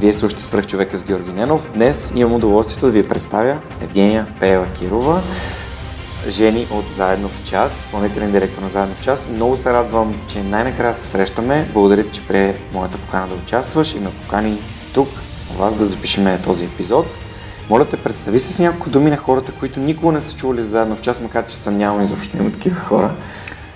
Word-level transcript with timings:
Вие 0.00 0.12
слушате 0.12 0.42
свръх 0.42 0.66
човека 0.66 0.98
с 0.98 1.04
Георги 1.04 1.32
Ненов. 1.32 1.70
Днес 1.74 2.12
имам 2.14 2.34
удоволствието 2.34 2.86
да 2.86 2.92
ви 2.92 3.02
представя 3.02 3.58
Евгения 3.82 4.26
Пеева 4.40 4.66
Кирова, 4.78 5.20
жени 6.28 6.66
от 6.70 6.84
Заедно 6.96 7.28
в 7.28 7.44
час, 7.44 7.78
изпълнителен 7.78 8.32
директор 8.32 8.62
на 8.62 8.68
Заедно 8.68 8.94
в 8.94 9.00
час. 9.00 9.28
Много 9.34 9.56
се 9.56 9.72
радвам, 9.72 10.14
че 10.28 10.42
най-накрая 10.42 10.94
се 10.94 11.06
срещаме. 11.06 11.68
Благодаря 11.72 12.04
ти, 12.04 12.10
че 12.12 12.26
прие 12.26 12.54
моята 12.72 12.98
покана 12.98 13.28
да 13.28 13.34
участваш 13.34 13.94
и 13.94 14.00
ме 14.00 14.10
покани 14.22 14.62
тук, 14.94 15.08
у 15.54 15.58
вас 15.58 15.74
да 15.74 15.86
запишем 15.86 16.38
този 16.44 16.64
епизод. 16.64 17.06
Моля 17.70 17.84
те, 17.84 17.96
представи 17.96 18.38
се 18.38 18.52
с 18.52 18.58
няколко 18.58 18.90
думи 18.90 19.10
на 19.10 19.16
хората, 19.16 19.52
които 19.52 19.80
никога 19.80 20.12
не 20.12 20.20
са 20.20 20.36
чували 20.36 20.62
заедно 20.62 20.96
в 20.96 21.00
час, 21.00 21.20
макар 21.20 21.46
че 21.46 21.56
съмнявам 21.56 22.02
изобщо 22.02 22.36
има 22.36 22.52
такива 22.52 22.80
хора. 22.80 23.10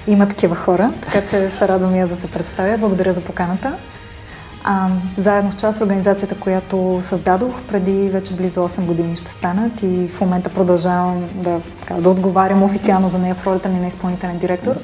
Има 0.07 0.29
такива 0.29 0.57
хора, 0.57 0.93
така 1.01 1.27
че 1.27 1.49
се 1.49 1.69
радвам 1.69 1.97
я 1.97 2.07
да 2.07 2.17
се 2.17 2.27
представя. 2.27 2.79
Благодаря 2.79 3.13
за 3.13 3.21
поканата. 3.21 3.73
А, 4.65 4.89
заедно 5.17 5.51
в 5.51 5.57
час 5.57 5.81
организацията, 5.81 6.35
която 6.35 6.99
създадох 7.03 7.63
преди 7.69 8.09
вече 8.09 8.35
близо 8.35 8.61
8 8.61 8.85
години 8.87 9.17
ще 9.17 9.31
станат 9.31 9.83
и 9.83 10.09
в 10.09 10.21
момента 10.21 10.51
продължавам 10.51 11.29
да, 11.35 11.61
така, 11.81 11.95
да 11.95 12.11
отговарям 12.11 12.63
официално 12.63 13.09
за 13.09 13.19
нея 13.19 13.35
в 13.35 13.47
ролята 13.47 13.69
ми 13.69 13.81
на 13.81 13.87
изпълнителен 13.87 14.39
директор. 14.39 14.77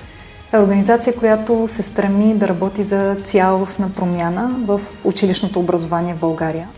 Е 0.52 0.58
организация, 0.58 1.16
която 1.16 1.66
се 1.66 1.82
стреми 1.82 2.34
да 2.34 2.48
работи 2.48 2.82
за 2.82 3.16
цялостна 3.24 3.90
промяна 3.90 4.56
в 4.66 4.80
училищното 5.04 5.60
образование 5.60 6.14
в 6.14 6.20
България. 6.20 6.68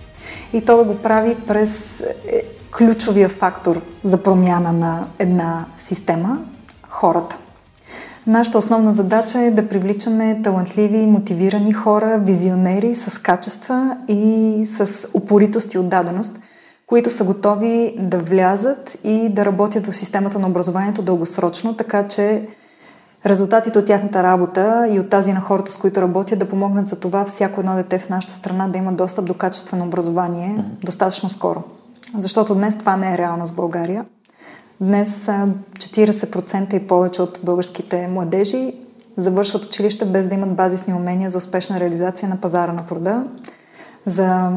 И 0.52 0.64
то 0.64 0.76
да 0.76 0.84
го 0.84 0.96
прави 0.96 1.36
през 1.46 2.00
е, 2.00 2.42
ключовия 2.76 3.28
фактор 3.28 3.80
за 4.04 4.22
промяна 4.22 4.72
на 4.72 5.04
една 5.18 5.64
система 5.78 6.38
хората. 6.88 7.36
Нашата 8.30 8.58
основна 8.58 8.92
задача 8.92 9.40
е 9.40 9.50
да 9.50 9.68
привличаме 9.68 10.40
талантливи, 10.44 11.06
мотивирани 11.06 11.72
хора, 11.72 12.18
визионери 12.18 12.94
с 12.94 13.22
качества 13.22 13.96
и 14.08 14.66
с 14.66 15.08
упоритост 15.14 15.74
и 15.74 15.78
отдаденост, 15.78 16.42
които 16.86 17.10
са 17.10 17.24
готови 17.24 17.96
да 17.98 18.18
влязат 18.18 18.98
и 19.04 19.28
да 19.28 19.44
работят 19.44 19.86
в 19.86 19.96
системата 19.96 20.38
на 20.38 20.48
образованието 20.48 21.02
дългосрочно, 21.02 21.76
така 21.76 22.08
че 22.08 22.48
резултатите 23.26 23.78
от 23.78 23.86
тяхната 23.86 24.22
работа 24.22 24.88
и 24.90 25.00
от 25.00 25.10
тази 25.10 25.32
на 25.32 25.40
хората, 25.40 25.72
с 25.72 25.76
които 25.76 26.02
работят, 26.02 26.38
да 26.38 26.48
помогнат 26.48 26.88
за 26.88 27.00
това 27.00 27.24
всяко 27.24 27.60
едно 27.60 27.74
дете 27.74 27.98
в 27.98 28.08
нашата 28.08 28.34
страна 28.34 28.68
да 28.68 28.78
има 28.78 28.92
достъп 28.92 29.24
до 29.24 29.34
качествено 29.34 29.84
образование 29.84 30.48
mm-hmm. 30.48 30.84
достатъчно 30.84 31.30
скоро. 31.30 31.62
Защото 32.18 32.54
днес 32.54 32.78
това 32.78 32.96
не 32.96 33.14
е 33.14 33.18
реалност 33.18 33.52
в 33.52 33.56
България. 33.56 34.04
Днес 34.80 35.26
40% 35.26 36.74
и 36.74 36.86
повече 36.86 37.22
от 37.22 37.40
българските 37.42 38.08
младежи 38.08 38.74
завършват 39.16 39.64
училище 39.64 40.04
без 40.04 40.26
да 40.26 40.34
имат 40.34 40.54
базисни 40.54 40.94
умения 40.94 41.30
за 41.30 41.38
успешна 41.38 41.80
реализация 41.80 42.28
на 42.28 42.36
пазара 42.36 42.72
на 42.72 42.86
труда, 42.86 43.24
за 44.06 44.50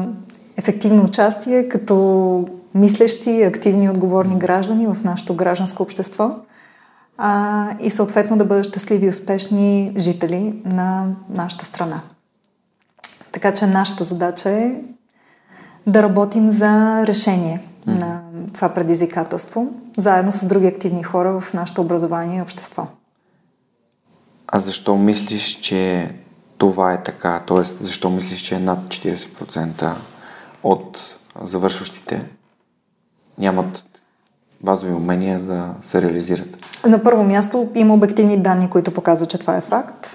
ефективно 0.56 1.04
участие 1.04 1.68
като 1.68 2.48
мислещи, 2.74 3.42
активни 3.42 3.84
и 3.84 3.88
отговорни 3.88 4.38
граждани 4.38 4.86
в 4.86 4.96
нашето 5.04 5.34
гражданско 5.34 5.82
общество 5.82 6.30
а, 7.18 7.70
и 7.80 7.90
съответно 7.90 8.36
да 8.36 8.44
бъдат 8.44 8.66
щастливи 8.66 9.06
и 9.06 9.08
успешни 9.08 9.92
жители 9.96 10.62
на 10.64 11.06
нашата 11.30 11.64
страна. 11.64 12.00
Така 13.32 13.54
че 13.54 13.66
нашата 13.66 14.04
задача 14.04 14.50
е 14.50 14.74
да 15.86 16.02
работим 16.02 16.50
за 16.50 17.02
решение 17.06 17.60
на 17.86 18.23
това 18.52 18.68
предизвикателство, 18.68 19.74
заедно 19.98 20.32
с 20.32 20.46
други 20.46 20.66
активни 20.66 21.02
хора 21.02 21.40
в 21.40 21.52
нашето 21.52 21.80
образование 21.80 22.38
и 22.38 22.42
общество. 22.42 22.86
А 24.46 24.58
защо 24.58 24.96
мислиш, 24.96 25.60
че 25.60 26.10
това 26.58 26.92
е 26.92 27.02
така? 27.02 27.42
Тоест, 27.46 27.84
защо 27.84 28.10
мислиш, 28.10 28.40
че 28.40 28.54
е 28.54 28.58
над 28.58 28.78
40% 28.78 29.94
от 30.62 31.18
завършващите 31.42 32.24
нямат 33.38 33.86
базови 34.60 34.92
умения 34.92 35.40
да 35.40 35.74
се 35.82 36.02
реализират? 36.02 36.56
На 36.86 37.02
първо 37.02 37.24
място 37.24 37.68
има 37.74 37.94
обективни 37.94 38.42
данни, 38.42 38.70
които 38.70 38.94
показват, 38.94 39.30
че 39.30 39.38
това 39.38 39.56
е 39.56 39.60
факт. 39.60 40.14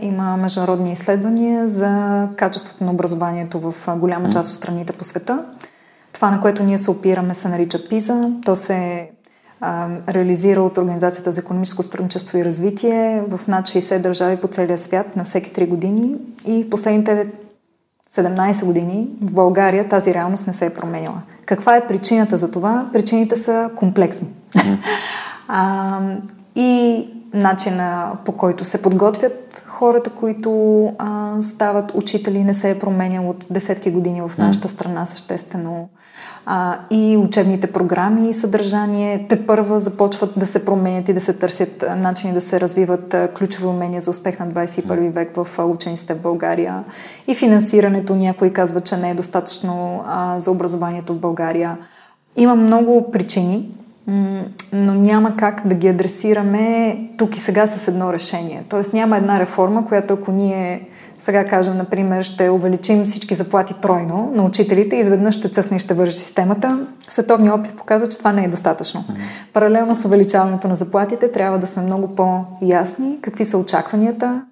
Има 0.00 0.36
международни 0.36 0.92
изследвания 0.92 1.68
за 1.68 2.22
качеството 2.36 2.84
на 2.84 2.90
образованието 2.90 3.60
в 3.60 3.74
голяма 3.96 4.30
част 4.30 4.48
от 4.48 4.54
страните 4.54 4.92
по 4.92 5.04
света. 5.04 5.44
Това, 6.16 6.30
на 6.30 6.40
което 6.40 6.62
ние 6.62 6.78
се 6.78 6.90
опираме, 6.90 7.34
се 7.34 7.48
нарича 7.48 7.88
ПИЗа. 7.88 8.30
То 8.44 8.56
се 8.56 9.10
а, 9.60 9.88
реализира 10.08 10.62
от 10.62 10.78
Организацията 10.78 11.32
за 11.32 11.40
економическо 11.40 11.82
сътрудничество 11.82 12.38
и 12.38 12.44
развитие 12.44 13.22
в 13.28 13.40
над 13.48 13.66
60 13.66 13.98
държави 13.98 14.36
по 14.36 14.48
целия 14.48 14.78
свят 14.78 15.16
на 15.16 15.24
всеки 15.24 15.52
3 15.52 15.68
години. 15.68 16.16
И 16.46 16.64
в 16.64 16.70
последните 16.70 17.26
17 18.10 18.64
години 18.64 19.08
в 19.22 19.32
България 19.32 19.88
тази 19.88 20.14
реалност 20.14 20.46
не 20.46 20.52
се 20.52 20.66
е 20.66 20.74
променяла. 20.74 21.22
Каква 21.46 21.76
е 21.76 21.86
причината 21.86 22.36
за 22.36 22.50
това? 22.50 22.90
Причините 22.92 23.36
са 23.36 23.70
комплексни. 23.76 24.28
а, 25.48 26.00
и 26.54 27.06
начина 27.36 28.12
по 28.24 28.32
който 28.32 28.64
се 28.64 28.82
подготвят 28.82 29.64
хората, 29.66 30.10
които 30.10 30.92
а, 30.98 31.32
стават 31.42 31.92
учители, 31.94 32.44
не 32.44 32.54
се 32.54 32.70
е 32.70 32.78
променял 32.78 33.28
от 33.28 33.46
десетки 33.50 33.90
години 33.90 34.20
в 34.20 34.38
нашата 34.38 34.68
страна 34.68 35.06
съществено. 35.06 35.88
А, 36.46 36.78
и 36.90 37.16
учебните 37.16 37.72
програми 37.72 38.28
и 38.28 38.34
съдържание 38.34 39.26
те 39.28 39.46
първа 39.46 39.80
започват 39.80 40.32
да 40.36 40.46
се 40.46 40.64
променят 40.64 41.08
и 41.08 41.12
да 41.12 41.20
се 41.20 41.32
търсят 41.32 41.84
начини 41.96 42.32
да 42.32 42.40
се 42.40 42.60
развиват 42.60 43.14
ключови 43.38 43.66
умения 43.66 44.00
за 44.00 44.10
успех 44.10 44.38
на 44.38 44.48
21 44.48 45.12
век 45.12 45.36
в 45.36 45.58
учениците 45.58 46.14
в 46.14 46.20
България. 46.20 46.84
И 47.26 47.34
финансирането, 47.34 48.14
някои 48.14 48.52
казват, 48.52 48.84
че 48.84 48.96
не 48.96 49.10
е 49.10 49.14
достатъчно 49.14 50.04
а, 50.06 50.40
за 50.40 50.50
образованието 50.50 51.14
в 51.14 51.20
България. 51.20 51.76
Има 52.36 52.54
много 52.54 53.10
причини, 53.10 53.68
но 54.72 54.94
няма 54.94 55.36
как 55.36 55.66
да 55.66 55.74
ги 55.74 55.88
адресираме 55.88 56.98
тук 57.18 57.36
и 57.36 57.40
сега 57.40 57.66
с 57.66 57.88
едно 57.88 58.12
решение. 58.12 58.64
Тоест 58.68 58.92
няма 58.92 59.16
една 59.16 59.40
реформа, 59.40 59.86
която 59.86 60.14
ако 60.14 60.32
ние 60.32 60.88
сега 61.20 61.44
кажем, 61.44 61.76
например, 61.76 62.22
ще 62.22 62.50
увеличим 62.50 63.04
всички 63.04 63.34
заплати 63.34 63.74
тройно 63.82 64.32
на 64.34 64.44
учителите 64.44 64.96
и 64.96 65.00
изведнъж 65.00 65.34
ще 65.34 65.48
цъфне 65.48 65.76
и 65.76 65.80
ще 65.80 65.94
вържи 65.94 66.12
системата, 66.12 66.86
световният 67.08 67.58
опит 67.58 67.76
показва, 67.76 68.08
че 68.08 68.18
това 68.18 68.32
не 68.32 68.44
е 68.44 68.48
достатъчно. 68.48 69.04
Паралелно 69.52 69.94
с 69.94 70.04
увеличаването 70.04 70.68
на 70.68 70.76
заплатите 70.76 71.32
трябва 71.32 71.58
да 71.58 71.66
сме 71.66 71.82
много 71.82 72.08
по-ясни 72.08 73.18
какви 73.22 73.44
са 73.44 73.58
очакванията 73.58 74.42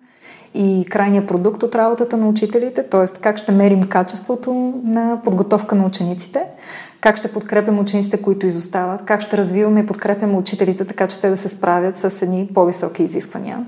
и 0.54 0.86
крайния 0.90 1.26
продукт 1.26 1.62
от 1.62 1.74
работата 1.74 2.16
на 2.16 2.26
учителите, 2.26 2.82
т.е. 2.82 3.20
как 3.20 3.38
ще 3.38 3.52
мерим 3.52 3.82
качеството 3.82 4.74
на 4.84 5.20
подготовка 5.24 5.74
на 5.74 5.86
учениците, 5.86 6.44
как 7.04 7.16
ще 7.16 7.32
подкрепим 7.32 7.78
учениците, 7.78 8.22
които 8.22 8.46
изостават, 8.46 9.04
как 9.04 9.20
ще 9.20 9.36
развиваме 9.36 9.80
и 9.80 9.86
подкрепяме 9.86 10.36
учителите, 10.36 10.84
така 10.84 11.06
че 11.06 11.20
те 11.20 11.30
да 11.30 11.36
се 11.36 11.48
справят 11.48 11.96
с 11.96 12.22
едни 12.22 12.48
по-високи 12.54 13.02
изисквания. 13.02 13.66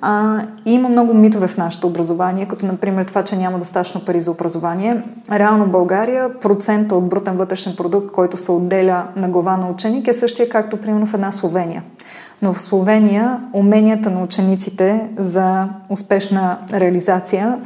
А, 0.00 0.42
и 0.64 0.72
има 0.72 0.88
много 0.88 1.14
митове 1.14 1.48
в 1.48 1.56
нашето 1.56 1.86
образование, 1.86 2.46
като 2.46 2.66
например 2.66 3.04
това, 3.04 3.22
че 3.22 3.36
няма 3.36 3.58
достатъчно 3.58 4.04
пари 4.04 4.20
за 4.20 4.30
образование. 4.30 5.02
Реално 5.32 5.64
в 5.64 5.70
България 5.70 6.38
процента 6.38 6.96
от 6.96 7.08
брутен 7.08 7.36
вътрешен 7.36 7.76
продукт, 7.76 8.12
който 8.12 8.36
се 8.36 8.52
отделя 8.52 9.06
на 9.16 9.28
глава 9.28 9.56
на 9.56 9.70
ученик 9.70 10.08
е 10.08 10.12
същия 10.12 10.48
както 10.48 10.76
примерно 10.76 11.06
в 11.06 11.14
една 11.14 11.32
Словения. 11.32 11.82
Но 12.42 12.52
в 12.52 12.62
Словения 12.62 13.40
уменията 13.52 14.10
на 14.10 14.22
учениците 14.22 15.08
за 15.18 15.68
успешна 15.88 16.58
реализация 16.72 17.58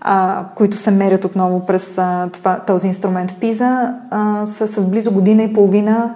а, 0.00 0.44
които 0.54 0.76
се 0.76 0.90
мерят 0.90 1.24
отново 1.24 1.66
през 1.66 1.98
а, 1.98 2.28
това, 2.32 2.60
този 2.66 2.86
инструмент 2.86 3.34
ПИЗа, 3.40 3.94
а, 4.10 4.46
са 4.46 4.66
с 4.68 4.86
близо 4.86 5.12
година 5.12 5.42
и 5.42 5.52
половина 5.52 6.14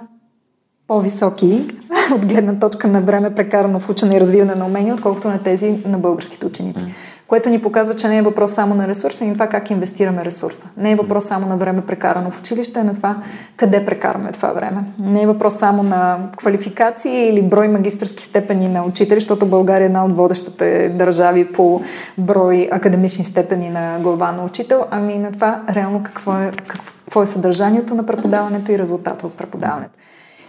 по-високи 0.87 1.65
от 2.15 2.25
гледна 2.25 2.59
точка 2.59 2.87
на 2.87 3.01
време 3.01 3.35
прекарано 3.35 3.79
в 3.79 3.89
учене 3.89 4.15
и 4.15 4.19
развиване 4.19 4.55
на 4.55 4.65
умения, 4.65 4.93
отколкото 4.93 5.27
на 5.27 5.39
тези 5.39 5.83
на 5.85 5.97
българските 5.97 6.45
ученици. 6.45 6.85
Което 7.33 7.49
ни 7.49 7.61
показва, 7.61 7.95
че 7.95 8.07
не 8.07 8.17
е 8.17 8.21
въпрос 8.21 8.51
само 8.51 8.75
на 8.75 8.87
ресурса, 8.87 9.25
и 9.25 9.27
на 9.27 9.33
това 9.33 9.47
как 9.47 9.69
инвестираме 9.69 10.25
ресурса. 10.25 10.67
Не 10.77 10.91
е 10.91 10.95
въпрос 10.95 11.25
само 11.25 11.47
на 11.47 11.57
време 11.57 11.81
прекарано 11.81 12.31
в 12.31 12.39
училище, 12.39 12.79
а 12.79 12.83
на 12.83 12.93
това 12.93 13.15
къде 13.57 13.85
прекараме 13.85 14.31
това 14.31 14.51
време. 14.51 14.77
Не 14.99 15.21
е 15.21 15.27
въпрос 15.27 15.57
само 15.57 15.83
на 15.83 16.17
квалификации 16.37 17.29
или 17.29 17.41
брой 17.41 17.67
магистърски 17.67 18.23
степени 18.23 18.67
на 18.67 18.83
учители, 18.83 19.19
защото 19.19 19.45
България 19.45 19.85
е 19.85 19.85
една 19.85 20.05
от 20.05 20.15
водещите 20.15 20.89
държави 20.89 21.51
по 21.51 21.81
брой 22.17 22.69
академични 22.71 23.23
степени 23.23 23.69
на 23.69 23.97
глава 23.99 24.31
на 24.31 24.43
учител, 24.43 24.85
ами 24.91 25.19
на 25.19 25.31
това 25.31 25.61
реално 25.69 26.03
какво 26.03 26.33
е, 26.33 26.51
какво 26.67 27.21
е 27.21 27.25
съдържанието 27.25 27.95
на 27.95 28.05
преподаването 28.05 28.71
и 28.71 28.79
резултата 28.79 29.27
от 29.27 29.33
преподаването. 29.33 29.99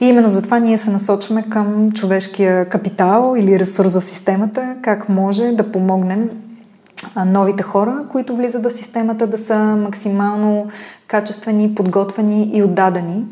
И 0.00 0.06
именно 0.06 0.28
затова 0.28 0.58
ние 0.58 0.78
се 0.78 0.90
насочваме 0.90 1.42
към 1.42 1.92
човешкия 1.92 2.69
капитал 2.69 3.34
или 3.38 3.58
ресурс 3.58 3.92
в 3.92 4.02
системата, 4.02 4.76
как 4.82 5.08
може 5.08 5.52
да 5.52 5.72
помогнем 5.72 6.31
новите 7.16 7.62
хора, 7.62 8.05
които 8.11 8.37
влизат 8.37 8.64
в 8.64 8.70
системата, 8.70 9.26
да 9.26 9.38
са 9.38 9.58
максимално 9.58 10.69
качествени, 11.06 11.75
подготвени 11.75 12.50
и 12.52 12.62
отдадени 12.62 13.25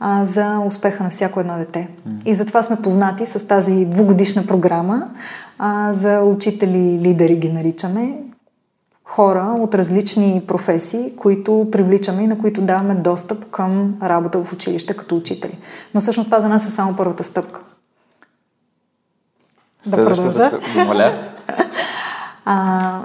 а, 0.00 0.24
за 0.24 0.58
успеха 0.66 1.04
на 1.04 1.10
всяко 1.10 1.40
едно 1.40 1.56
дете. 1.58 1.88
И 2.24 2.34
затова 2.34 2.62
сме 2.62 2.76
познати 2.76 3.26
с 3.26 3.46
тази 3.48 3.84
двугодишна 3.84 4.46
програма 4.46 5.04
а, 5.58 5.92
за 5.94 6.20
учители, 6.20 7.00
лидери 7.02 7.36
ги 7.36 7.52
наричаме, 7.52 8.18
хора 9.04 9.56
от 9.58 9.74
различни 9.74 10.42
професии, 10.46 11.12
които 11.16 11.68
привличаме 11.72 12.22
и 12.22 12.26
на 12.26 12.38
които 12.38 12.60
даваме 12.60 12.94
достъп 12.94 13.50
към 13.50 13.94
работа 14.02 14.44
в 14.44 14.52
училище 14.52 14.96
като 14.96 15.16
учители. 15.16 15.58
Но 15.94 16.00
всъщност 16.00 16.26
това 16.26 16.40
за 16.40 16.48
нас 16.48 16.66
е 16.66 16.70
само 16.70 16.96
първата 16.96 17.24
стъпка. 17.24 17.60
Да 19.86 19.96
продължа? 19.96 20.50
Моля. 20.86 21.12
А, 22.48 23.00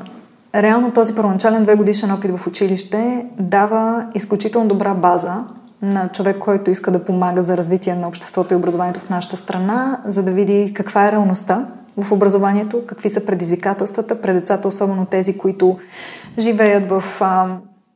реално 0.55 0.91
този 0.91 1.15
първоначален 1.15 1.63
две 1.63 1.75
годишен 1.75 2.11
опит 2.11 2.37
в 2.37 2.47
училище 2.47 3.25
дава 3.39 4.05
изключително 4.15 4.67
добра 4.67 4.93
база 4.93 5.43
на 5.81 6.09
човек, 6.09 6.37
който 6.39 6.71
иска 6.71 6.91
да 6.91 7.05
помага 7.05 7.41
за 7.41 7.57
развитие 7.57 7.95
на 7.95 8.07
обществото 8.07 8.53
и 8.53 8.57
образованието 8.57 8.99
в 8.99 9.09
нашата 9.09 9.37
страна, 9.37 10.01
за 10.05 10.23
да 10.23 10.31
види 10.31 10.71
каква 10.75 11.07
е 11.07 11.11
реалността 11.11 11.67
в 11.97 12.11
образованието, 12.11 12.85
какви 12.87 13.09
са 13.09 13.25
предизвикателствата 13.25 14.21
пред 14.21 14.35
децата, 14.35 14.67
особено 14.67 15.05
тези, 15.05 15.37
които 15.37 15.77
живеят 16.39 16.89
в 16.89 17.03
а, 17.19 17.47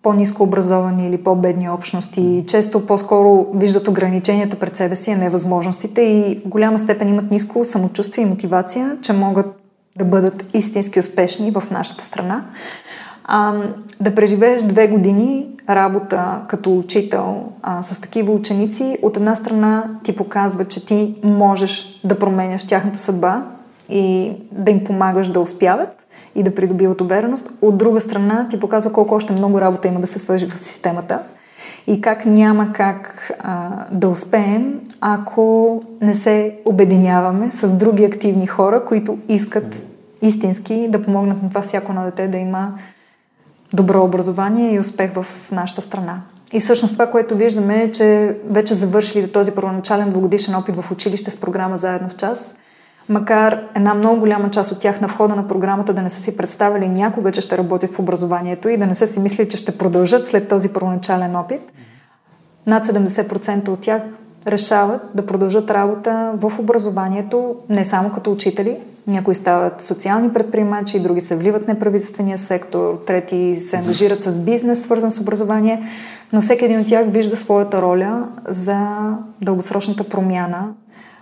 по-низко 0.02 0.44
образовани 0.44 1.08
или 1.08 1.18
по-бедни 1.18 1.70
общности. 1.70 2.44
Често 2.48 2.86
по-скоро 2.86 3.48
виждат 3.54 3.88
ограниченията 3.88 4.56
пред 4.56 4.76
себе 4.76 4.96
си, 4.96 5.12
а 5.12 5.18
не 5.18 5.30
възможностите 5.30 6.02
и 6.02 6.42
в 6.46 6.50
голяма 6.50 6.78
степен 6.78 7.10
имат 7.10 7.32
ниско 7.32 7.66
самочувствие 7.66 8.24
и 8.24 8.30
мотивация, 8.30 8.98
че 9.02 9.14
могат 9.14 9.65
да 9.98 10.06
бъдат 10.06 10.46
истински 10.54 11.00
успешни 11.00 11.52
в 11.52 11.64
нашата 11.72 12.04
страна. 12.04 12.44
А, 13.24 13.64
да 14.00 14.16
преживееш 14.16 14.64
две 14.64 14.88
години 14.88 15.48
работа 15.70 16.42
като 16.48 16.78
учител 16.78 17.44
а, 17.62 17.84
с 17.84 18.02
такива 18.02 18.34
ученици, 18.34 18.98
от 19.02 19.18
една 19.18 19.36
страна 19.36 19.90
ти 20.04 20.16
показва, 20.16 20.66
че 20.66 20.86
ти 20.86 21.16
можеш 21.24 22.00
да 22.04 22.20
променяш 22.20 22.68
тяхната 22.68 23.00
съдба 23.00 23.44
и 23.90 24.32
да 24.52 24.72
им 24.72 24.84
помагаш 24.84 25.28
да 25.28 25.40
успяват 25.40 26.06
и 26.36 26.44
да 26.44 26.56
придобиват 26.56 27.02
увереност. 27.02 27.52
От 27.62 27.78
друга 27.78 28.02
страна 28.02 28.48
ти 28.50 28.60
показва 28.60 28.94
колко 28.94 29.16
още 29.16 29.34
много 29.34 29.62
работа 29.62 29.88
има 29.88 30.00
да 30.00 30.08
се 30.08 30.20
свържи 30.20 30.46
в 30.46 30.60
системата 30.60 31.20
и 31.88 32.02
как 32.02 32.26
няма 32.26 32.74
как 32.74 33.32
а, 33.40 33.70
да 33.92 34.10
успеем, 34.10 34.80
ако 35.02 35.84
не 36.02 36.14
се 36.14 36.58
обединяваме 36.66 37.52
с 37.52 37.74
други 37.74 38.06
активни 38.06 38.48
хора, 38.48 38.86
които 38.86 39.18
искат 39.30 39.86
истински 40.22 40.88
да 40.90 41.04
помогнат 41.04 41.44
на 41.44 41.50
това 41.50 41.62
всяко 41.62 41.94
на 41.94 42.06
дете 42.06 42.28
да 42.28 42.38
има 42.38 42.74
добро 43.74 44.04
образование 44.04 44.74
и 44.74 44.80
успех 44.80 45.14
в 45.14 45.26
нашата 45.52 45.82
страна. 45.82 46.22
И 46.54 46.60
всъщност 46.60 46.94
това, 46.94 47.12
което 47.12 47.36
виждаме 47.36 47.84
е, 47.84 47.92
че 47.92 48.38
вече 48.50 48.74
завършили 48.74 49.32
този 49.32 49.52
първоначален 49.52 50.10
двогодишен 50.10 50.56
опит 50.56 50.76
в 50.76 50.92
училище 50.92 51.32
с 51.32 51.38
програма 51.38 51.78
Заедно 51.78 52.10
в 52.10 52.16
час, 52.16 52.56
макар 53.10 53.64
една 53.76 53.94
много 53.94 54.20
голяма 54.20 54.50
част 54.50 54.72
от 54.72 54.80
тях 54.80 55.02
на 55.02 55.08
входа 55.08 55.36
на 55.36 55.48
програмата 55.48 55.94
да 55.94 56.02
не 56.02 56.10
са 56.10 56.22
си 56.22 56.38
представили 56.38 56.90
някога, 56.90 57.32
че 57.32 57.42
ще 57.42 57.58
работят 57.58 57.92
в 57.92 58.00
образованието 58.00 58.70
и 58.70 58.78
да 58.78 58.86
не 58.86 58.96
са 58.96 59.08
си 59.08 59.20
мислили, 59.20 59.50
че 59.50 59.58
ще 59.58 59.78
продължат 59.78 60.28
след 60.28 60.48
този 60.48 60.70
първоначален 60.70 61.36
опит, 61.36 61.62
над 62.68 62.86
70% 62.86 63.68
от 63.68 63.80
тях 63.80 64.02
решават 64.48 65.02
да 65.16 65.26
продължат 65.26 65.72
работа 65.72 66.34
в 66.42 66.54
образованието, 66.60 67.56
не 67.70 67.84
само 67.84 68.10
като 68.10 68.32
учители. 68.32 68.78
Някои 69.08 69.36
стават 69.36 69.82
социални 69.82 70.34
предприемачи, 70.34 71.00
други 71.00 71.22
се 71.22 71.36
вливат 71.36 71.64
в 71.64 71.68
неправителствения 71.68 72.38
сектор, 72.38 73.04
трети 73.08 73.56
се 73.56 73.76
ангажират 73.76 74.22
с 74.22 74.40
бизнес, 74.40 74.84
свързан 74.84 75.12
с 75.12 75.20
образование, 75.20 75.84
но 76.34 76.42
всеки 76.42 76.66
един 76.66 76.80
от 76.80 76.88
тях 76.88 77.06
вижда 77.08 77.38
своята 77.38 77.82
роля 77.82 78.28
за 78.48 78.88
дългосрочната 79.42 80.04
промяна 80.04 80.68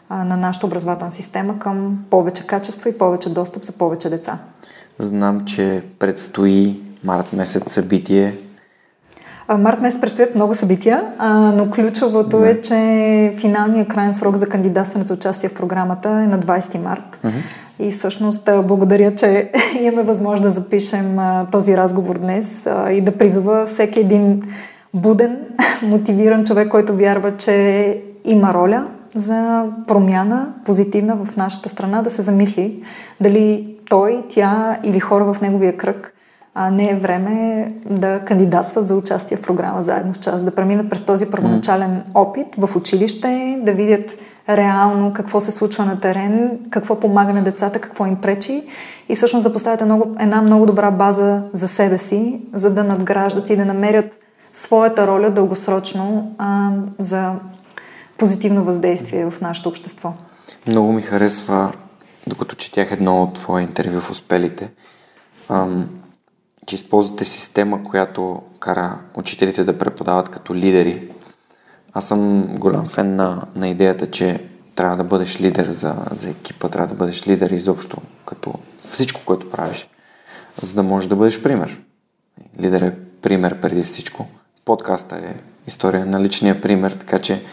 на 0.10 0.38
нашата 0.38 0.66
образователна 0.66 1.12
система 1.12 1.60
към 1.60 2.06
повече 2.10 2.48
качество 2.48 2.90
и 2.90 2.98
повече 2.98 3.30
достъп 3.30 3.64
за 3.66 3.72
повече 3.72 4.10
деца. 4.10 4.38
Знам, 5.00 5.46
че 5.46 5.84
предстои 6.00 6.82
март 7.04 7.34
месец 7.34 7.74
събитие 7.74 8.38
Март 9.58 9.82
месец 9.82 10.02
предстоят 10.02 10.36
много 10.36 10.54
събития, 10.54 11.04
но 11.56 11.70
ключовото 11.72 12.40
да. 12.40 12.50
е, 12.50 12.62
че 12.62 13.34
финалният 13.38 13.88
крайен 13.88 14.14
срок 14.14 14.36
за 14.36 14.50
кандидатстване 14.50 15.06
за 15.06 15.14
участие 15.14 15.50
в 15.50 15.54
програмата 15.54 16.10
е 16.10 16.28
на 16.28 16.40
20 16.40 16.78
март. 16.78 17.20
Uh-huh. 17.24 17.32
И 17.80 17.92
всъщност 17.92 18.50
благодаря, 18.64 19.16
че 19.16 19.52
имаме 19.82 20.04
възможност 20.04 20.44
да 20.44 20.62
запишем 20.62 21.18
този 21.52 21.78
разговор 21.78 22.18
днес 22.18 22.70
и 22.92 23.02
да 23.02 23.12
призова 23.12 23.66
всеки 23.66 24.00
един 24.00 24.44
буден, 24.94 25.40
мотивиран 25.82 26.44
човек, 26.44 26.70
който 26.70 26.96
вярва, 26.96 27.38
че 27.38 28.02
има 28.26 28.54
роля 28.54 28.88
за 29.16 29.66
промяна 29.88 30.54
позитивна 30.66 31.16
в 31.16 31.36
нашата 31.36 31.70
страна, 31.70 32.02
да 32.02 32.10
се 32.10 32.22
замисли 32.22 32.84
дали 33.22 33.78
той, 33.90 34.24
тя 34.30 34.80
или 34.84 35.00
хора 35.00 35.34
в 35.34 35.42
неговия 35.42 35.78
кръг 35.78 36.14
а 36.56 36.70
не 36.70 36.90
е 36.90 36.96
време 36.96 37.68
да 37.90 38.20
кандидатства 38.20 38.84
за 38.84 38.96
участие 38.96 39.38
в 39.38 39.42
програма 39.42 39.84
заедно 39.84 40.14
в 40.14 40.20
час, 40.20 40.44
да 40.44 40.56
преминат 40.56 40.90
през 40.90 41.02
този 41.02 41.26
първоначален 41.26 42.04
опит 42.14 42.48
в 42.58 42.76
училище, 42.76 43.60
да 43.62 43.72
видят 43.72 44.12
реално 44.50 45.14
какво 45.14 45.40
се 45.40 45.52
случва 45.52 45.86
на 45.86 46.00
терен, 46.00 46.60
какво 46.70 47.00
помага 47.00 47.34
на 47.34 47.44
децата, 47.44 47.80
какво 47.80 48.06
им 48.06 48.16
пречи 48.16 48.64
и 49.10 49.16
всъщност 49.16 49.44
да 49.44 49.54
поставят 49.54 49.86
много, 49.86 50.16
една 50.20 50.42
много 50.42 50.66
добра 50.66 50.92
база 50.92 51.44
за 51.54 51.68
себе 51.68 51.98
си, 51.98 52.42
за 52.54 52.70
да 52.70 52.84
надграждат 52.84 53.50
и 53.50 53.56
да 53.56 53.66
намерят 53.66 54.20
своята 54.54 55.08
роля 55.08 55.30
дългосрочно 55.30 56.36
а, 56.38 56.70
за 57.00 57.32
позитивно 58.24 58.64
въздействие 58.64 59.32
в 59.32 59.42
нашето 59.42 59.70
общество. 59.70 60.14
Много 60.68 60.94
ми 60.94 61.02
харесва, 61.02 61.74
докато 62.28 62.56
четях 62.56 62.92
едно 62.92 63.24
от 63.24 63.34
твое 63.34 63.62
интервю 63.62 64.00
в 64.00 64.12
Успелите, 64.12 64.72
ам, 65.50 65.90
че 66.66 66.76
използвате 66.76 67.26
система, 67.26 67.84
която 67.84 68.42
кара 68.60 69.00
учителите 69.16 69.64
да 69.64 69.78
преподават 69.78 70.30
като 70.30 70.56
лидери. 70.56 71.12
Аз 71.94 72.08
съм 72.08 72.56
голям 72.60 72.88
фен 72.88 73.16
на, 73.16 73.42
на 73.56 73.70
идеята, 73.70 74.12
че 74.12 74.50
трябва 74.76 74.98
да 74.98 75.04
бъдеш 75.04 75.42
лидер 75.42 75.72
за, 75.72 75.96
за 76.12 76.30
екипа, 76.30 76.70
трябва 76.70 76.88
да 76.88 76.96
бъдеш 76.96 77.28
лидер 77.28 77.50
изобщо, 77.50 77.98
като 78.26 78.54
всичко, 78.82 79.22
което 79.26 79.50
правиш, 79.50 79.88
за 80.62 80.74
да 80.74 80.84
можеш 80.84 81.10
да 81.10 81.16
бъдеш 81.16 81.42
пример. 81.42 81.82
Лидер 82.60 82.82
е 82.82 82.96
пример 83.22 83.60
преди 83.62 83.84
всичко. 83.84 84.28
Подкаста 84.66 85.16
е 85.16 85.36
история 85.68 86.06
на 86.06 86.20
личния 86.20 86.62
пример, 86.62 86.92
така 86.92 87.20
че 87.20 87.44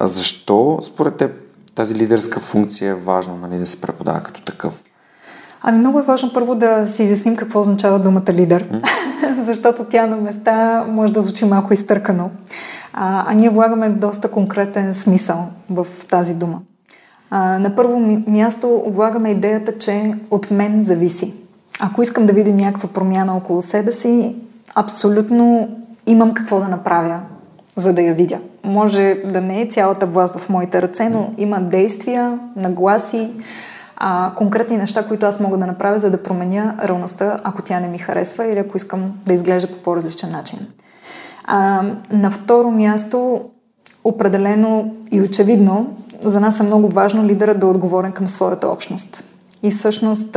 защо 0.00 0.78
според 0.82 1.16
теб 1.16 1.30
тази 1.74 1.94
лидерска 1.94 2.40
функция 2.40 2.90
е 2.90 2.94
важно 2.94 3.36
нали, 3.36 3.58
да 3.58 3.66
се 3.66 3.80
преподава 3.80 4.20
като 4.20 4.42
такъв? 4.42 4.82
Ами 5.62 5.78
много 5.78 5.98
е 5.98 6.02
важно 6.02 6.32
първо 6.32 6.54
да 6.54 6.88
си 6.88 7.02
изясним 7.02 7.36
какво 7.36 7.60
означава 7.60 7.98
думата 7.98 8.32
лидер, 8.32 8.68
mm. 8.68 8.86
защото 9.42 9.84
тя 9.84 10.06
на 10.06 10.16
места 10.16 10.84
може 10.88 11.12
да 11.12 11.22
звучи 11.22 11.44
малко 11.44 11.74
изтъркано. 11.74 12.30
А, 12.92 13.24
а 13.28 13.34
ние 13.34 13.50
влагаме 13.50 13.88
доста 13.88 14.30
конкретен 14.30 14.94
смисъл 14.94 15.48
в 15.70 15.86
тази 16.08 16.34
дума. 16.34 16.60
А, 17.30 17.58
на 17.58 17.76
първо 17.76 18.00
място 18.26 18.84
влагаме 18.86 19.30
идеята, 19.30 19.78
че 19.78 20.14
от 20.30 20.50
мен 20.50 20.82
зависи. 20.82 21.34
Ако 21.80 22.02
искам 22.02 22.26
да 22.26 22.32
видя 22.32 22.50
някаква 22.50 22.88
промяна 22.88 23.36
около 23.36 23.62
себе 23.62 23.92
си, 23.92 24.36
абсолютно 24.74 25.68
имам 26.06 26.34
какво 26.34 26.60
да 26.60 26.68
направя, 26.68 27.20
за 27.76 27.92
да 27.92 28.02
я 28.02 28.14
видя. 28.14 28.38
Може 28.64 29.14
да 29.24 29.40
не 29.40 29.62
е 29.62 29.66
цялата 29.66 30.06
власт 30.06 30.38
в 30.38 30.48
моите 30.48 30.82
ръце, 30.82 31.08
но 31.08 31.30
има 31.38 31.60
действия, 31.60 32.38
нагласи, 32.56 33.30
а, 33.96 34.32
конкретни 34.36 34.76
неща, 34.76 35.06
които 35.08 35.26
аз 35.26 35.40
мога 35.40 35.58
да 35.58 35.66
направя, 35.66 35.98
за 35.98 36.10
да 36.10 36.22
променя 36.22 36.74
реалността, 36.84 37.38
ако 37.44 37.62
тя 37.62 37.80
не 37.80 37.88
ми 37.88 37.98
харесва 37.98 38.46
или 38.46 38.58
ако 38.58 38.76
искам 38.76 39.12
да 39.26 39.34
изглежда 39.34 39.68
по 39.68 39.82
по-различен 39.82 40.30
начин. 40.30 40.58
А, 41.44 41.82
на 42.10 42.30
второ 42.30 42.70
място, 42.70 43.40
определено 44.04 44.94
и 45.10 45.20
очевидно, 45.20 45.96
за 46.22 46.40
нас 46.40 46.60
е 46.60 46.62
много 46.62 46.88
важно 46.88 47.24
лидерът 47.24 47.58
да 47.58 47.66
е 47.66 47.70
отговорен 47.70 48.12
към 48.12 48.28
своята 48.28 48.68
общност. 48.68 49.24
И 49.62 49.70
всъщност, 49.70 50.36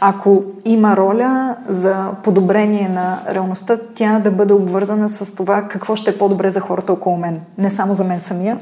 ако 0.00 0.42
има 0.64 0.96
роля 0.96 1.56
за 1.68 2.06
подобрение 2.22 2.88
на 2.88 3.18
реалността, 3.30 3.78
тя 3.94 4.18
да 4.18 4.30
бъде 4.30 4.54
обвързана 4.54 5.08
с 5.08 5.34
това 5.34 5.62
какво 5.62 5.96
ще 5.96 6.10
е 6.10 6.18
по-добре 6.18 6.50
за 6.50 6.60
хората 6.60 6.92
около 6.92 7.16
мен. 7.16 7.40
Не 7.58 7.70
само 7.70 7.94
за 7.94 8.04
мен 8.04 8.20
самия, 8.20 8.58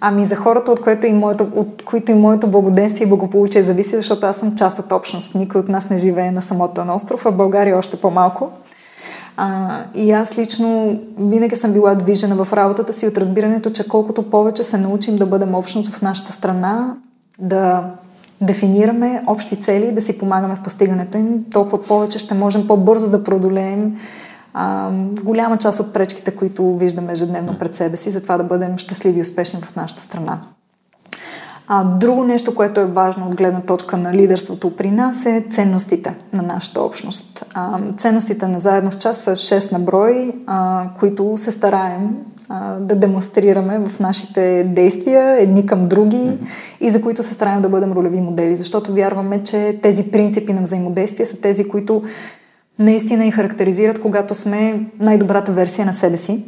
ами 0.00 0.26
за 0.26 0.36
хората, 0.36 0.72
от, 0.72 0.80
което 0.80 1.06
и 1.06 1.12
моето, 1.12 1.46
от 1.54 1.82
които 1.84 2.10
и 2.10 2.14
моето 2.14 2.46
благоденствие 2.46 3.06
и 3.06 3.08
благополучие 3.08 3.62
зависи, 3.62 3.96
защото 3.96 4.26
аз 4.26 4.36
съм 4.36 4.54
част 4.54 4.78
от 4.78 4.92
общност. 4.92 5.34
Никой 5.34 5.60
от 5.60 5.68
нас 5.68 5.90
не 5.90 5.96
живее 5.96 6.30
на 6.30 6.42
самото 6.42 6.84
на 6.84 6.94
остров, 6.94 7.26
а 7.26 7.30
България 7.30 7.78
още 7.78 7.96
по-малко. 7.96 8.50
А, 9.36 9.78
и 9.94 10.12
аз 10.12 10.38
лично 10.38 10.98
винаги 11.18 11.56
съм 11.56 11.72
била 11.72 11.94
движена 11.94 12.44
в 12.44 12.52
работата 12.52 12.92
си 12.92 13.06
от 13.06 13.18
разбирането, 13.18 13.70
че 13.70 13.88
колкото 13.88 14.30
повече 14.30 14.62
се 14.62 14.78
научим 14.78 15.16
да 15.16 15.26
бъдем 15.26 15.54
общност 15.54 15.90
в 15.90 16.02
нашата 16.02 16.32
страна, 16.32 16.94
да 17.38 17.82
дефинираме 18.42 19.22
общи 19.26 19.56
цели, 19.56 19.92
да 19.92 20.00
си 20.00 20.18
помагаме 20.18 20.56
в 20.56 20.62
постигането 20.62 21.18
им, 21.18 21.44
толкова 21.52 21.84
повече 21.84 22.18
ще 22.18 22.34
можем 22.34 22.66
по-бързо 22.66 23.10
да 23.10 23.24
преодолеем 23.24 23.96
а, 24.54 24.90
голяма 25.24 25.58
част 25.58 25.80
от 25.80 25.94
пречките, 25.94 26.30
които 26.30 26.76
виждаме 26.76 27.12
ежедневно 27.12 27.58
пред 27.58 27.76
себе 27.76 27.96
си, 27.96 28.10
за 28.10 28.22
това 28.22 28.36
да 28.36 28.44
бъдем 28.44 28.78
щастливи 28.78 29.18
и 29.18 29.22
успешни 29.22 29.60
в 29.60 29.76
нашата 29.76 30.02
страна. 30.02 30.40
А, 31.74 31.84
друго 31.84 32.24
нещо, 32.24 32.54
което 32.54 32.80
е 32.80 32.84
важно 32.84 33.26
от 33.26 33.36
гледна 33.36 33.60
точка 33.60 33.96
на 33.96 34.14
лидерството 34.14 34.76
при 34.76 34.90
нас 34.90 35.26
е 35.26 35.44
ценностите 35.50 36.14
на 36.32 36.42
нашата 36.42 36.82
общност. 36.82 37.44
А, 37.54 37.78
ценностите 37.96 38.46
на 38.46 38.60
заедно 38.60 38.90
в 38.90 38.98
час 38.98 39.18
са 39.18 39.30
6 39.30 39.72
на 39.72 39.78
брой, 39.78 40.32
а, 40.46 40.86
които 40.98 41.36
се 41.36 41.50
стараем 41.50 42.16
а, 42.48 42.74
да 42.74 42.96
демонстрираме 42.96 43.78
в 43.78 44.00
нашите 44.00 44.64
действия 44.64 45.42
едни 45.42 45.66
към 45.66 45.88
други 45.88 46.16
mm-hmm. 46.16 46.46
и 46.80 46.90
за 46.90 47.02
които 47.02 47.22
се 47.22 47.34
стараем 47.34 47.62
да 47.62 47.68
бъдем 47.68 47.92
ролеви 47.92 48.20
модели, 48.20 48.56
защото 48.56 48.92
вярваме, 48.92 49.44
че 49.44 49.78
тези 49.82 50.10
принципи 50.10 50.52
на 50.52 50.62
взаимодействие 50.62 51.26
са 51.26 51.40
тези, 51.40 51.68
които 51.68 52.02
наистина 52.78 53.26
и 53.26 53.30
характеризират, 53.30 54.00
когато 54.00 54.34
сме 54.34 54.86
най-добрата 55.00 55.52
версия 55.52 55.86
на 55.86 55.92
себе 55.92 56.16
си. 56.16 56.44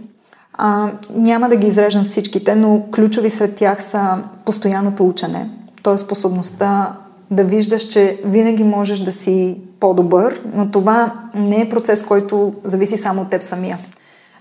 А, 0.55 0.93
няма 1.15 1.49
да 1.49 1.57
ги 1.57 1.67
изрежам 1.67 2.05
всичките, 2.05 2.55
но 2.55 2.83
ключови 2.95 3.31
сред 3.31 3.55
тях 3.55 3.85
са 3.85 4.25
постоянното 4.45 5.09
учене, 5.09 5.51
т.е. 5.83 5.99
способността 5.99 6.97
да 7.31 7.45
виждаш, 7.45 7.83
че 7.83 8.21
винаги 8.25 8.65
можеш 8.65 8.99
да 8.99 9.13
си 9.13 9.61
по-добър, 9.81 10.41
но 10.55 10.71
това 10.71 11.13
не 11.35 11.61
е 11.61 11.69
процес, 11.69 12.03
който 12.03 12.55
зависи 12.65 12.97
само 12.97 13.23
от 13.23 13.31
теб 13.31 13.43
самия. 13.43 13.79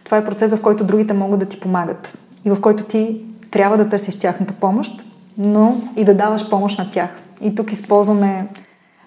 Това 0.03 0.17
е 0.17 0.25
процес, 0.25 0.53
в 0.53 0.61
който 0.61 0.83
другите 0.83 1.13
могат 1.13 1.39
да 1.39 1.45
ти 1.45 1.59
помагат 1.59 2.17
и 2.45 2.49
в 2.49 2.61
който 2.61 2.83
ти 2.83 3.21
трябва 3.51 3.77
да 3.77 3.89
търсиш 3.89 4.19
тяхната 4.19 4.53
помощ, 4.53 5.03
но 5.37 5.81
и 5.95 6.05
да 6.05 6.13
даваш 6.13 6.49
помощ 6.49 6.79
на 6.79 6.89
тях. 6.89 7.09
И 7.41 7.55
тук 7.55 7.71
използваме 7.71 8.47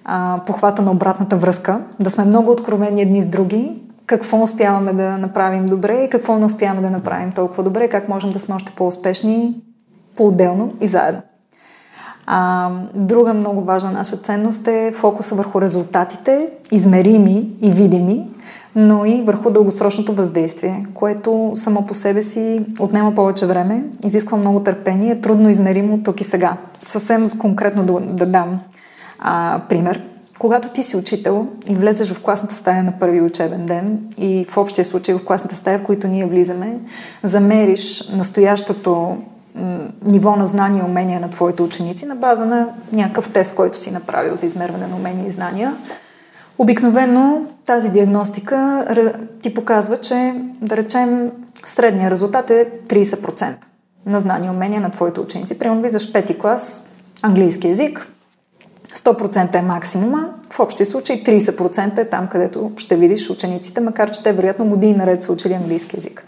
а, 0.04 0.40
похвата 0.46 0.82
на 0.82 0.90
обратната 0.90 1.36
връзка, 1.36 1.80
да 2.00 2.10
сме 2.10 2.24
много 2.24 2.50
откровени 2.50 3.02
едни 3.02 3.22
с 3.22 3.26
други, 3.26 3.72
какво 4.06 4.42
успяваме 4.42 4.92
да 4.92 5.18
направим 5.18 5.66
добре 5.66 6.02
и 6.02 6.10
какво 6.10 6.38
не 6.38 6.44
успяваме 6.44 6.80
да 6.80 6.90
направим 6.90 7.32
толкова 7.32 7.62
добре, 7.62 7.88
как 7.88 8.08
можем 8.08 8.32
да 8.32 8.38
сме 8.38 8.54
още 8.54 8.72
по-успешни 8.76 9.54
по-отделно 10.16 10.72
и 10.80 10.88
заедно. 10.88 11.22
А, 12.26 12.70
друга 12.94 13.34
много 13.34 13.60
важна 13.60 13.90
наша 13.90 14.16
ценност 14.16 14.68
е 14.68 14.92
фокуса 14.96 15.34
върху 15.34 15.60
резултатите, 15.60 16.48
измерими 16.70 17.50
и 17.60 17.70
видими, 17.70 18.28
но 18.76 19.04
и 19.04 19.22
върху 19.22 19.50
дългосрочното 19.50 20.14
въздействие, 20.14 20.86
което 20.94 21.52
само 21.54 21.86
по 21.86 21.94
себе 21.94 22.22
си 22.22 22.66
отнема 22.80 23.14
повече 23.14 23.46
време, 23.46 23.84
изисква 24.04 24.38
много 24.38 24.60
търпение, 24.60 25.20
трудно 25.20 25.50
измеримо 25.50 26.02
тук 26.02 26.20
и 26.20 26.24
сега. 26.24 26.56
Съвсем 26.84 27.24
конкретно 27.38 27.84
да, 27.84 28.00
да 28.00 28.26
дам 28.26 28.60
а, 29.18 29.62
пример. 29.68 30.02
Когато 30.38 30.68
ти 30.68 30.82
си 30.82 30.96
учител 30.96 31.46
и 31.68 31.74
влезеш 31.74 32.12
в 32.12 32.22
класната 32.22 32.54
стая 32.54 32.82
на 32.82 32.92
първи 32.92 33.20
учебен 33.20 33.66
ден 33.66 33.98
и 34.18 34.46
в 34.48 34.56
общия 34.56 34.84
случай 34.84 35.14
в 35.14 35.24
класната 35.24 35.56
стая, 35.56 35.78
в 35.78 35.82
които 35.82 36.06
ние 36.06 36.26
влизаме, 36.26 36.78
замериш 37.22 38.08
настоящото 38.08 39.16
ниво 40.02 40.36
на 40.36 40.46
знания 40.46 40.80
и 40.80 40.90
умения 40.90 41.20
на 41.20 41.30
твоите 41.30 41.62
ученици 41.62 42.06
на 42.06 42.16
база 42.16 42.46
на 42.46 42.68
някакъв 42.92 43.32
тест, 43.32 43.54
който 43.54 43.78
си 43.78 43.90
направил 43.90 44.36
за 44.36 44.46
измерване 44.46 44.86
на 44.86 44.96
умения 44.96 45.26
и 45.26 45.30
знания. 45.30 45.74
Обикновено 46.58 47.42
тази 47.66 47.90
диагностика 47.90 48.84
ти 49.42 49.54
показва, 49.54 50.00
че 50.00 50.34
да 50.60 50.76
речем 50.76 51.32
средния 51.64 52.10
резултат 52.10 52.50
е 52.50 52.70
30% 52.88 53.54
на 54.06 54.20
знания 54.20 54.48
и 54.48 54.50
умения 54.50 54.80
на 54.80 54.90
твоите 54.90 55.20
ученици. 55.20 55.58
Примерно 55.58 55.80
влизаш 55.80 56.12
пети 56.12 56.38
клас, 56.38 56.86
английски 57.22 57.68
язик, 57.68 58.08
100% 58.94 59.54
е 59.54 59.62
максимума, 59.62 60.28
в 60.50 60.60
общия 60.60 60.86
случай 60.86 61.24
30% 61.24 61.98
е 61.98 62.08
там, 62.08 62.28
където 62.28 62.70
ще 62.76 62.96
видиш 62.96 63.30
учениците, 63.30 63.80
макар 63.80 64.10
че 64.10 64.22
те 64.22 64.32
вероятно 64.32 64.64
години 64.66 64.94
наред 64.94 65.22
са 65.22 65.32
учили 65.32 65.52
английски 65.52 65.96
язик. 65.96 66.24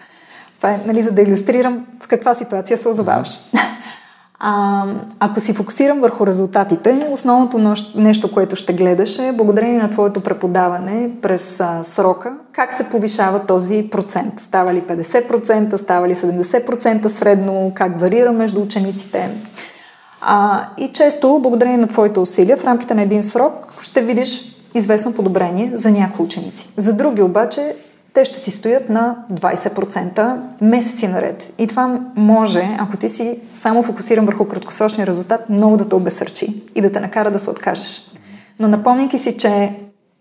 Това 0.57 0.71
е, 0.71 0.81
нали, 0.87 1.03
за 1.03 1.13
да 1.13 1.23
иллюстрирам 1.23 1.87
в 2.03 2.09
каква 2.09 2.35
ситуация 2.35 2.77
се 2.77 2.89
озоваваш. 2.89 3.41
А, 4.41 4.85
ако 5.19 5.41
си 5.41 5.55
фокусирам 5.55 6.01
върху 6.01 6.27
резултатите, 6.27 7.09
основното 7.11 7.75
нещо, 7.95 8.33
което 8.33 8.57
ще 8.57 8.73
гледаш 8.73 9.19
е 9.19 9.33
благодарение 9.33 9.79
на 9.79 9.91
твоето 9.91 10.21
преподаване 10.21 11.11
през 11.23 11.61
а, 11.61 11.85
срока, 11.85 12.33
как 12.53 12.75
се 12.75 12.89
повишава 12.89 13.47
този 13.47 13.89
процент. 13.91 14.41
Става 14.41 14.75
ли 14.75 14.83
50%, 14.83 15.77
става 15.77 16.09
ли 16.09 16.15
70% 16.15 17.09
средно, 17.09 17.73
как 17.75 18.01
варира 18.01 18.33
между 18.33 18.63
учениците. 18.63 19.31
А, 20.21 20.67
и 20.79 20.93
често, 20.93 21.39
благодарение 21.43 21.79
на 21.79 21.89
твоите 21.89 22.21
усилия, 22.21 22.57
в 22.57 22.65
рамките 22.65 22.95
на 22.95 23.03
един 23.03 23.23
срок 23.23 23.75
ще 23.83 24.03
видиш 24.03 24.57
известно 24.75 25.15
подобрение 25.15 25.71
за 25.75 25.91
някои 25.91 26.25
ученици. 26.25 26.69
За 26.77 26.97
други 26.97 27.23
обаче 27.23 27.75
те 28.13 28.25
ще 28.25 28.39
си 28.39 28.51
стоят 28.51 28.89
на 28.89 29.17
20% 29.33 30.39
месеци 30.61 31.09
наред. 31.09 31.53
И 31.59 31.67
това 31.67 32.01
може, 32.17 32.77
ако 32.79 32.97
ти 32.97 33.09
си 33.09 33.39
само 33.53 33.83
фокусиран 33.83 34.27
върху 34.27 34.45
краткосрочния 34.45 35.07
резултат, 35.07 35.51
много 35.51 35.77
да 35.77 35.89
те 35.89 35.95
обесърчи 35.95 36.63
и 36.75 36.81
да 36.81 36.93
те 36.93 37.01
накара 37.01 37.31
да 37.31 37.39
се 37.39 37.51
откажеш. 37.51 38.03
Но 38.59 38.69
напомняйки 38.69 39.19
си, 39.19 39.37
че 39.39 39.73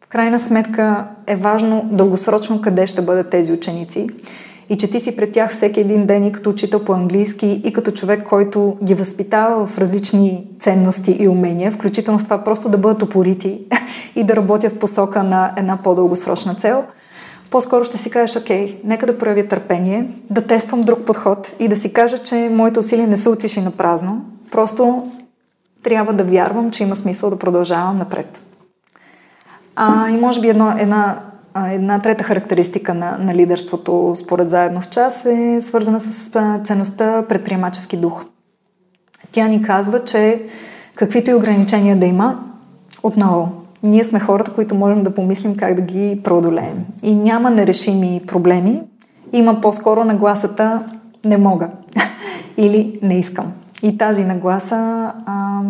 в 0.03 0.07
крайна 0.07 0.39
сметка 0.39 1.07
е 1.27 1.35
важно 1.35 1.89
дългосрочно 1.91 2.61
къде 2.61 2.87
ще 2.87 3.01
бъдат 3.01 3.29
тези 3.29 3.51
ученици 3.51 4.07
и 4.69 4.77
че 4.77 4.91
ти 4.91 4.99
си 4.99 5.15
пред 5.15 5.31
тях 5.31 5.51
всеки 5.51 5.79
един 5.79 6.05
ден 6.05 6.23
и 6.23 6.31
като 6.31 6.49
учител 6.49 6.85
по 6.85 6.93
английски 6.93 7.61
и 7.65 7.73
като 7.73 7.91
човек, 7.91 8.23
който 8.23 8.77
ги 8.83 8.93
възпитава 8.93 9.67
в 9.67 9.77
различни 9.77 10.47
ценности 10.59 11.11
и 11.19 11.27
умения, 11.27 11.71
включително 11.71 12.19
в 12.19 12.23
това 12.23 12.43
просто 12.43 12.69
да 12.69 12.77
бъдат 12.77 13.01
опорити 13.01 13.59
и 14.15 14.23
да 14.23 14.35
работят 14.35 14.73
в 14.73 14.79
посока 14.79 15.23
на 15.23 15.53
една 15.57 15.77
по-дългосрочна 15.83 16.55
цел– 16.55 16.83
по-скоро 17.49 17.83
ще 17.83 17.97
си 17.97 18.09
кажеш, 18.09 18.41
окей, 18.41 18.81
нека 18.83 19.05
да 19.05 19.17
проявя 19.17 19.47
търпение, 19.47 20.09
да 20.29 20.41
тествам 20.41 20.81
друг 20.81 21.05
подход 21.05 21.55
и 21.59 21.67
да 21.67 21.77
си 21.77 21.93
кажа, 21.93 22.17
че 22.17 22.49
моите 22.51 22.79
усилия 22.79 23.07
не 23.07 23.17
са 23.17 23.29
отишли 23.29 23.61
на 23.61 23.71
празно. 23.71 24.25
Просто 24.51 25.11
трябва 25.83 26.13
да 26.13 26.23
вярвам, 26.23 26.71
че 26.71 26.83
има 26.83 26.95
смисъл 26.95 27.29
да 27.29 27.39
продължавам 27.39 27.97
напред. 27.97 28.41
А, 29.75 30.09
и 30.09 30.17
може 30.17 30.41
би 30.41 30.49
едно, 30.49 30.75
една, 30.77 31.21
една 31.65 32.01
трета 32.01 32.23
характеристика 32.23 32.93
на, 32.93 33.17
на 33.17 33.35
лидерството 33.35 34.15
според 34.17 34.49
заедно 34.49 34.81
в 34.81 34.89
час 34.89 35.25
е 35.25 35.59
свързана 35.61 35.99
с 35.99 36.31
ценността 36.63 37.25
предприемачески 37.29 37.97
дух. 37.97 38.25
Тя 39.31 39.47
ни 39.47 39.61
казва, 39.61 40.03
че 40.03 40.43
каквито 40.95 41.31
и 41.31 41.33
ограничения 41.33 41.97
да 41.99 42.05
има, 42.05 42.39
отново 43.03 43.51
ние 43.83 44.03
сме 44.03 44.19
хората, 44.19 44.51
които 44.51 44.75
можем 44.75 45.03
да 45.03 45.13
помислим 45.13 45.55
как 45.55 45.75
да 45.75 45.81
ги 45.81 46.21
преодолеем. 46.23 46.85
И 47.03 47.15
няма 47.15 47.49
нерешими 47.49 48.21
проблеми, 48.27 48.81
има 49.33 49.61
по-скоро 49.61 50.03
нагласата 50.03 50.83
не 51.25 51.37
мога 51.37 51.69
или 52.57 52.99
не 53.01 53.19
искам. 53.19 53.53
И 53.83 53.97
тази 53.97 54.23
нагласа 54.23 55.11
а, 55.25 55.61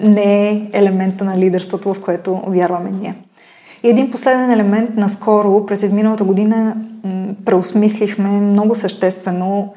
не 0.00 0.48
е 0.48 0.70
елемента 0.72 1.24
на 1.24 1.38
лидерството, 1.38 1.94
в 1.94 2.02
което 2.02 2.40
вярваме 2.46 2.90
ние. 2.90 3.14
И 3.84 3.88
един 3.90 4.10
последен 4.10 4.50
елемент, 4.50 4.96
наскоро, 4.96 5.66
през 5.66 5.82
изминалата 5.82 6.24
година, 6.24 6.76
преосмислихме 7.44 8.28
много 8.28 8.74
съществено 8.74 9.74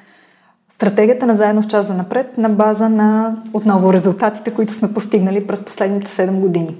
стратегията 0.74 1.26
на 1.26 1.36
заедно 1.36 1.62
в 1.62 1.68
час 1.68 1.88
за 1.88 1.94
напред 1.94 2.38
на 2.38 2.50
база 2.50 2.90
на 2.90 3.36
отново 3.54 3.94
резултатите, 3.94 4.52
които 4.52 4.74
сме 4.74 4.94
постигнали 4.94 5.48
през 5.48 5.66
последните 5.66 6.08
7 6.08 6.32
години 6.32 6.78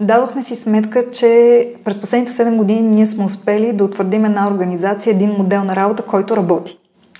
дадохме 0.00 0.42
си 0.42 0.54
сметка, 0.54 1.10
че 1.10 1.68
през 1.84 2.00
последните 2.00 2.32
7 2.32 2.56
години 2.56 2.80
ние 2.82 3.06
сме 3.06 3.24
успели 3.24 3.72
да 3.72 3.84
утвърдим 3.84 4.24
една 4.24 4.48
организация, 4.48 5.10
един 5.10 5.30
модел 5.30 5.64
на 5.64 5.76
работа, 5.76 6.02
който 6.02 6.36
работи. 6.36 6.78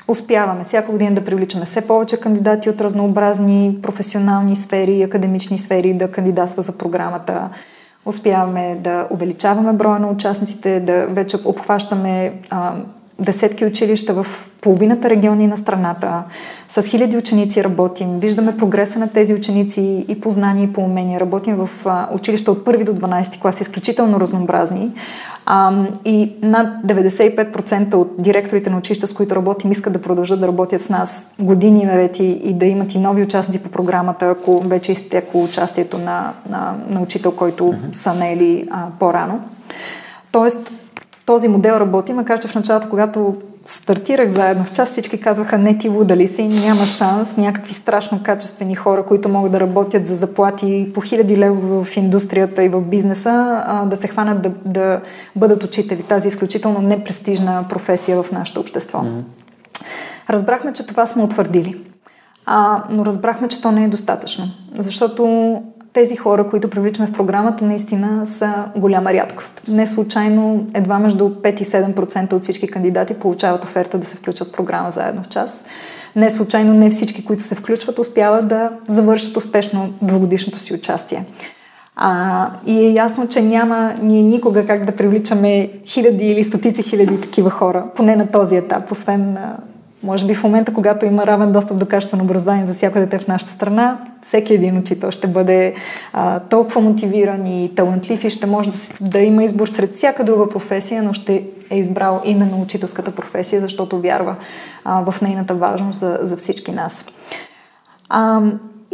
Успяваме 0.09 0.65
всяка 0.65 0.93
година 0.93 1.15
да 1.15 1.25
привличаме 1.25 1.65
все 1.65 1.81
повече 1.81 2.21
кандидати 2.21 2.71
от 2.71 2.81
разнообразни 2.81 3.79
професионални 3.83 4.57
сфери, 4.57 5.03
академични 5.03 5.59
сфери 5.59 5.95
да 5.95 6.11
кандидатства 6.11 6.63
за 6.63 6.79
програмата. 6.79 7.49
Успяваме 8.07 8.79
да 8.81 9.09
увеличаваме 9.11 9.73
броя 9.73 9.99
на 9.99 10.09
участниците, 10.09 10.81
да 10.81 11.07
вече 11.07 11.37
обхващаме 11.45 12.41
а, 12.51 12.75
десетки 13.19 13.67
училища 13.67 14.15
в 14.15 14.27
половината 14.61 15.11
региони 15.11 15.47
на 15.47 15.57
страната. 15.57 16.23
С 16.69 16.83
хиляди 16.83 17.17
ученици 17.17 17.65
работим. 17.65 18.21
Виждаме 18.21 18.57
прогреса 18.57 18.99
на 18.99 19.09
тези 19.09 19.35
ученици 19.35 20.05
и 20.09 20.21
познания 20.21 20.65
и 20.65 20.73
по 20.73 20.81
умения. 20.81 21.21
Работим 21.21 21.57
в 21.57 21.69
училища 22.13 22.53
от 22.53 22.65
първи 22.65 22.85
до 22.85 22.95
12 22.95 23.41
клас, 23.41 23.61
изключително 23.61 24.21
разнообразни. 24.21 24.91
И 26.05 26.37
над 26.43 26.85
95% 26.85 27.95
от 27.95 28.15
директорите 28.19 28.71
на 28.71 28.79
училища, 28.79 29.07
с 29.07 29.13
които 29.13 29.37
работим, 29.37 29.73
искат 29.73 29.93
да 29.93 30.03
продължат 30.03 30.41
да 30.41 30.47
работят 30.49 30.83
с 30.83 30.89
нас 30.89 31.35
години 31.41 31.85
наред 31.85 32.19
и, 32.19 32.53
да 32.55 32.67
имат 32.67 32.95
и 32.95 32.99
нови 32.99 33.23
участници 33.23 33.63
по 33.63 33.69
програмата, 33.69 34.27
ако 34.27 34.61
вече 34.61 34.93
изтекло 34.93 35.45
участието 35.45 35.99
на, 35.99 36.33
на, 36.49 36.75
на 36.91 37.01
учител, 37.01 37.33
който 37.33 37.65
mm-hmm. 37.65 37.93
са 37.93 38.15
наели 38.15 38.69
а, 38.71 38.87
по-рано. 38.99 39.41
Тоест, 40.33 40.73
този 41.27 41.49
модел 41.49 41.73
работи, 41.73 42.13
макар 42.13 42.41
че 42.41 42.49
в 42.49 42.55
началото, 42.55 42.89
когато 42.89 43.35
стартирах 43.65 44.29
заедно 44.29 44.65
в 44.65 44.73
час, 44.73 44.91
всички 44.91 45.21
казваха, 45.21 45.59
не 45.59 45.79
ти 45.79 45.89
луда 45.89 46.17
ли 46.17 46.29
си, 46.29 46.43
няма 46.43 46.87
шанс, 46.87 47.37
някакви 47.37 47.75
страшно 47.75 48.23
качествени 48.23 48.75
хора, 48.75 49.07
които 49.07 49.29
могат 49.29 49.53
да 49.53 49.61
работят 49.61 50.07
за 50.07 50.15
заплати 50.15 50.91
по 50.95 51.01
хиляди 51.01 51.37
лева 51.37 51.85
в 51.85 51.97
индустрията 51.97 52.63
и 52.63 52.69
в 52.69 52.81
бизнеса, 52.81 53.65
да 53.91 53.97
се 53.97 54.09
хванат 54.09 54.43
да, 54.43 54.51
да 54.65 55.01
бъдат 55.37 55.65
учители. 55.65 56.03
Тази 56.03 56.29
изключително 56.29 56.81
непрестижна 56.81 57.65
професия 57.69 58.23
в 58.23 58.33
нашето 58.33 58.61
общество. 58.61 58.99
Mm-hmm. 58.99 59.23
Разбрахме, 60.31 60.73
че 60.73 60.87
това 60.87 61.07
сме 61.07 61.23
утвърдили. 61.23 61.81
А, 62.47 62.85
но 62.91 63.07
разбрахме, 63.07 63.49
че 63.49 63.63
то 63.63 63.73
не 63.73 63.85
е 63.85 63.89
достатъчно. 63.89 64.45
Защото 64.79 65.63
тези 65.95 66.17
хора, 66.17 66.49
които 66.49 66.71
привличаме 66.71 67.09
в 67.09 67.13
програмата, 67.13 67.65
наистина 67.65 68.27
са 68.27 68.65
голяма 68.77 69.13
рядкост. 69.13 69.63
Не 69.69 69.87
случайно 69.87 70.67
едва 70.75 70.99
между 70.99 71.25
5 71.25 71.61
и 71.61 71.65
7% 71.65 72.33
от 72.33 72.43
всички 72.43 72.67
кандидати 72.67 73.15
получават 73.15 73.65
оферта 73.65 73.99
да 73.99 74.07
се 74.07 74.17
включат 74.17 74.49
в 74.49 74.53
програма 74.53 74.91
заедно 74.91 75.23
в 75.23 75.29
час. 75.29 75.67
Не 76.17 76.31
случайно 76.31 76.75
не 76.75 76.91
всички, 76.91 77.25
които 77.25 77.43
се 77.43 77.55
включват, 77.55 77.99
успяват 77.99 78.49
да 78.49 78.71
завършат 78.89 79.37
успешно 79.37 79.93
двогодишното 80.03 80.59
си 80.59 80.75
участие. 80.75 81.25
А, 81.97 82.51
и 82.67 82.87
е 82.87 82.93
ясно, 82.93 83.29
че 83.29 83.43
няма 83.43 83.95
ние 84.03 84.23
никога 84.23 84.67
как 84.67 84.85
да 84.85 84.97
привличаме 84.97 85.71
хиляди 85.87 86.27
или 86.27 86.45
стотици 86.45 86.83
хиляди 86.83 87.21
такива 87.21 87.51
хора, 87.51 87.85
поне 87.95 88.17
на 88.17 88.27
този 88.27 88.57
етап, 88.57 88.91
освен 88.91 89.39
може 90.05 90.27
би 90.27 90.35
в 90.35 90.43
момента, 90.43 90.75
когато 90.75 91.07
има 91.07 91.27
равен 91.27 91.53
достъп 91.53 91.79
до 91.79 91.87
качествено 91.87 92.25
образование 92.25 92.67
за 92.67 92.75
всяко 92.75 92.99
дете 92.99 93.19
в 93.19 93.29
нашата 93.29 93.53
страна, 93.53 93.99
всеки 94.23 94.55
един 94.55 94.79
учител 94.79 95.11
ще 95.11 95.27
бъде 95.27 95.75
а, 96.13 96.41
толкова 96.41 96.81
мотивиран 96.81 97.47
и 97.47 97.75
талантлив 97.75 98.25
и 98.25 98.31
ще 98.31 98.47
може 98.47 98.71
да, 98.71 98.79
да 99.01 99.19
има 99.21 99.45
избор 99.45 99.69
сред 99.69 99.95
всяка 99.95 100.25
друга 100.25 100.49
професия, 100.49 101.03
но 101.03 101.13
ще 101.13 101.45
е 101.71 101.79
избрал 101.79 102.23
именно 102.25 102.63
учителската 102.63 103.11
професия, 103.11 103.61
защото 103.61 104.01
вярва 104.01 104.37
а, 104.85 105.13
в 105.13 105.21
нейната 105.21 105.55
важност 105.55 106.01
за, 106.01 106.19
за 106.23 106.37
всички 106.37 106.73
нас. 106.73 107.05
А, 108.09 108.41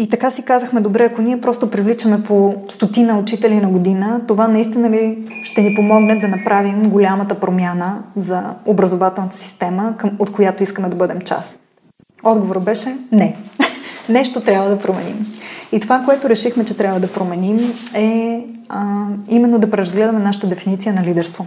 и 0.01 0.09
така 0.09 0.31
си 0.31 0.45
казахме, 0.45 0.81
добре, 0.81 1.05
ако 1.05 1.23
ние 1.23 1.41
просто 1.41 1.71
привличаме 1.71 2.23
по 2.23 2.55
стотина 2.69 3.19
учители 3.19 3.61
на 3.61 3.69
година, 3.69 4.21
това 4.29 4.49
наистина 4.49 4.91
ли 4.91 5.19
ще 5.45 5.63
ни 5.63 5.75
помогне 5.75 6.21
да 6.21 6.29
направим 6.29 6.83
голямата 6.83 7.35
промяна 7.35 8.03
за 8.17 8.43
образователната 8.67 9.37
система, 9.37 9.95
от 10.19 10.33
която 10.33 10.63
искаме 10.63 10.89
да 10.89 10.97
бъдем 10.97 11.21
част? 11.21 11.59
Отговорът 12.25 12.63
беше 12.63 12.97
не. 13.13 13.37
Нещо 14.09 14.41
трябва 14.41 14.71
да 14.71 14.79
променим. 14.79 15.27
И 15.73 15.81
това, 15.81 16.03
което 16.05 16.29
решихме, 16.29 16.65
че 16.65 16.77
трябва 16.77 17.01
да 17.01 17.13
променим 17.13 17.59
е 17.95 18.45
а, 18.69 19.07
именно 19.29 19.59
да 19.59 19.71
преразгледаме 19.71 20.21
нашата 20.21 20.47
дефиниция 20.47 20.95
на 20.95 21.03
лидерство. 21.03 21.47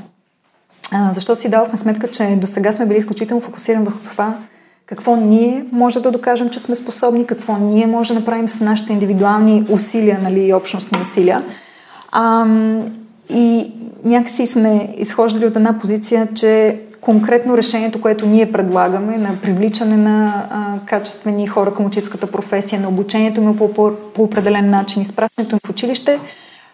А, 0.91 1.13
защото 1.13 1.41
си 1.41 1.49
давахме 1.49 1.77
сметка, 1.77 2.07
че 2.07 2.37
до 2.41 2.47
сега 2.47 2.73
сме 2.73 2.85
били 2.85 2.97
изключително 2.97 3.41
фокусирани 3.41 3.85
върху 3.85 3.99
това 3.99 4.37
какво 4.85 5.15
ние 5.15 5.65
може 5.71 5.99
да 5.99 6.11
докажем, 6.11 6.49
че 6.49 6.59
сме 6.59 6.75
способни, 6.75 7.25
какво 7.25 7.57
ние 7.57 7.87
може 7.87 8.13
да 8.13 8.19
направим 8.19 8.47
с 8.47 8.59
нашите 8.59 8.93
индивидуални 8.93 9.65
усилия 9.69 10.19
нали, 10.23 10.39
и 10.39 10.53
общностни 10.53 11.01
усилия. 11.01 11.43
А, 12.11 12.45
и 13.29 13.71
някакси 14.05 14.47
сме 14.47 14.95
изхождали 14.97 15.45
от 15.45 15.55
една 15.55 15.79
позиция, 15.79 16.27
че 16.35 16.79
конкретно 17.01 17.57
решението, 17.57 18.01
което 18.01 18.25
ние 18.25 18.51
предлагаме 18.51 19.17
на 19.17 19.35
привличане 19.41 19.97
на 19.97 20.45
а, 20.49 20.85
качествени 20.85 21.47
хора 21.47 21.73
към 21.73 21.85
учителската 21.85 22.27
професия, 22.27 22.81
на 22.81 22.87
обучението 22.87 23.41
им 23.41 23.57
по, 23.57 23.73
по, 23.73 23.91
по 24.15 24.23
определен 24.23 24.69
начин, 24.69 25.01
изпращането 25.01 25.55
им 25.55 25.59
в 25.65 25.69
училище, 25.69 26.19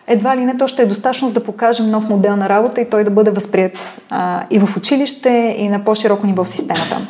едва 0.07 0.37
ли 0.37 0.45
не 0.45 0.57
то 0.57 0.67
ще 0.67 0.81
е 0.81 0.85
достатъчно 0.85 1.27
за 1.27 1.33
да 1.33 1.43
покажем 1.43 1.89
нов 1.89 2.09
модел 2.09 2.35
на 2.35 2.49
работа 2.49 2.81
и 2.81 2.89
той 2.89 3.03
да 3.03 3.11
бъде 3.11 3.31
възприят 3.31 4.01
а, 4.09 4.43
и 4.51 4.59
в 4.59 4.77
училище, 4.77 5.55
и 5.59 5.69
на 5.69 5.83
по-широко 5.83 6.27
ниво 6.27 6.43
в 6.43 6.49
системата. 6.49 7.07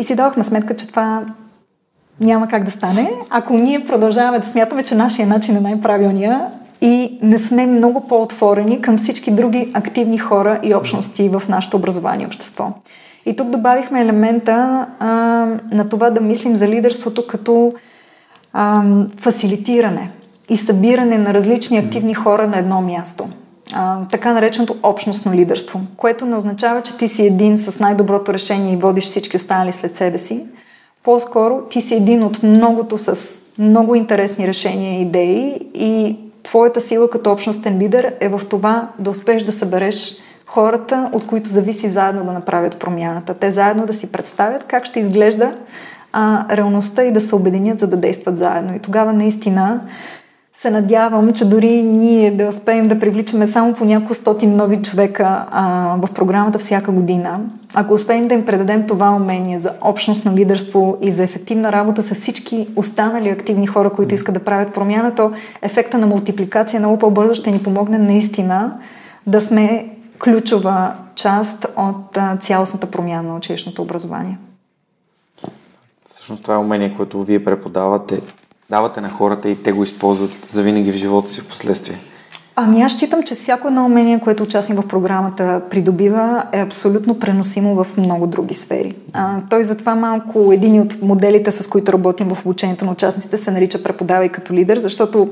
И 0.00 0.04
си 0.04 0.14
дадохме 0.14 0.44
сметка, 0.44 0.76
че 0.76 0.88
това 0.88 1.22
няма 2.20 2.48
как 2.48 2.64
да 2.64 2.70
стане, 2.70 3.10
ако 3.30 3.58
ние 3.58 3.84
продължаваме 3.84 4.38
да 4.38 4.46
смятаме, 4.46 4.82
че 4.82 4.94
нашия 4.94 5.28
начин 5.28 5.56
е 5.56 5.60
най-правилния 5.60 6.46
и 6.80 7.18
не 7.22 7.38
сме 7.38 7.66
много 7.66 8.08
по-отворени 8.08 8.82
към 8.82 8.98
всички 8.98 9.30
други 9.30 9.70
активни 9.74 10.18
хора 10.18 10.60
и 10.62 10.74
общности 10.74 11.28
в 11.28 11.42
нашето 11.48 11.76
образование 11.76 12.24
и 12.24 12.26
общество. 12.26 12.72
И 13.26 13.36
тук 13.36 13.50
добавихме 13.50 14.00
елемента 14.00 14.86
а, 14.98 15.08
на 15.72 15.88
това 15.88 16.10
да 16.10 16.20
мислим 16.20 16.56
за 16.56 16.68
лидерството 16.68 17.26
като 17.26 17.72
а, 18.52 18.82
фасилитиране 19.16 20.10
и 20.48 20.56
събиране 20.56 21.18
на 21.18 21.34
различни 21.34 21.78
активни 21.78 22.14
хора 22.14 22.48
на 22.48 22.58
едно 22.58 22.80
място 22.80 23.28
така 24.10 24.32
нареченото 24.32 24.76
общностно 24.82 25.32
лидерство, 25.32 25.80
което 25.96 26.26
не 26.26 26.36
означава, 26.36 26.82
че 26.82 26.98
ти 26.98 27.08
си 27.08 27.26
един 27.26 27.58
с 27.58 27.78
най-доброто 27.78 28.34
решение 28.34 28.72
и 28.72 28.76
водиш 28.76 29.04
всички 29.04 29.36
останали 29.36 29.72
след 29.72 29.96
себе 29.96 30.18
си. 30.18 30.46
По-скоро 31.02 31.62
ти 31.70 31.80
си 31.80 31.94
един 31.94 32.22
от 32.22 32.42
многото 32.42 32.98
с 32.98 33.40
много 33.58 33.94
интересни 33.94 34.48
решения 34.48 34.98
и 34.98 35.02
идеи 35.02 35.60
и 35.74 36.16
твоята 36.42 36.80
сила 36.80 37.10
като 37.10 37.32
общностен 37.32 37.78
лидер 37.78 38.14
е 38.20 38.28
в 38.28 38.40
това 38.50 38.88
да 38.98 39.10
успееш 39.10 39.42
да 39.42 39.52
събереш 39.52 40.16
хората, 40.46 41.10
от 41.12 41.26
които 41.26 41.50
зависи 41.50 41.90
заедно 41.90 42.24
да 42.24 42.32
направят 42.32 42.76
промяната. 42.76 43.34
Те 43.34 43.50
заедно 43.50 43.86
да 43.86 43.92
си 43.92 44.12
представят 44.12 44.64
как 44.64 44.84
ще 44.84 45.00
изглежда 45.00 45.54
а, 46.12 46.56
реалността 46.56 47.04
и 47.04 47.12
да 47.12 47.20
се 47.20 47.34
обединят, 47.34 47.80
за 47.80 47.86
да 47.86 47.96
действат 47.96 48.38
заедно. 48.38 48.76
И 48.76 48.78
тогава 48.78 49.12
наистина 49.12 49.80
се 50.62 50.70
надявам, 50.70 51.32
че 51.32 51.44
дори 51.44 51.82
ние 51.82 52.30
да 52.30 52.48
успеем 52.48 52.88
да 52.88 52.98
привличаме 52.98 53.46
само 53.46 53.74
по 53.74 53.84
няколко 53.84 54.14
стотин 54.14 54.56
нови 54.56 54.82
човека 54.82 55.46
а, 55.50 55.96
в 56.02 56.12
програмата 56.14 56.58
всяка 56.58 56.92
година, 56.92 57.40
ако 57.74 57.94
успеем 57.94 58.28
да 58.28 58.34
им 58.34 58.46
предадем 58.46 58.86
това 58.86 59.10
умение 59.10 59.58
за 59.58 59.72
общностно 59.80 60.36
лидерство 60.36 60.98
и 61.02 61.12
за 61.12 61.22
ефективна 61.22 61.72
работа 61.72 62.02
с 62.02 62.14
всички 62.14 62.68
останали 62.76 63.28
активни 63.28 63.66
хора, 63.66 63.90
които 63.90 64.14
искат 64.14 64.34
да 64.34 64.44
правят 64.44 64.74
промяна, 64.74 65.14
то 65.14 65.32
ефекта 65.62 65.98
на 65.98 66.06
мултипликация 66.06 66.80
много 66.80 66.98
по-бързо 66.98 67.34
ще 67.34 67.50
ни 67.50 67.62
помогне 67.62 67.98
наистина 67.98 68.78
да 69.26 69.40
сме 69.40 69.96
ключова 70.24 70.94
част 71.14 71.66
от 71.76 72.16
а, 72.16 72.36
цялостната 72.36 72.90
промяна 72.90 73.28
на 73.28 73.36
училищното 73.36 73.82
образование. 73.82 74.38
Всъщност 76.08 76.42
това 76.42 76.54
е 76.54 76.58
умение, 76.58 76.94
което 76.96 77.22
вие 77.22 77.44
преподавате 77.44 78.20
давате 78.70 79.00
на 79.00 79.10
хората 79.10 79.48
и 79.48 79.62
те 79.62 79.72
го 79.72 79.84
използват 79.84 80.30
за 80.48 80.62
винаги 80.62 80.92
в 80.92 80.96
живота 80.96 81.30
си 81.30 81.40
в 81.40 81.48
последствие? 81.48 81.98
Ами 82.56 82.82
аз 82.82 82.92
считам, 82.92 83.22
че 83.22 83.34
всяко 83.34 83.68
едно 83.68 83.84
умение, 83.84 84.20
което 84.20 84.42
участник 84.42 84.80
в 84.80 84.88
програмата 84.88 85.62
придобива, 85.70 86.44
е 86.52 86.60
абсолютно 86.60 87.18
преносимо 87.18 87.84
в 87.84 87.86
много 87.96 88.26
други 88.26 88.54
сфери. 88.54 88.94
А, 89.12 89.40
той 89.50 89.64
затова 89.64 89.94
малко 89.94 90.52
един 90.52 90.80
от 90.80 91.02
моделите, 91.02 91.52
с 91.52 91.68
които 91.68 91.92
работим 91.92 92.28
в 92.28 92.40
обучението 92.44 92.84
на 92.84 92.92
участниците, 92.92 93.36
се 93.36 93.50
нарича 93.50 93.82
преподавай 93.82 94.28
като 94.28 94.52
лидер, 94.52 94.78
защото 94.78 95.30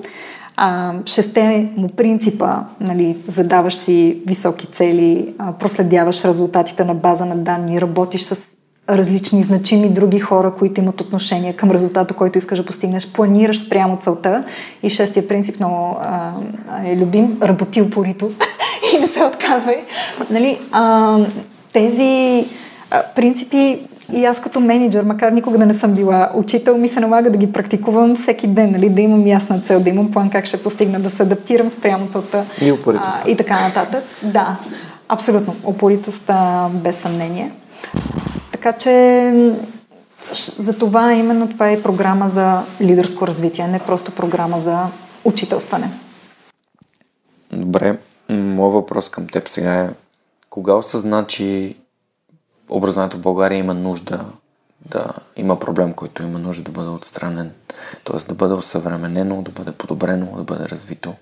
а, 0.56 0.94
шесте 1.06 1.72
му 1.76 1.88
принципа, 1.88 2.56
нали, 2.80 3.16
задаваш 3.26 3.74
си 3.74 4.22
високи 4.26 4.66
цели, 4.66 5.34
а, 5.38 5.52
проследяваш 5.52 6.24
резултатите 6.24 6.84
на 6.84 6.94
база 6.94 7.24
на 7.24 7.36
данни, 7.36 7.80
работиш 7.80 8.22
с 8.22 8.57
различни 8.90 9.42
значими 9.42 9.88
други 9.88 10.20
хора, 10.20 10.52
които 10.58 10.80
имат 10.80 11.00
отношение 11.00 11.52
към 11.52 11.70
резултата, 11.70 12.14
който 12.14 12.38
искаш 12.38 12.58
да 12.58 12.64
постигнеш, 12.64 13.12
планираш 13.12 13.60
спрямо 13.60 13.96
целта. 13.96 14.44
И 14.82 14.90
шестия 14.90 15.28
принцип 15.28 15.60
много 15.60 15.98
а, 16.02 16.30
е 16.84 16.96
любим, 16.96 17.38
работи 17.42 17.82
упорито 17.82 18.30
и 18.94 18.98
не 19.00 19.06
се 19.06 19.24
отказвай. 19.24 19.84
Нали, 20.30 20.58
а, 20.72 21.18
тези 21.72 22.44
а, 22.90 23.02
принципи 23.16 23.78
и 24.12 24.24
аз 24.24 24.40
като 24.40 24.60
менеджер, 24.60 25.02
макар 25.02 25.32
никога 25.32 25.58
да 25.58 25.66
не 25.66 25.74
съм 25.74 25.92
била 25.92 26.30
учител, 26.34 26.76
ми 26.76 26.88
се 26.88 27.00
налага 27.00 27.30
да 27.30 27.38
ги 27.38 27.52
практикувам 27.52 28.16
всеки 28.16 28.46
ден, 28.46 28.70
нали, 28.72 28.88
да 28.88 29.00
имам 29.00 29.26
ясна 29.26 29.60
цел, 29.60 29.80
да 29.80 29.90
имам 29.90 30.10
план 30.10 30.30
как 30.30 30.46
ще 30.46 30.62
постигна, 30.62 31.00
да 31.00 31.10
се 31.10 31.22
адаптирам 31.22 31.70
спрямо 31.70 32.06
целта. 32.06 32.44
И 32.62 32.72
упоритост. 32.72 33.18
и 33.26 33.36
така 33.36 33.60
нататък. 33.60 34.04
Да, 34.22 34.56
абсолютно. 35.08 35.54
Упоритост 35.64 36.30
без 36.70 36.96
съмнение. 36.96 37.52
Така 38.58 38.78
че 38.78 39.32
за 40.58 40.78
това 40.78 41.14
именно 41.14 41.48
това 41.48 41.70
е 41.70 41.82
програма 41.82 42.28
за 42.28 42.62
лидерско 42.80 43.26
развитие, 43.26 43.68
не 43.68 43.78
просто 43.78 44.14
програма 44.14 44.60
за 44.60 44.86
учителстване. 45.24 45.90
Добре, 47.52 47.98
моят 48.28 48.72
въпрос 48.72 49.08
към 49.08 49.26
теб 49.26 49.48
сега 49.48 49.74
е 49.74 49.90
кога 50.50 50.74
осъзна, 50.74 51.26
че 51.26 51.74
образованието 52.68 53.16
в 53.16 53.20
България 53.20 53.58
има 53.58 53.74
нужда 53.74 54.24
да 54.90 55.06
има 55.36 55.58
проблем, 55.58 55.92
който 55.92 56.22
има 56.22 56.38
нужда 56.38 56.62
да 56.64 56.70
бъде 56.70 56.88
отстранен, 56.88 57.52
т.е. 58.04 58.28
да 58.28 58.34
бъде 58.34 58.54
осъвременено, 58.54 59.42
да 59.42 59.50
бъде 59.50 59.72
подобрено, 59.72 60.26
да 60.36 60.42
бъде 60.42 60.68
развито? 60.68 61.14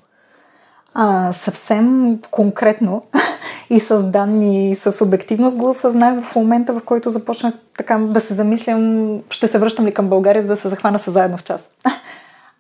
А, 0.98 1.32
съвсем 1.32 2.18
конкретно 2.30 3.02
и 3.70 3.80
с 3.80 4.02
данни, 4.02 4.70
и 4.70 4.74
с 4.74 5.04
обективност 5.04 5.58
го 5.58 5.68
осъзнах 5.68 6.24
в 6.24 6.36
момента, 6.36 6.72
в 6.72 6.84
който 6.84 7.10
започнах 7.10 7.54
така 7.76 7.98
да 7.98 8.20
се 8.20 8.34
замислям, 8.34 9.10
ще 9.30 9.48
се 9.48 9.58
връщам 9.58 9.86
ли 9.86 9.94
към 9.94 10.08
България, 10.08 10.42
за 10.42 10.48
да 10.48 10.56
се 10.56 10.68
захвана 10.68 10.98
с 10.98 11.10
заедно 11.10 11.38
в 11.38 11.44
час. 11.44 11.70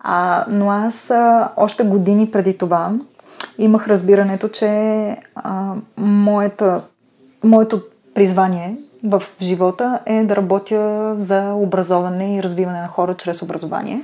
А, 0.08 0.44
но 0.48 0.70
аз 0.70 1.10
а, 1.10 1.52
още 1.56 1.84
години 1.84 2.30
преди 2.30 2.58
това 2.58 2.92
имах 3.58 3.88
разбирането, 3.88 4.48
че 4.48 4.66
а, 5.34 5.72
моята, 5.96 6.80
моето 7.44 7.82
призвание 8.14 8.76
в 9.04 9.22
живота 9.42 10.00
е 10.06 10.24
да 10.24 10.36
работя 10.36 11.14
за 11.18 11.52
образоване 11.52 12.36
и 12.36 12.42
развиване 12.42 12.80
на 12.80 12.88
хора 12.88 13.14
чрез 13.14 13.42
образование. 13.42 14.02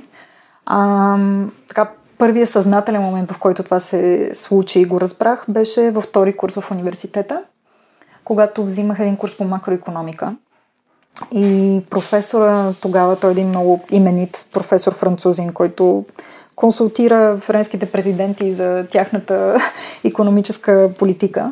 А, 0.65 1.17
така, 1.67 1.89
първият 2.17 2.49
съзнателен 2.49 3.01
момент, 3.01 3.31
в 3.31 3.39
който 3.39 3.63
това 3.63 3.79
се 3.79 4.31
случи 4.33 4.79
и 4.79 4.85
го 4.85 5.01
разбрах, 5.01 5.45
беше 5.47 5.91
във 5.91 6.03
втори 6.03 6.37
курс 6.37 6.55
в 6.55 6.71
университета, 6.71 7.43
когато 8.23 8.65
взимах 8.65 8.99
един 8.99 9.17
курс 9.17 9.37
по 9.37 9.43
макроекономика. 9.43 10.35
И 11.31 11.81
професора 11.89 12.73
тогава, 12.81 13.15
той 13.15 13.29
е 13.29 13.31
един 13.31 13.47
много 13.47 13.81
именит 13.91 14.45
професор 14.53 14.93
французин, 14.93 15.53
който 15.53 16.05
консултира 16.55 17.37
френските 17.37 17.91
президенти 17.91 18.53
за 18.53 18.87
тяхната 18.91 19.57
економическа 20.03 20.89
политика. 20.99 21.51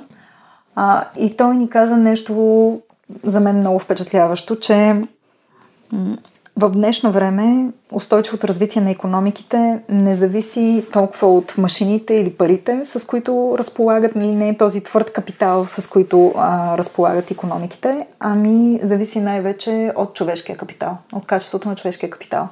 А, 0.75 1.05
и 1.17 1.37
той 1.37 1.55
ни 1.55 1.69
каза 1.69 1.97
нещо 1.97 2.81
за 3.23 3.39
мен 3.39 3.59
много 3.59 3.79
впечатляващо, 3.79 4.55
че 4.55 5.01
в 6.57 6.69
днешно 6.69 7.11
време 7.11 7.71
устойчивото 7.91 8.47
развитие 8.47 8.81
на 8.81 8.91
економиките 8.91 9.81
не 9.89 10.15
зависи 10.15 10.85
толкова 10.93 11.27
от 11.27 11.57
машините 11.57 12.13
или 12.13 12.33
парите, 12.33 12.81
с 12.85 13.07
които 13.07 13.55
разполагат, 13.57 14.15
нали, 14.15 14.35
не 14.35 14.49
е 14.49 14.57
този 14.57 14.83
твърд 14.83 15.13
капитал, 15.13 15.65
с 15.67 15.89
които 15.89 16.33
а, 16.37 16.77
разполагат 16.77 17.31
економиките, 17.31 18.07
ами 18.19 18.79
зависи 18.83 19.19
най-вече 19.19 19.91
от 19.95 20.13
човешкия 20.13 20.57
капитал, 20.57 20.97
от 21.13 21.25
качеството 21.25 21.69
на 21.69 21.75
човешкия 21.75 22.09
капитал. 22.09 22.47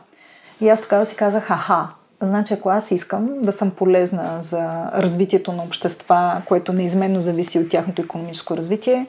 И 0.62 0.70
аз 0.70 0.82
тогава 0.82 1.06
си 1.06 1.16
казах, 1.16 1.52
аха, 1.52 1.88
значи 2.22 2.54
ако 2.54 2.70
аз 2.70 2.92
искам 2.92 3.30
да 3.42 3.52
съм 3.52 3.72
полезна 3.72 4.38
за 4.42 4.92
развитието 4.94 5.52
на 5.52 5.64
общества, 5.64 6.42
което 6.46 6.74
неизменно 6.74 7.22
зависи 7.22 7.60
от 7.60 7.70
тяхното 7.70 8.02
економическо 8.02 8.58
развитие, 8.58 9.08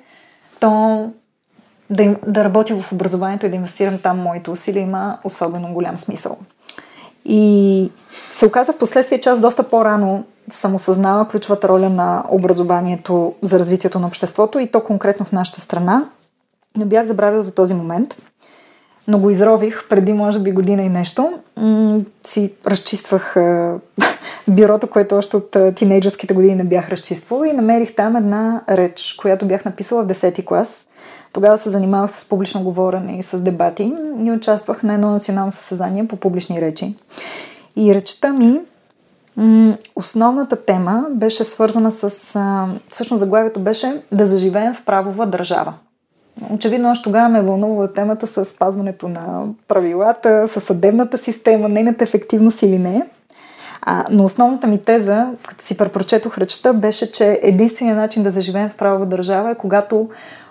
то 0.61 1.11
да, 1.91 2.17
да 2.27 2.45
работя 2.45 2.83
в 2.83 2.93
образованието 2.93 3.47
и 3.47 3.51
да 3.51 3.57
инвестирам 3.57 3.99
там 3.99 4.19
моите 4.19 4.51
усилия 4.51 4.83
има 4.83 5.19
особено 5.25 5.75
голям 5.75 5.97
смисъл. 5.97 6.39
И 7.25 7.93
се 8.33 8.47
оказа 8.47 8.73
в 8.73 8.79
последствие, 8.79 9.21
че 9.21 9.29
аз 9.29 9.41
доста 9.41 9.63
по-рано 9.63 10.25
съм 10.51 10.75
осъзнала 10.75 11.29
ключовата 11.29 11.69
роля 11.69 11.91
на 11.91 12.25
образованието 12.29 13.35
за 13.43 13.59
развитието 13.59 13.99
на 13.99 14.07
обществото 14.07 14.59
и 14.59 14.71
то 14.71 14.81
конкретно 14.81 15.27
в 15.27 15.33
нашата 15.33 15.61
страна. 15.61 16.09
Не 16.77 16.85
бях 16.85 17.07
забравил 17.07 17.43
за 17.43 17.55
този 17.55 17.75
момент, 17.75 18.17
но 19.11 19.19
го 19.19 19.31
изрових 19.31 19.89
преди 19.89 20.13
може 20.13 20.39
би 20.39 20.53
година 20.53 20.83
и 20.83 20.89
нещо. 20.89 21.33
Си 22.23 22.53
разчиствах 22.67 23.37
бюрото, 24.49 24.87
което 24.87 25.17
още 25.17 25.37
от 25.37 25.57
е, 25.57 25.75
години 26.33 26.55
не 26.55 26.65
бях 26.65 26.89
разчиствала 26.89 27.49
и 27.49 27.53
намерих 27.53 27.95
там 27.95 28.17
една 28.17 28.63
реч, 28.69 29.17
която 29.21 29.47
бях 29.47 29.65
написала 29.65 30.03
в 30.03 30.07
10 30.07 30.45
клас 30.45 30.87
тогава 31.33 31.59
се 31.59 31.71
занимавах 31.71 32.11
с 32.11 32.29
публично 32.29 32.63
говорене 32.63 33.19
и 33.19 33.23
с 33.23 33.41
дебати 33.41 33.95
и 34.19 34.33
участвах 34.33 34.83
на 34.83 34.95
едно 34.95 35.11
национално 35.11 35.53
състезание 35.53 36.09
по 36.09 36.17
публични 36.17 36.61
речи. 36.61 36.95
И 37.77 37.95
речта 37.95 38.33
ми, 38.33 38.61
основната 39.97 40.57
тема 40.57 41.07
беше 41.11 41.45
свързана 41.45 41.91
с... 41.91 42.11
Всъщност 42.89 43.21
заглавието 43.21 43.61
беше 43.61 44.03
да 44.13 44.27
заживеем 44.27 44.75
в 44.75 44.85
правова 44.85 45.27
държава. 45.27 45.75
Очевидно, 46.51 46.91
още 46.91 47.05
тогава 47.05 47.29
ме 47.29 47.43
вълнува 47.43 47.93
темата 47.93 48.27
с 48.27 48.45
спазването 48.45 49.09
на 49.09 49.45
правилата, 49.69 50.49
с 50.49 50.61
съдебната 50.61 51.19
система, 51.19 51.69
нейната 51.69 52.05
ефективност 52.05 52.63
или 52.63 52.79
не. 52.79 53.07
А, 53.83 54.05
но 54.11 54.25
основната 54.25 54.67
ми 54.67 54.83
теза, 54.83 55.27
като 55.49 55.65
си 55.65 55.77
препрочетох 55.77 56.39
речта, 56.39 56.73
беше, 56.73 57.13
че 57.13 57.41
единственият 57.43 57.99
начин 57.99 58.23
да 58.23 58.31
заживеем 58.31 58.69
в 58.69 58.77
правова 58.77 59.07
държава 59.07 59.51
е 59.51 59.55
когато 59.55 60.09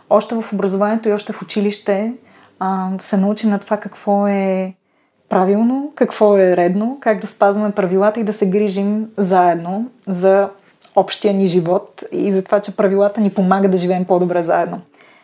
още 0.09 0.35
в 0.35 0.53
образованието 0.53 1.09
и 1.09 1.13
още 1.13 1.33
в 1.33 1.41
училище 1.41 2.13
а, 2.59 2.89
се 2.99 3.17
научим 3.17 3.49
на 3.49 3.59
това 3.59 3.77
какво 3.77 4.27
е 4.27 4.73
правилно, 5.29 5.91
какво 5.95 6.37
е 6.37 6.57
редно, 6.57 6.97
как 7.01 7.21
да 7.21 7.27
спазваме 7.27 7.71
правилата 7.71 8.19
и 8.19 8.23
да 8.23 8.33
се 8.33 8.49
грижим 8.49 9.07
заедно 9.17 9.89
за 10.07 10.49
общия 10.95 11.33
ни 11.33 11.47
живот 11.47 12.03
и 12.11 12.31
за 12.31 12.43
това, 12.43 12.59
че 12.59 12.75
правилата 12.75 13.21
ни 13.21 13.33
помагат 13.33 13.71
да 13.71 13.77
живеем 13.77 14.05
по-добре 14.05 14.43
заедно. 14.43 14.81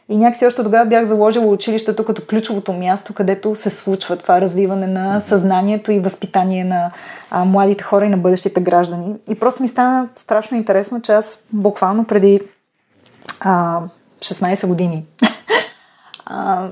И 0.09 0.17
някакси 0.17 0.45
още 0.45 0.63
тогава 0.63 0.85
бях 0.85 1.05
заложила 1.05 1.45
училището 1.45 2.05
като 2.05 2.25
ключовото 2.25 2.73
място, 2.73 3.13
където 3.13 3.55
се 3.55 3.69
случва 3.69 4.17
това 4.17 4.41
развиване 4.41 4.87
на 4.87 5.21
съзнанието 5.21 5.91
и 5.91 5.99
възпитание 5.99 6.63
на 6.63 6.91
а, 7.31 7.45
младите 7.45 7.83
хора 7.83 8.05
и 8.05 8.09
на 8.09 8.17
бъдещите 8.17 8.61
граждани. 8.61 9.15
И 9.29 9.39
просто 9.39 9.61
ми 9.61 9.67
стана 9.67 10.09
страшно 10.15 10.57
интересно, 10.57 11.01
че 11.01 11.11
аз 11.11 11.45
буквално 11.53 12.05
преди 12.05 12.41
а, 13.39 13.81
16 14.19 14.67
години. 14.67 15.05
а, 16.25 16.69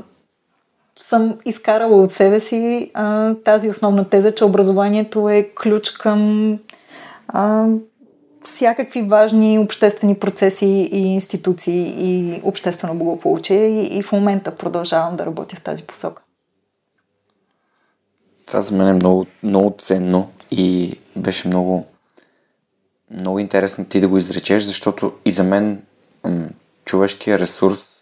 съм 1.09 1.35
изкарала 1.45 2.03
от 2.03 2.13
себе 2.13 2.39
си 2.39 2.91
а, 2.93 3.35
тази 3.35 3.69
основна 3.69 4.09
теза, 4.09 4.35
че 4.35 4.45
образованието 4.45 5.29
е 5.29 5.49
ключ 5.61 5.91
към 5.91 6.51
а, 7.27 7.65
всякакви 8.43 9.01
важни 9.01 9.59
обществени 9.59 10.15
процеси 10.15 10.89
и 10.91 10.97
институции 10.97 11.95
и 11.97 12.41
обществено 12.43 12.95
благополучие 12.95 13.67
и, 13.67 13.97
и 13.97 14.03
в 14.03 14.11
момента 14.11 14.57
продължавам 14.57 15.15
да 15.15 15.25
работя 15.25 15.55
в 15.55 15.63
тази 15.63 15.83
посока. 15.83 16.21
Това 18.45 18.61
за 18.61 18.75
мен 18.75 18.87
е 18.87 18.93
много, 18.93 19.25
много 19.43 19.75
ценно 19.77 20.31
и 20.51 20.95
беше 21.15 21.47
много, 21.47 21.85
много 23.11 23.39
интересно 23.39 23.85
ти 23.85 24.01
да 24.01 24.07
го 24.07 24.17
изречеш, 24.17 24.63
защото 24.63 25.13
и 25.25 25.31
за 25.31 25.43
мен 25.43 25.81
човешкия 26.85 27.39
ресурс 27.39 28.01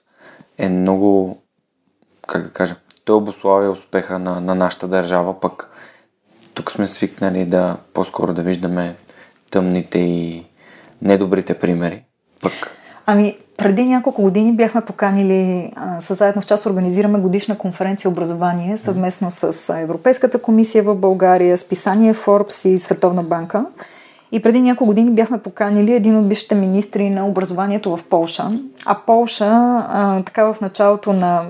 е 0.57 0.69
много, 0.69 1.41
как 2.27 2.43
да 2.43 2.49
кажа, 2.49 2.75
той 3.05 3.15
обославя 3.15 3.69
успеха 3.69 4.19
на, 4.19 4.41
на 4.41 4.55
нашата 4.55 4.87
държава, 4.87 5.39
пък 5.39 5.69
тук 6.53 6.71
сме 6.71 6.87
свикнали 6.87 7.45
да 7.45 7.77
по-скоро 7.93 8.33
да 8.33 8.41
виждаме 8.41 8.95
тъмните 9.51 9.99
и 9.99 10.43
недобрите 11.01 11.53
примери. 11.53 12.03
Пък 12.41 12.53
Ами, 13.05 13.37
преди 13.57 13.83
няколко 13.83 14.21
години 14.21 14.53
бяхме 14.53 14.81
поканили 14.81 15.71
със 15.99 16.17
заедно 16.17 16.41
в 16.41 16.45
час 16.45 16.65
организираме 16.65 17.19
годишна 17.19 17.57
конференция 17.57 18.11
образование 18.11 18.77
съвместно 18.77 19.31
с 19.31 19.75
Европейската 19.79 20.41
комисия 20.41 20.83
в 20.83 20.95
България, 20.95 21.57
списание 21.57 22.13
Forbes 22.13 22.69
и 22.69 22.79
Световна 22.79 23.23
банка. 23.23 23.65
И 24.31 24.41
преди 24.41 24.61
няколко 24.61 24.85
години 24.85 25.11
бяхме 25.11 25.37
поканили 25.37 25.93
един 25.93 26.17
от 26.17 26.29
бившите 26.29 26.55
министри 26.55 27.09
на 27.09 27.27
образованието 27.27 27.97
в 27.97 28.03
Полша. 28.09 28.51
А 28.85 28.97
Полша, 29.05 29.45
а, 29.45 30.23
така 30.25 30.53
в 30.53 30.61
началото 30.61 31.13
на 31.13 31.45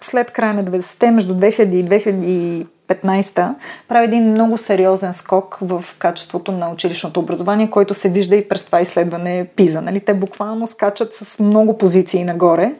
след 0.00 0.30
края 0.30 0.54
на 0.54 0.64
90-те, 0.64 1.10
между 1.10 1.34
2000 1.34 2.24
и 2.24 2.66
2015, 2.94 3.54
прави 3.88 4.04
един 4.04 4.30
много 4.30 4.58
сериозен 4.58 5.14
скок 5.14 5.58
в 5.62 5.84
качеството 5.98 6.52
на 6.52 6.70
училищното 6.70 7.20
образование, 7.20 7.70
който 7.70 7.94
се 7.94 8.08
вижда 8.08 8.36
и 8.36 8.48
през 8.48 8.64
това 8.64 8.80
изследване 8.80 9.46
ПИЗа. 9.56 9.80
Нали? 9.80 10.00
Те 10.00 10.14
буквално 10.14 10.66
скачат 10.66 11.14
с 11.14 11.38
много 11.38 11.78
позиции 11.78 12.24
нагоре 12.24 12.72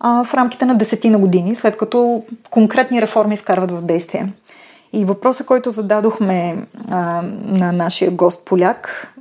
а, 0.00 0.24
в 0.24 0.34
рамките 0.34 0.64
на 0.64 0.74
десетина 0.74 1.18
години, 1.18 1.54
след 1.54 1.76
като 1.76 2.24
конкретни 2.50 3.02
реформи 3.02 3.36
вкарват 3.36 3.70
в 3.70 3.82
действие. 3.82 4.32
И 4.92 5.04
въпросът, 5.04 5.46
който 5.46 5.70
зададохме 5.70 6.66
а, 6.90 7.22
на 7.42 7.72
нашия 7.72 8.10
гост 8.10 8.44
поляк 8.44 9.11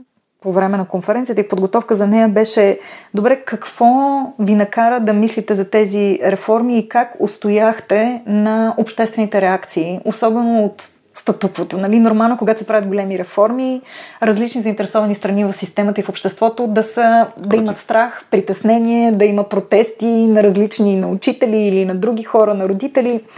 по 0.42 0.52
време 0.52 0.78
на 0.78 0.88
конференцията 0.88 1.42
и 1.42 1.48
подготовка 1.48 1.96
за 1.96 2.08
нея 2.08 2.30
беше 2.30 2.80
добре, 3.14 3.42
какво 3.46 4.22
ви 4.40 4.56
накара 4.56 5.00
да 5.00 5.14
мислите 5.14 5.56
за 5.56 5.70
тези 5.70 6.20
реформи 6.24 6.78
и 6.78 6.90
как 6.90 7.14
устояхте 7.20 8.22
на 8.26 8.74
обществените 8.78 9.42
реакции, 9.42 10.00
особено 10.06 10.66
от 10.66 10.90
статуквото. 11.16 11.78
Нали? 11.78 12.00
Нормално, 12.00 12.38
когато 12.38 12.60
се 12.60 12.68
правят 12.68 12.88
големи 12.88 13.20
реформи, 13.20 13.82
различни 14.24 14.62
заинтересовани 14.62 15.16
страни 15.16 15.46
в 15.46 15.54
системата 15.54 16.02
и 16.02 16.04
в 16.04 16.10
обществото 16.10 16.68
да, 16.68 16.84
са, 16.84 17.28
да 17.38 17.56
имат 17.56 17.80
страх, 17.80 18.26
притеснение, 18.32 19.12
да 19.12 19.26
има 19.26 19.44
протести 19.44 20.28
на 20.28 20.44
различни 20.44 20.96
на 20.96 21.08
учители 21.08 21.58
или 21.58 21.86
на 21.86 21.96
други 21.96 22.24
хора, 22.24 22.54
на 22.54 22.70
родители– 22.70 23.22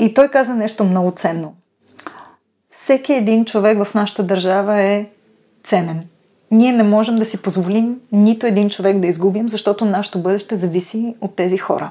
и 0.00 0.14
той 0.14 0.28
каза 0.28 0.54
нещо 0.54 0.84
много 0.84 1.10
ценно. 1.10 1.54
Всеки 2.70 3.12
един 3.12 3.44
човек 3.44 3.84
в 3.84 3.94
нашата 3.94 4.22
държава 4.22 4.80
е 4.80 5.06
ценен. 5.64 6.08
Ние 6.50 6.72
не 6.72 6.82
можем 6.82 7.16
да 7.16 7.24
си 7.24 7.42
позволим 7.42 8.00
нито 8.12 8.46
един 8.46 8.70
човек 8.70 8.98
да 8.98 9.06
изгубим, 9.06 9.48
защото 9.48 9.84
нашето 9.84 10.18
бъдеще 10.18 10.56
зависи 10.56 11.14
от 11.20 11.36
тези 11.36 11.58
хора. 11.58 11.90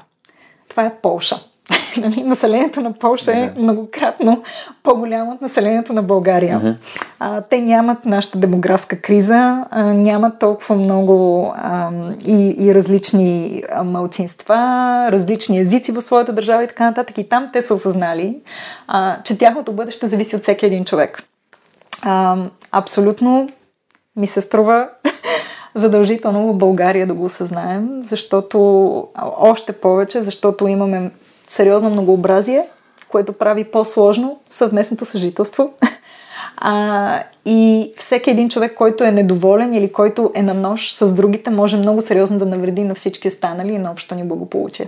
това 0.68 0.84
е 0.84 0.94
Полша. 1.02 1.36
нали, 1.96 2.22
населението 2.22 2.80
на 2.80 2.92
Польша 2.92 3.32
е 3.32 3.52
многократно 3.56 4.42
по-голямо 4.82 5.32
от 5.32 5.40
населението 5.40 5.92
на 5.92 6.02
България. 6.02 6.60
Uh-huh. 6.60 6.76
А, 7.18 7.40
те 7.40 7.60
нямат 7.60 8.04
нашата 8.04 8.38
демографска 8.38 9.00
криза, 9.00 9.64
а, 9.70 9.84
нямат 9.84 10.38
толкова 10.38 10.76
много 10.76 11.46
а, 11.56 11.90
и, 12.26 12.54
и 12.58 12.74
различни 12.74 13.62
малцинства, 13.84 14.56
различни 15.12 15.58
езици 15.58 15.92
в 15.92 16.02
своята 16.02 16.32
държава 16.32 16.64
и 16.64 16.68
така 16.68 16.84
нататък. 16.84 17.18
И 17.18 17.28
там 17.28 17.48
те 17.52 17.62
са 17.62 17.74
осъзнали, 17.74 18.36
а, 18.88 19.22
че 19.24 19.38
тяхното 19.38 19.72
бъдеще 19.72 20.08
зависи 20.08 20.36
от 20.36 20.42
всеки 20.42 20.66
един 20.66 20.84
човек. 20.84 21.22
А, 22.02 22.36
абсолютно 22.72 23.48
ми 24.16 24.26
се 24.26 24.40
струва 24.40 24.88
задължително 25.74 26.52
в 26.52 26.56
България 26.56 27.06
да 27.06 27.14
го 27.14 27.24
осъзнаем, 27.24 28.02
защото 28.02 29.08
още 29.22 29.72
повече, 29.72 30.22
защото 30.22 30.68
имаме 30.68 31.10
сериозно 31.48 31.90
многообразие, 31.90 32.68
което 33.08 33.32
прави 33.32 33.64
по-сложно 33.64 34.40
съвместното 34.50 35.04
съжителство. 35.04 35.74
А, 36.62 37.22
и 37.44 37.92
всеки 37.98 38.30
един 38.30 38.48
човек, 38.48 38.74
който 38.74 39.04
е 39.04 39.12
недоволен 39.12 39.74
или 39.74 39.92
който 39.92 40.32
е 40.34 40.42
на 40.42 40.54
нож 40.54 40.92
с 40.92 41.14
другите, 41.14 41.50
може 41.50 41.76
много 41.76 42.02
сериозно 42.02 42.38
да 42.38 42.46
навреди 42.46 42.82
на 42.82 42.94
всички 42.94 43.28
останали 43.28 43.72
и 43.72 43.78
на 43.78 43.90
общо 43.90 44.14
ни 44.14 44.24
благополучие. 44.24 44.86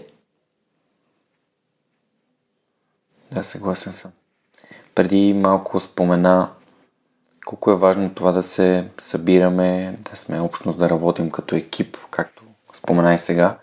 Да, 3.33 3.43
съгласен 3.43 3.93
съм. 3.93 4.11
Преди 4.95 5.33
малко 5.35 5.81
спомена 5.81 6.49
колко 7.47 7.71
е 7.71 7.77
важно 7.77 8.11
това 8.11 8.33
да 8.33 8.43
се 8.43 8.85
събираме, 8.99 9.99
да 10.11 10.17
сме 10.17 10.41
общност, 10.41 10.79
да 10.79 10.91
работим 10.91 11.31
като 11.31 11.57
екип, 11.57 11.97
както 12.11 12.43
спомена 12.73 13.15
и 13.15 13.19
сега. 13.19 13.57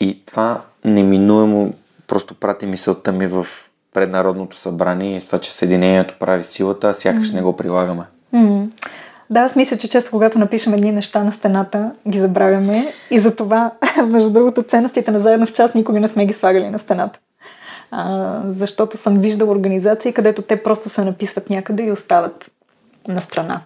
И 0.00 0.24
това 0.26 0.62
неминуемо 0.84 1.72
просто 2.06 2.34
прати 2.34 2.66
мисълта 2.66 3.12
ми 3.12 3.26
в 3.26 3.46
преднародното 3.94 4.56
събрание 4.56 5.16
и 5.16 5.20
с 5.20 5.26
това, 5.26 5.38
че 5.38 5.52
Съединението 5.52 6.14
прави 6.20 6.44
силата, 6.44 6.88
а 6.88 6.92
сякаш 6.92 7.30
mm. 7.30 7.34
не 7.34 7.42
го 7.42 7.56
прилагаме. 7.56 8.04
Mm. 8.34 8.70
Да, 9.30 9.40
аз 9.40 9.56
мисля, 9.56 9.76
че 9.76 9.88
често 9.88 10.10
когато 10.10 10.38
напишем 10.38 10.74
едни 10.74 10.92
неща 10.92 11.24
на 11.24 11.32
стената, 11.32 11.92
ги 12.08 12.20
забравяме 12.20 12.92
и 13.10 13.18
за 13.18 13.36
това, 13.36 13.72
между 14.06 14.30
другото, 14.30 14.62
ценностите 14.62 15.10
на 15.10 15.20
заедно 15.20 15.46
в 15.46 15.52
час 15.52 15.74
никога 15.74 16.00
не 16.00 16.08
сме 16.08 16.26
ги 16.26 16.34
слагали 16.34 16.70
на 16.70 16.78
стената. 16.78 17.18
А, 17.90 18.40
защото 18.48 18.96
съм 18.96 19.18
виждала 19.18 19.50
организации, 19.50 20.12
където 20.12 20.42
те 20.42 20.62
просто 20.62 20.88
се 20.88 21.04
написват 21.04 21.50
някъде 21.50 21.82
и 21.82 21.92
остават 21.92 22.50
на 23.08 23.20
страна. 23.20 23.60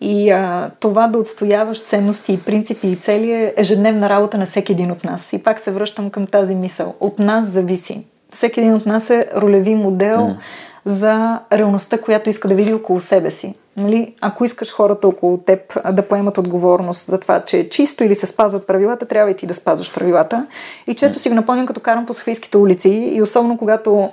И 0.00 0.30
а, 0.30 0.70
това 0.80 1.08
да 1.08 1.18
отстояваш 1.18 1.82
ценности 1.82 2.32
и 2.32 2.40
принципи 2.40 2.88
и 2.88 2.96
цели 2.96 3.32
е 3.32 3.54
ежедневна 3.56 4.10
работа 4.10 4.38
на 4.38 4.46
всеки 4.46 4.72
един 4.72 4.90
от 4.90 5.04
нас. 5.04 5.32
И 5.32 5.42
пак 5.42 5.60
се 5.60 5.70
връщам 5.70 6.10
към 6.10 6.26
тази 6.26 6.54
мисъл. 6.54 6.94
От 7.00 7.18
нас 7.18 7.46
зависи. 7.46 8.06
Всеки 8.32 8.60
един 8.60 8.74
от 8.74 8.86
нас 8.86 9.10
е 9.10 9.28
ролеви 9.36 9.74
модел 9.74 10.18
mm. 10.18 10.36
за 10.84 11.40
реалността, 11.52 11.98
която 11.98 12.30
иска 12.30 12.48
да 12.48 12.54
види 12.54 12.74
около 12.74 13.00
себе 13.00 13.30
си. 13.30 13.54
Нали? 13.76 14.14
Ако 14.20 14.44
искаш 14.44 14.72
хората 14.72 15.08
около 15.08 15.38
теб 15.38 15.92
да 15.92 16.08
поемат 16.08 16.38
отговорност 16.38 17.06
за 17.06 17.20
това, 17.20 17.40
че 17.40 17.58
е 17.58 17.68
чисто 17.68 18.04
или 18.04 18.14
се 18.14 18.26
спазват 18.26 18.66
правилата, 18.66 19.06
трябва 19.06 19.30
и 19.30 19.36
ти 19.36 19.46
да 19.46 19.54
спазваш 19.54 19.94
правилата. 19.94 20.46
И 20.86 20.94
често 20.94 21.18
си 21.18 21.28
го 21.28 21.34
напомням, 21.34 21.66
като 21.66 21.80
карам 21.80 22.06
по 22.06 22.14
Софийските 22.14 22.56
улици 22.56 22.88
и 22.88 23.22
особено 23.22 23.58
когато 23.58 24.10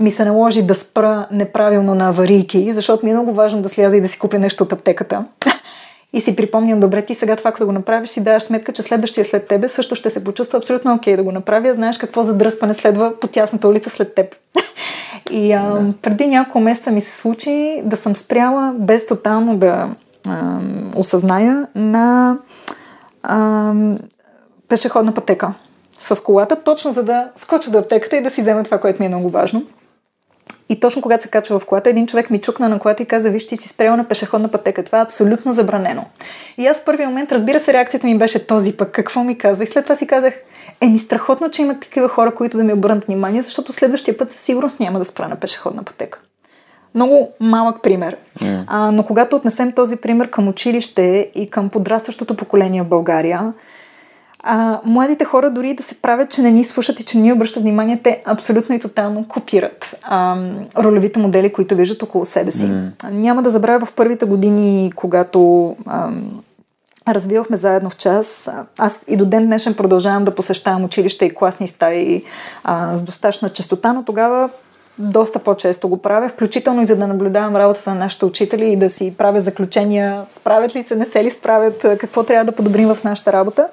ми 0.00 0.10
се 0.10 0.24
наложи 0.24 0.62
да 0.62 0.74
спра 0.74 1.26
неправилно 1.30 1.94
на 1.94 2.08
аварийки, 2.08 2.72
защото 2.72 3.06
ми 3.06 3.10
е 3.10 3.14
много 3.14 3.32
важно 3.32 3.62
да 3.62 3.68
сляза 3.68 3.96
и 3.96 4.00
да 4.00 4.08
си 4.08 4.18
купя 4.18 4.38
нещо 4.38 4.64
от 4.64 4.72
аптеката. 4.72 5.24
И 6.12 6.20
си 6.20 6.36
припомням, 6.36 6.80
добре, 6.80 7.02
ти 7.02 7.14
сега 7.14 7.36
това, 7.36 7.52
като 7.52 7.66
го 7.66 7.72
направиш, 7.72 8.10
си 8.10 8.24
даваш 8.24 8.42
сметка, 8.42 8.72
че 8.72 8.82
следващия 8.82 9.24
след 9.24 9.48
тебе 9.48 9.68
също 9.68 9.94
ще 9.94 10.10
се 10.10 10.24
почувства 10.24 10.58
абсолютно 10.58 10.94
окей 10.94 11.14
okay 11.14 11.16
да 11.16 11.22
го 11.22 11.32
направя. 11.32 11.74
Знаеш 11.74 11.98
какво 11.98 12.22
задръстване 12.22 12.74
следва 12.74 13.12
по 13.20 13.26
тясната 13.26 13.68
улица 13.68 13.90
след 13.90 14.14
теб. 14.14 14.36
И 15.30 15.52
а, 15.52 15.62
да. 15.62 15.92
преди 16.02 16.26
няколко 16.26 16.60
месеца 16.60 16.90
ми 16.90 17.00
се 17.00 17.16
случи 17.16 17.82
да 17.84 17.96
съм 17.96 18.16
спряла 18.16 18.74
без 18.78 19.06
тотално 19.06 19.56
да 19.56 19.88
а, 20.26 20.58
осъзная 20.96 21.66
на 21.74 22.38
а, 23.22 23.72
пешеходна 24.68 25.14
пътека 25.14 25.52
с 26.00 26.22
колата, 26.22 26.56
точно 26.64 26.92
за 26.92 27.04
да 27.04 27.28
скоча 27.36 27.70
до 27.70 27.78
аптеката 27.78 28.16
и 28.16 28.22
да 28.22 28.30
си 28.30 28.42
взема 28.42 28.64
това, 28.64 28.78
което 28.78 29.02
ми 29.02 29.06
е 29.06 29.08
много 29.08 29.28
важно. 29.28 29.62
И 30.70 30.80
точно 30.80 31.02
когато 31.02 31.22
се 31.22 31.30
качва 31.30 31.58
в 31.58 31.66
колата, 31.66 31.90
един 31.90 32.06
човек 32.06 32.30
ми 32.30 32.40
чукна 32.40 32.68
на 32.68 32.78
колата 32.78 33.02
и 33.02 33.06
каза, 33.06 33.30
виж, 33.30 33.46
ти 33.46 33.56
си 33.56 33.68
спрял 33.68 33.96
на 33.96 34.08
пешеходна 34.08 34.48
пътека. 34.48 34.84
Това 34.84 34.98
е 34.98 35.02
абсолютно 35.02 35.52
забранено. 35.52 36.04
И 36.58 36.66
аз 36.66 36.80
в 36.80 36.84
първи 36.84 37.06
момент, 37.06 37.32
разбира 37.32 37.60
се, 37.60 37.72
реакцията 37.72 38.06
ми 38.06 38.18
беше 38.18 38.46
този 38.46 38.76
пък, 38.76 38.92
какво 38.92 39.24
ми 39.24 39.38
казва. 39.38 39.64
И 39.64 39.66
след 39.66 39.84
това 39.84 39.96
си 39.96 40.06
казах, 40.06 40.34
еми 40.80 40.98
страхотно, 40.98 41.50
че 41.50 41.62
има 41.62 41.80
такива 41.80 42.08
хора, 42.08 42.34
които 42.34 42.56
да 42.56 42.64
ми 42.64 42.72
обърнат 42.72 43.04
внимание, 43.04 43.42
защото 43.42 43.72
следващия 43.72 44.18
път 44.18 44.32
със 44.32 44.40
сигурност 44.40 44.80
няма 44.80 44.98
да 44.98 45.04
спра 45.04 45.28
на 45.28 45.36
пешеходна 45.36 45.82
пътека. 45.82 46.18
Много 46.94 47.28
малък 47.40 47.82
пример. 47.82 48.16
Mm. 48.40 48.64
А, 48.66 48.90
но 48.90 49.02
когато 49.02 49.36
отнесем 49.36 49.72
този 49.72 49.96
пример 49.96 50.30
към 50.30 50.48
училище 50.48 51.30
и 51.34 51.50
към 51.50 51.68
подрастващото 51.68 52.36
поколение 52.36 52.82
в 52.82 52.88
България, 52.88 53.52
а, 54.42 54.80
младите 54.84 55.24
хора 55.24 55.50
дори 55.50 55.74
да 55.74 55.82
се 55.82 55.94
правят, 55.94 56.30
че 56.30 56.42
не 56.42 56.50
ни 56.50 56.64
слушат 56.64 57.00
и 57.00 57.04
че 57.04 57.18
ни 57.18 57.32
обръщат 57.32 57.62
внимание, 57.62 58.00
те 58.04 58.22
абсолютно 58.24 58.74
и 58.74 58.80
тотално 58.80 59.28
копират 59.28 59.96
а, 60.02 60.36
ролевите 60.78 61.18
модели, 61.18 61.52
които 61.52 61.76
виждат 61.76 62.02
около 62.02 62.24
себе 62.24 62.50
си. 62.50 62.66
Mm. 62.66 63.10
Няма 63.10 63.42
да 63.42 63.50
забравя 63.50 63.86
в 63.86 63.92
първите 63.92 64.24
години, 64.24 64.92
когато 64.96 65.76
а, 65.86 66.10
развивахме 67.08 67.56
заедно 67.56 67.90
в 67.90 67.96
час. 67.96 68.50
Аз 68.78 69.00
и 69.08 69.16
до 69.16 69.26
ден 69.26 69.46
днешен 69.46 69.74
продължавам 69.74 70.24
да 70.24 70.34
посещавам 70.34 70.84
училища 70.84 71.24
и 71.24 71.34
класни 71.34 71.68
стаи 71.68 72.24
а, 72.64 72.96
с 72.96 73.02
достатъчна 73.02 73.48
частота, 73.50 73.92
но 73.92 74.04
тогава 74.04 74.48
доста 74.98 75.38
по-често 75.38 75.88
го 75.88 75.96
правя, 75.96 76.28
включително 76.28 76.82
и 76.82 76.86
за 76.86 76.96
да 76.96 77.06
наблюдавам 77.06 77.56
работата 77.56 77.90
на 77.90 77.96
нашите 77.96 78.24
учители 78.24 78.72
и 78.72 78.76
да 78.76 78.90
си 78.90 79.14
правя 79.18 79.40
заключения, 79.40 80.24
справят 80.30 80.76
ли 80.76 80.82
се, 80.82 80.96
не 80.96 81.04
се 81.04 81.24
ли 81.24 81.30
справят, 81.30 81.78
какво 81.98 82.22
трябва 82.22 82.44
да 82.44 82.52
подобрим 82.52 82.94
в 82.94 83.04
нашата 83.04 83.32
работа. 83.32 83.66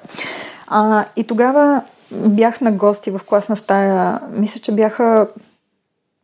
А, 0.70 1.04
и 1.16 1.24
тогава 1.24 1.82
бях 2.12 2.60
на 2.60 2.72
гости 2.72 3.10
в 3.10 3.20
класна 3.26 3.56
стая. 3.56 4.20
Мисля, 4.30 4.60
че 4.60 4.72
бяха, 4.72 5.26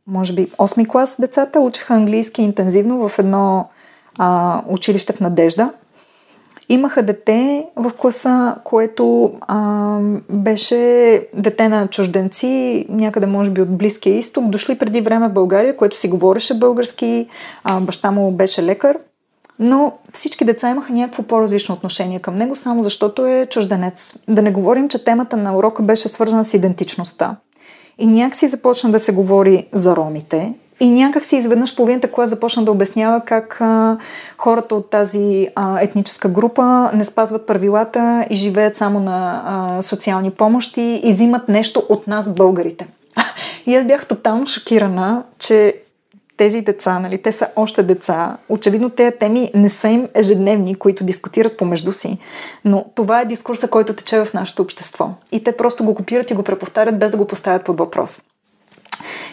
може 0.07 0.33
би, 0.33 0.47
8 0.47 0.89
клас 0.89 1.17
децата. 1.21 1.61
Учеха 1.61 1.95
английски 1.95 2.43
интензивно 2.43 3.09
в 3.09 3.19
едно 3.19 3.69
а, 4.19 4.63
училище 4.69 5.13
в 5.13 5.21
Надежда. 5.21 5.73
Имаха 6.69 7.03
дете 7.03 7.67
в 7.77 7.93
класа, 7.99 8.57
което 8.65 9.33
а, 9.41 9.99
беше 10.31 11.29
дете 11.35 11.69
на 11.69 11.89
чужденци, 11.89 12.87
някъде 12.89 13.27
може 13.27 13.51
би 13.51 13.61
от 13.61 13.77
Близкия 13.77 14.19
изток, 14.19 14.49
дошли 14.49 14.79
преди 14.79 15.01
време 15.01 15.29
в 15.29 15.33
България, 15.33 15.77
което 15.77 15.99
си 15.99 16.09
говореше 16.09 16.59
български, 16.59 17.29
а, 17.65 17.81
баща 17.81 18.11
му 18.11 18.33
беше 18.33 18.63
лекар. 18.63 18.99
Но 19.59 19.93
всички 20.13 20.45
деца 20.45 20.71
имаха 20.71 20.93
някакво 20.93 21.23
по-различно 21.23 21.75
отношение 21.75 22.19
към 22.19 22.37
него, 22.37 22.57
само 22.57 22.83
защото 22.83 23.27
е 23.27 23.47
чужденец. 23.51 24.19
Да 24.29 24.43
не 24.43 24.51
говорим, 24.51 24.89
че 24.89 25.05
темата 25.05 25.37
на 25.37 25.57
урока 25.57 25.83
беше 25.83 26.09
свързана 26.09 26.45
с 26.45 26.55
идентичността. 26.55 27.37
И 27.99 28.07
някакси 28.07 28.49
започна 28.49 28.91
да 28.91 28.99
се 28.99 29.13
говори 29.13 29.67
за 29.73 29.97
ромите, 29.97 30.53
и 30.81 30.89
някак 30.89 31.25
си 31.25 31.37
изведнъж 31.37 31.77
половината 31.77 32.11
клас 32.11 32.31
започна 32.31 32.65
да 32.65 32.73
обяснява 32.73 33.21
как 33.21 33.61
а, 33.61 33.99
хората 34.39 34.75
от 34.75 34.91
тази 34.91 35.49
а, 35.55 35.81
етническа 35.81 36.29
група 36.29 36.91
не 36.95 37.05
спазват 37.05 37.47
правилата 37.47 38.27
и 38.31 38.37
живеят 38.37 38.77
само 38.77 39.01
на 39.01 39.43
а, 39.47 39.83
социални 39.83 40.31
помощи 40.31 41.01
и 41.05 41.13
взимат 41.13 41.49
нещо 41.49 41.83
от 41.89 42.07
нас, 42.07 42.35
българите. 42.35 42.87
И 43.67 43.75
аз 43.75 43.87
бях 43.87 44.07
тотално 44.07 44.47
шокирана, 44.47 45.23
че 45.39 45.75
тези 46.37 46.61
деца, 46.61 46.99
нали, 46.99 47.23
те 47.23 47.33
са 47.33 47.49
още 47.57 47.83
деца. 47.83 48.37
Очевидно 48.49 48.91
тези 48.91 49.17
теми 49.17 49.51
не 49.55 49.69
са 49.69 49.89
им 49.89 50.09
ежедневни, 50.15 50.75
които 50.75 51.05
дискутират 51.05 51.57
помежду 51.57 51.93
си. 51.93 52.19
Но 52.65 52.85
това 52.95 53.21
е 53.21 53.25
дискурса, 53.25 53.71
който 53.71 53.97
тече 53.97 54.25
в 54.25 54.35
нашето 54.35 54.63
общество. 54.63 55.11
И 55.33 55.45
те 55.45 55.57
просто 55.57 55.85
го 55.85 55.95
копират 55.95 56.31
и 56.31 56.35
го 56.35 56.43
преповтарят, 56.43 56.99
без 56.99 57.11
да 57.11 57.17
го 57.17 57.27
поставят 57.27 57.65
под 57.65 57.79
въпрос. 57.79 58.23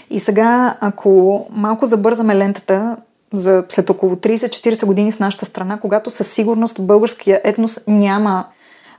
И 0.10 0.20
сега, 0.20 0.78
ако 0.80 1.46
малко 1.52 1.86
забързаме 1.86 2.36
лентата, 2.36 2.98
за 3.34 3.64
след 3.70 3.90
около 3.90 4.16
30-40 4.16 4.86
години 4.86 5.12
в 5.12 5.20
нашата 5.20 5.46
страна, 5.46 5.80
когато 5.80 6.10
със 6.10 6.28
сигурност 6.28 6.86
българския 6.86 7.42
етнос 7.44 7.80
няма 7.88 8.46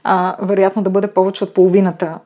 а, 0.04 0.36
вероятно 0.42 0.82
да 0.82 0.90
бъде 0.90 1.06
повече 1.06 1.44
от 1.44 1.54
половината 1.54 2.18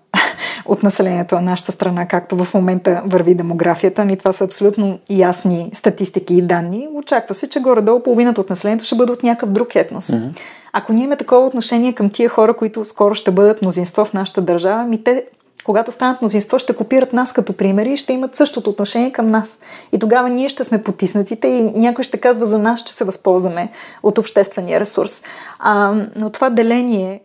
от 0.64 0.82
населението 0.82 1.34
на 1.34 1.40
нашата 1.40 1.72
страна, 1.72 2.08
както 2.08 2.36
в 2.36 2.54
момента 2.54 3.02
върви 3.06 3.34
демографията 3.34 4.04
ни. 4.04 4.16
Това 4.16 4.32
са 4.32 4.44
абсолютно 4.44 4.98
ясни 5.10 5.70
статистики 5.74 6.34
и 6.34 6.42
данни. 6.42 6.88
Очаква 6.94 7.34
се, 7.34 7.48
че 7.48 7.60
горе-долу 7.60 8.02
половината 8.02 8.40
от 8.40 8.50
населението 8.50 8.84
ще 8.84 8.94
бъде 8.94 9.12
от 9.12 9.22
някакъв 9.22 9.50
друг 9.50 9.76
етнос. 9.76 10.06
Mm-hmm. 10.06 10.40
Ако 10.72 10.92
ние 10.92 11.04
имаме 11.04 11.16
такова 11.16 11.46
отношение 11.46 11.92
към 11.92 12.10
тия 12.10 12.28
хора, 12.28 12.54
които 12.54 12.84
скоро 12.84 13.14
ще 13.14 13.30
бъдат 13.30 13.62
мнозинство 13.62 14.04
в 14.04 14.12
нашата 14.12 14.40
държава, 14.40 14.84
ми 14.84 15.04
те 15.04 15.24
когато 15.66 15.92
станат 15.92 16.22
мнозинство, 16.22 16.58
ще 16.58 16.76
копират 16.76 17.12
нас 17.12 17.32
като 17.32 17.52
примери 17.52 17.92
и 17.92 17.96
ще 17.96 18.12
имат 18.12 18.36
същото 18.36 18.70
отношение 18.70 19.12
към 19.12 19.26
нас. 19.26 19.58
И 19.92 19.98
тогава 19.98 20.28
ние 20.28 20.48
ще 20.48 20.64
сме 20.64 20.82
потиснатите 20.82 21.48
и 21.48 21.62
някой 21.62 22.04
ще 22.04 22.16
казва 22.16 22.46
за 22.46 22.58
нас, 22.58 22.84
че 22.84 22.92
се 22.92 23.04
възползваме 23.04 23.68
от 24.02 24.18
обществения 24.18 24.80
ресурс. 24.80 25.22
А, 25.58 25.94
но 26.16 26.30
това 26.30 26.50
деление 26.50 27.20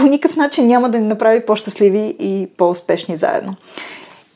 по 0.00 0.06
никакъв 0.06 0.36
начин 0.36 0.66
няма 0.66 0.90
да 0.90 0.98
ни 0.98 1.06
направи 1.06 1.46
по-щастливи 1.46 2.16
и 2.18 2.48
по-успешни 2.56 3.16
заедно. 3.16 3.56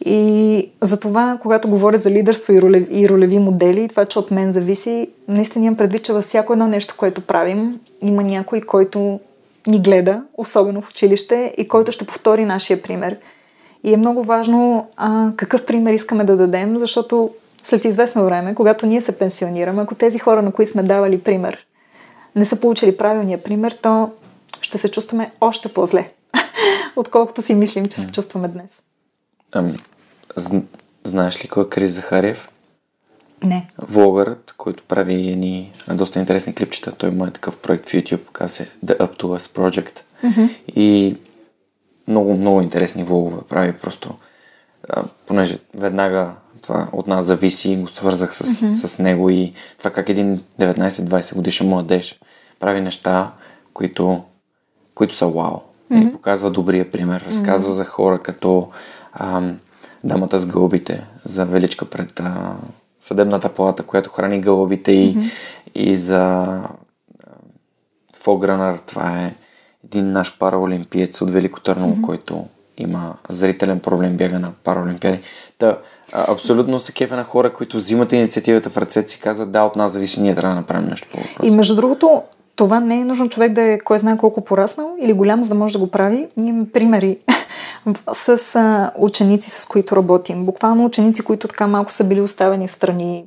И 0.04 0.70
затова, 0.80 1.38
когато 1.42 1.68
говоря 1.68 1.98
за 1.98 2.10
лидерство 2.10 2.52
и 2.52 2.62
ролеви, 2.62 3.00
и 3.00 3.08
ролеви 3.08 3.38
модели, 3.38 3.88
това, 3.88 4.06
че 4.06 4.18
от 4.18 4.30
мен 4.30 4.52
зависи, 4.52 5.08
наистина 5.28 5.64
имам 5.64 5.76
предвид, 5.76 6.04
че 6.04 6.12
във 6.12 6.24
всяко 6.24 6.52
едно 6.52 6.66
нещо, 6.66 6.94
което 6.96 7.20
правим, 7.20 7.80
има 8.02 8.22
някой, 8.22 8.60
който 8.60 9.20
ни 9.66 9.80
гледа, 9.80 10.22
особено 10.38 10.82
в 10.82 10.88
училище, 10.88 11.54
и 11.58 11.68
който 11.68 11.92
ще 11.92 12.04
повтори 12.04 12.44
нашия 12.44 12.82
пример. 12.82 13.16
И 13.84 13.92
е 13.92 13.96
много 13.96 14.22
важно 14.22 14.86
а, 14.96 15.30
какъв 15.36 15.66
пример 15.66 15.92
искаме 15.92 16.24
да 16.24 16.36
дадем, 16.36 16.78
защото 16.78 17.30
след 17.62 17.84
известно 17.84 18.24
време, 18.24 18.54
когато 18.54 18.86
ние 18.86 19.00
се 19.00 19.18
пенсионираме, 19.18 19.82
ако 19.82 19.94
тези 19.94 20.18
хора, 20.18 20.42
на 20.42 20.52
които 20.52 20.72
сме 20.72 20.82
давали 20.82 21.20
пример, 21.20 21.58
не 22.36 22.44
са 22.44 22.56
получили 22.56 22.96
правилния 22.96 23.42
пример, 23.42 23.76
то 23.82 24.10
ще 24.64 24.78
се 24.78 24.90
чувстваме 24.90 25.32
още 25.40 25.68
по-зле, 25.68 26.10
отколкото 26.96 27.42
си 27.42 27.54
мислим, 27.54 27.88
че 27.88 27.96
се 27.96 28.12
чувстваме 28.12 28.48
днес. 28.48 28.70
Ами, 29.52 29.78
знаеш 31.04 31.44
ли 31.44 31.48
кой 31.48 31.62
е 31.62 31.68
Крис 31.68 31.90
Захариев? 31.90 32.48
Не. 33.42 33.68
Влогърът, 33.78 34.54
който 34.56 34.82
прави 34.88 35.30
едни 35.30 35.72
доста 35.88 36.18
интересни 36.18 36.54
клипчета. 36.54 36.92
Той 36.92 37.08
има 37.08 37.30
такъв 37.30 37.56
проект 37.56 37.88
в 37.88 37.92
YouTube, 37.92 38.32
казва 38.32 38.54
се 38.54 38.68
The 38.86 38.98
Up 38.98 39.20
to 39.20 39.22
Us 39.22 39.38
Project. 39.38 40.00
Mm-hmm. 40.24 40.56
И 40.76 41.16
много, 42.08 42.34
много 42.34 42.60
интересни 42.60 43.04
влогове 43.04 43.42
прави 43.48 43.72
просто. 43.72 44.14
А, 44.88 45.04
понеже 45.26 45.58
веднага 45.74 46.30
това 46.62 46.88
от 46.92 47.06
нас 47.06 47.24
зависи, 47.24 47.76
го 47.76 47.88
свързах 47.88 48.34
с, 48.34 48.44
mm-hmm. 48.44 48.86
с 48.86 48.98
него 48.98 49.30
и 49.30 49.52
това 49.78 49.90
как 49.90 50.08
един 50.08 50.44
19-20 50.60 51.34
годишен 51.34 51.68
младеж 51.68 52.18
прави 52.60 52.80
неща, 52.80 53.32
които, 53.74 54.24
които 54.94 55.14
са 55.14 55.26
вау. 55.26 55.60
Mm-hmm. 55.92 56.08
И 56.08 56.12
показва 56.12 56.50
добрия 56.50 56.90
пример. 56.90 57.24
Разказва 57.28 57.72
mm-hmm. 57.72 57.76
за 57.76 57.84
хора 57.84 58.18
като 58.18 58.68
ам, 59.12 59.58
дамата 60.04 60.38
с 60.38 60.46
гълбите, 60.46 61.06
за 61.24 61.44
величка 61.44 61.84
пред 61.84 62.20
а, 62.20 62.56
съдебната 63.00 63.48
палата, 63.48 63.82
която 63.82 64.10
храни 64.10 64.40
гълбите 64.40 64.92
и, 64.92 65.16
mm-hmm. 65.16 65.30
и 65.74 65.96
за 65.96 66.46
Фогранър. 68.16 68.78
Това 68.86 69.20
е 69.20 69.34
един 69.84 70.12
наш 70.12 70.38
параолимпиец 70.38 71.20
от 71.20 71.30
Велико 71.30 71.60
Търново, 71.60 71.96
mm-hmm. 71.96 72.02
който 72.02 72.46
има 72.78 73.14
зрителен 73.28 73.80
проблем, 73.80 74.16
бяга 74.16 74.38
на 74.38 74.52
параолимпиади. 74.64 75.20
Та, 75.58 75.78
абсолютно 76.12 76.78
се 76.78 76.92
кефе 76.92 77.16
на 77.16 77.24
хора, 77.24 77.52
които 77.52 77.76
взимат 77.76 78.12
инициативата 78.12 78.70
в 78.70 78.76
ръцете 78.76 79.10
си, 79.10 79.20
казват 79.20 79.52
да, 79.52 79.62
от 79.62 79.76
нас 79.76 79.92
зависи, 79.92 80.22
ние 80.22 80.34
трябва 80.34 80.54
да 80.54 80.60
направим 80.60 80.88
нещо 80.88 81.08
по 81.12 81.18
въпроса. 81.18 81.46
И 81.46 81.50
между 81.50 81.76
другото, 81.76 82.22
това 82.56 82.80
не 82.80 83.00
е 83.00 83.04
нужно 83.04 83.28
човек 83.28 83.52
да 83.52 83.62
е 83.62 83.78
кой 83.78 83.98
знае 83.98 84.16
колко 84.16 84.44
пораснал 84.44 84.96
или 85.00 85.12
голям, 85.12 85.42
за 85.42 85.48
да 85.48 85.54
може 85.54 85.72
да 85.72 85.78
го 85.78 85.90
прави. 85.90 86.26
Ние 86.36 86.48
имаме 86.48 86.70
примери 86.70 87.18
с 88.12 88.56
а, 88.56 88.90
ученици, 88.98 89.50
с 89.50 89.66
които 89.66 89.96
работим. 89.96 90.44
Буквално 90.44 90.84
ученици, 90.84 91.22
които 91.22 91.48
така 91.48 91.66
малко 91.66 91.92
са 91.92 92.04
били 92.04 92.20
оставени 92.20 92.68
в 92.68 92.72
страни. 92.72 93.24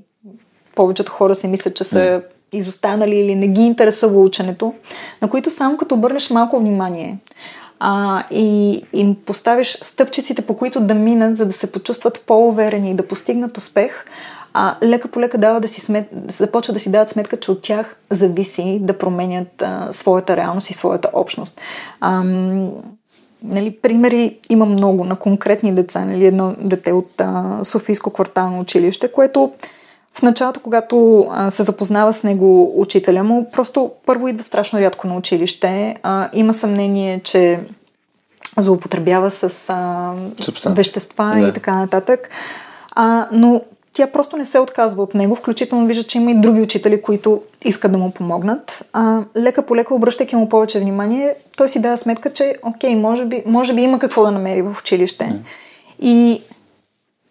Повечето 0.75 1.11
хора 1.11 1.35
си 1.35 1.47
мислят, 1.47 1.75
че 1.75 1.83
са 1.83 2.21
изостанали 2.53 3.15
или 3.15 3.35
не 3.35 3.47
ги 3.47 3.61
интересува 3.61 4.21
ученето, 4.21 4.73
на 5.21 5.29
които 5.29 5.51
само 5.51 5.77
като 5.77 5.95
обърнеш 5.95 6.29
малко 6.29 6.59
внимание 6.59 7.17
а, 7.79 8.23
и 8.31 8.81
им 8.93 9.15
поставиш 9.25 9.77
стъпчиците, 9.81 10.41
по 10.41 10.57
които 10.57 10.81
да 10.81 10.95
минат, 10.95 11.37
за 11.37 11.45
да 11.45 11.53
се 11.53 11.71
почувстват 11.71 12.21
по-уверени 12.25 12.91
и 12.91 12.95
да 12.95 13.07
постигнат 13.07 13.57
успех, 13.57 14.05
а, 14.53 14.75
лека 14.83 15.07
по 15.07 15.21
лека 15.21 15.37
дава 15.37 15.59
да 15.59 15.67
си 15.67 15.81
смет, 15.81 16.09
започва 16.39 16.73
да 16.73 16.79
си 16.79 16.91
дават 16.91 17.09
сметка, 17.09 17.39
че 17.39 17.51
от 17.51 17.61
тях 17.61 17.95
зависи 18.11 18.79
да 18.81 18.97
променят 18.97 19.61
а, 19.61 19.89
своята 19.91 20.37
реалност 20.37 20.69
и 20.69 20.73
своята 20.73 21.09
общност. 21.13 21.61
А, 21.99 22.23
нали, 23.43 23.77
примери 23.81 24.37
има 24.49 24.65
много 24.65 25.03
на 25.03 25.15
конкретни 25.15 25.75
деца. 25.75 26.05
Нали, 26.05 26.25
едно 26.25 26.55
дете 26.59 26.91
от 26.91 27.21
а, 27.21 27.59
Софийско 27.63 28.09
квартално 28.09 28.59
училище, 28.59 29.11
което 29.11 29.51
в 30.13 30.21
началото, 30.21 30.59
когато 30.59 31.27
а, 31.31 31.51
се 31.51 31.63
запознава 31.63 32.13
с 32.13 32.23
него 32.23 32.81
учителя 32.81 33.23
му, 33.23 33.51
просто 33.51 33.91
първо 34.05 34.27
идва 34.27 34.43
страшно 34.43 34.79
рядко 34.79 35.07
на 35.07 35.15
училище. 35.15 35.95
А, 36.03 36.29
има 36.33 36.53
съмнение, 36.53 37.21
че 37.23 37.59
злоупотребява 38.57 39.31
с 39.31 39.69
а, 39.69 40.13
вещества 40.65 41.35
да. 41.39 41.47
и 41.47 41.53
така 41.53 41.75
нататък. 41.75 42.29
А, 42.91 43.27
но 43.31 43.61
тя 43.97 44.07
просто 44.07 44.37
не 44.37 44.45
се 44.45 44.59
отказва 44.59 45.03
от 45.03 45.13
него, 45.13 45.35
включително 45.35 45.87
вижда, 45.87 46.03
че 46.03 46.17
има 46.17 46.31
и 46.31 46.41
други 46.41 46.61
учители, 46.61 47.01
които 47.01 47.41
искат 47.65 47.91
да 47.91 47.97
му 47.97 48.11
помогнат. 48.11 48.85
А, 48.93 49.23
лека 49.37 49.61
по 49.61 49.75
лека, 49.75 49.95
обръщайки 49.95 50.35
му 50.35 50.49
повече 50.49 50.79
внимание, 50.79 51.35
той 51.57 51.69
си 51.69 51.81
дава 51.81 51.97
сметка, 51.97 52.33
че 52.33 52.55
окей, 52.63 52.95
може 52.95 53.25
би, 53.25 53.43
може 53.45 53.73
би 53.73 53.81
има 53.81 53.99
какво 53.99 54.23
да 54.23 54.31
намери 54.31 54.61
в 54.61 54.75
училище. 54.79 55.23
Mm. 55.23 55.37
И 56.01 56.41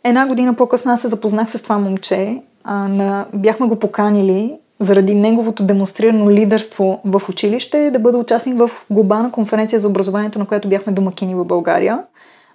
една 0.05 0.27
година 0.27 0.55
по-късно 0.55 0.93
аз 0.93 1.01
се 1.01 1.09
запознах 1.09 1.51
с 1.51 1.63
това 1.63 1.79
момче. 1.79 2.43
А, 2.65 2.89
на, 2.89 3.27
бяхме 3.35 3.67
го 3.67 3.77
поканили 3.77 4.55
заради 4.81 5.15
неговото 5.15 5.63
демонстрирано 5.63 6.31
лидерство 6.31 7.01
в 7.05 7.23
училище 7.29 7.91
да 7.91 7.99
бъде 7.99 8.17
участник 8.17 8.59
в 8.59 8.71
глобална 8.91 9.33
конференция 9.33 9.81
за 9.81 9.89
образованието, 9.89 10.39
на 10.39 10.47
която 10.47 10.69
бяхме 10.69 10.93
домакини 10.93 11.35
в 11.35 11.45
България. 11.45 11.99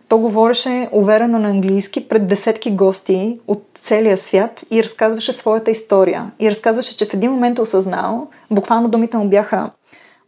То 0.08 0.17
говореше 0.17 0.89
уверено 0.91 1.39
на 1.39 1.50
английски 1.50 2.10
пред 2.10 2.28
десетки 2.28 2.71
гости 2.71 3.39
от 3.47 3.70
целия 3.84 4.17
свят 4.17 4.65
и 4.72 4.84
разказваше 4.84 5.34
своята 5.34 5.72
история. 5.72 6.32
И 6.39 6.50
разказваше, 6.50 6.98
че 6.98 7.06
в 7.06 7.13
един 7.13 7.32
момент 7.32 7.58
е 7.58 7.62
осъзнал, 7.62 8.28
буквално 8.52 8.89
думите 8.89 9.17
му 9.17 9.30
бяха 9.30 9.70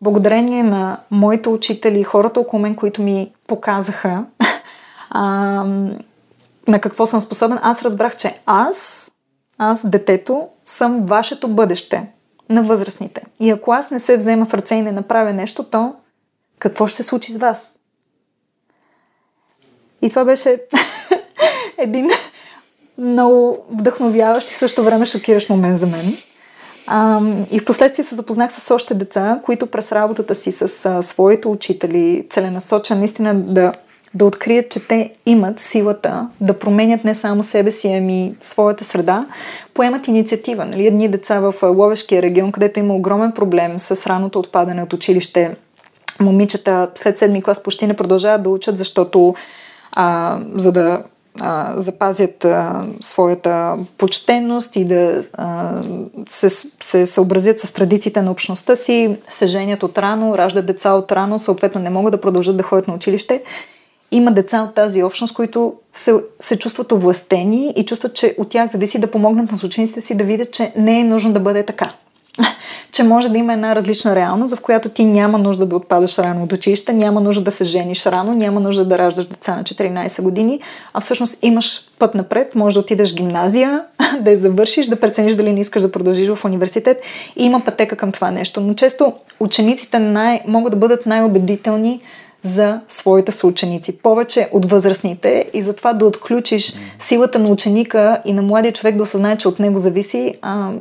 благодарение 0.01 0.63
на 0.63 0.99
моите 1.11 1.49
учители 1.49 1.99
и 1.99 2.03
хората 2.03 2.39
около 2.39 2.61
мен, 2.61 2.75
които 2.75 3.01
ми 3.01 3.33
показаха 3.47 4.25
а, 5.09 5.23
на 6.67 6.81
какво 6.81 7.05
съм 7.05 7.21
способен, 7.21 7.59
аз 7.61 7.83
разбрах, 7.83 8.17
че 8.17 8.39
аз, 8.45 9.11
аз, 9.57 9.89
детето, 9.89 10.47
съм 10.65 11.05
вашето 11.05 11.47
бъдеще 11.47 12.07
на 12.49 12.63
възрастните. 12.63 13.21
И 13.39 13.49
ако 13.49 13.71
аз 13.71 13.91
не 13.91 13.99
се 13.99 14.17
взема 14.17 14.45
в 14.45 14.53
ръце 14.53 14.75
и 14.75 14.81
не 14.81 14.91
направя 14.91 15.33
нещо, 15.33 15.63
то 15.63 15.95
какво 16.59 16.87
ще 16.87 16.95
се 16.95 17.03
случи 17.03 17.33
с 17.33 17.37
вас? 17.37 17.79
И 20.01 20.09
това 20.09 20.25
беше 20.25 20.61
един 21.77 22.09
много 22.97 23.57
вдъхновяващ 23.71 24.51
и 24.51 24.53
също 24.53 24.83
време 24.83 25.05
шокиращ 25.05 25.49
момент 25.49 25.79
за 25.79 25.87
мен. 25.87 26.17
А, 26.87 27.21
и 27.51 27.59
в 27.59 27.65
последствие 27.65 28.05
се 28.05 28.15
запознах 28.15 28.53
с 28.53 28.71
още 28.71 28.93
деца, 28.93 29.39
които 29.43 29.67
през 29.67 29.91
работата 29.91 30.35
си 30.35 30.51
с 30.51 30.85
а, 30.85 31.01
своите 31.01 31.47
учители 31.47 32.27
целенасоча 32.29 32.95
наистина 32.95 33.35
да, 33.35 33.71
да 34.13 34.25
открият, 34.25 34.71
че 34.71 34.87
те 34.87 35.11
имат 35.25 35.59
силата 35.59 36.29
да 36.41 36.59
променят 36.59 37.03
не 37.03 37.15
само 37.15 37.43
себе 37.43 37.71
си, 37.71 37.87
ами 37.87 38.35
своята 38.41 38.83
среда, 38.83 39.25
поемат 39.73 40.07
инициатива. 40.07 40.65
Нали? 40.65 40.87
Едни 40.87 41.07
деца 41.07 41.39
в 41.39 41.53
Ловешкия 41.63 42.21
регион, 42.21 42.51
където 42.51 42.79
има 42.79 42.95
огромен 42.95 43.31
проблем 43.31 43.79
с 43.79 44.07
раното 44.07 44.39
отпадане 44.39 44.83
от 44.83 44.93
училище, 44.93 45.55
момичета 46.21 46.89
след 46.95 47.19
седми 47.19 47.43
клас 47.43 47.63
почти 47.63 47.87
не 47.87 47.93
продължават 47.93 48.43
да 48.43 48.49
учат, 48.49 48.77
защото 48.77 49.35
а, 49.91 50.39
за 50.55 50.71
да 50.71 51.03
а, 51.39 51.73
запазят 51.77 52.45
а, 52.45 52.85
своята 53.01 53.77
почтенност 53.97 54.75
и 54.75 54.85
да 54.85 55.23
а, 55.33 55.71
се, 56.29 56.49
се 56.81 57.05
съобразят 57.05 57.59
с 57.59 57.73
традициите 57.73 58.21
на 58.21 58.31
общността 58.31 58.75
си, 58.75 59.17
се 59.29 59.47
женят 59.47 59.83
от 59.83 59.97
рано, 59.97 60.37
раждат 60.37 60.65
деца 60.65 60.91
от 60.91 61.11
рано, 61.11 61.39
съответно 61.39 61.81
не 61.81 61.89
могат 61.89 62.11
да 62.11 62.21
продължат 62.21 62.57
да 62.57 62.63
ходят 62.63 62.87
на 62.87 62.93
училище. 62.93 63.43
Има 64.11 64.31
деца 64.31 64.61
от 64.61 64.75
тази 64.75 65.03
общност, 65.03 65.33
които 65.33 65.73
се, 65.93 66.13
се 66.39 66.59
чувстват 66.59 66.91
овластени 66.91 67.73
и 67.75 67.85
чувстват, 67.85 68.15
че 68.15 68.35
от 68.37 68.49
тях 68.49 68.71
зависи 68.71 68.99
да 68.99 69.11
помогнат 69.11 69.51
на 69.51 69.57
учениците 69.65 70.01
си 70.01 70.17
да 70.17 70.23
видят, 70.23 70.51
че 70.51 70.73
не 70.77 70.99
е 70.99 71.03
нужно 71.03 71.33
да 71.33 71.39
бъде 71.39 71.65
така 71.65 71.93
че 72.91 73.03
може 73.03 73.29
да 73.29 73.37
има 73.37 73.53
една 73.53 73.75
различна 73.75 74.15
реалност, 74.15 74.55
в 74.55 74.61
която 74.61 74.89
ти 74.89 75.03
няма 75.03 75.37
нужда 75.37 75.65
да 75.65 75.75
отпадаш 75.75 76.19
рано 76.19 76.43
от 76.43 76.53
училище, 76.53 76.93
няма 76.93 77.21
нужда 77.21 77.43
да 77.43 77.51
се 77.51 77.63
жениш 77.63 78.05
рано, 78.05 78.33
няма 78.33 78.59
нужда 78.59 78.85
да 78.85 78.97
раждаш 78.97 79.25
деца 79.25 79.55
на 79.55 79.63
14 79.63 80.21
години, 80.21 80.59
а 80.93 81.01
всъщност 81.01 81.37
имаш 81.41 81.81
път 81.99 82.15
напред, 82.15 82.55
може 82.55 82.73
да 82.73 82.79
отидеш 82.79 83.11
в 83.11 83.15
гимназия, 83.15 83.83
да 84.21 84.31
я 84.31 84.37
завършиш, 84.37 84.87
да 84.87 84.99
прецениш 84.99 85.35
дали 85.35 85.53
не 85.53 85.59
искаш 85.59 85.81
да 85.81 85.91
продължиш 85.91 86.29
в 86.29 86.45
университет 86.45 87.01
и 87.35 87.45
има 87.45 87.59
пътека 87.59 87.95
към 87.95 88.11
това 88.11 88.31
нещо. 88.31 88.61
Но 88.61 88.73
често 88.73 89.13
учениците 89.39 89.99
най- 89.99 90.41
могат 90.47 90.73
да 90.73 90.77
бъдат 90.77 91.05
най-убедителни 91.05 92.01
за 92.45 92.79
своите 92.89 93.31
съученици, 93.31 93.97
повече 93.97 94.49
от 94.51 94.65
възрастните 94.69 95.45
и 95.53 95.61
затова 95.61 95.93
да 95.93 96.05
отключиш 96.05 96.73
силата 96.99 97.39
на 97.39 97.49
ученика 97.49 98.21
и 98.25 98.33
на 98.33 98.41
младия 98.41 98.73
човек 98.73 98.97
да 98.97 99.03
осъзнае, 99.03 99.37
че 99.37 99.47
от 99.47 99.59
него 99.59 99.79
зависи, 99.79 100.35
а, 100.41 100.71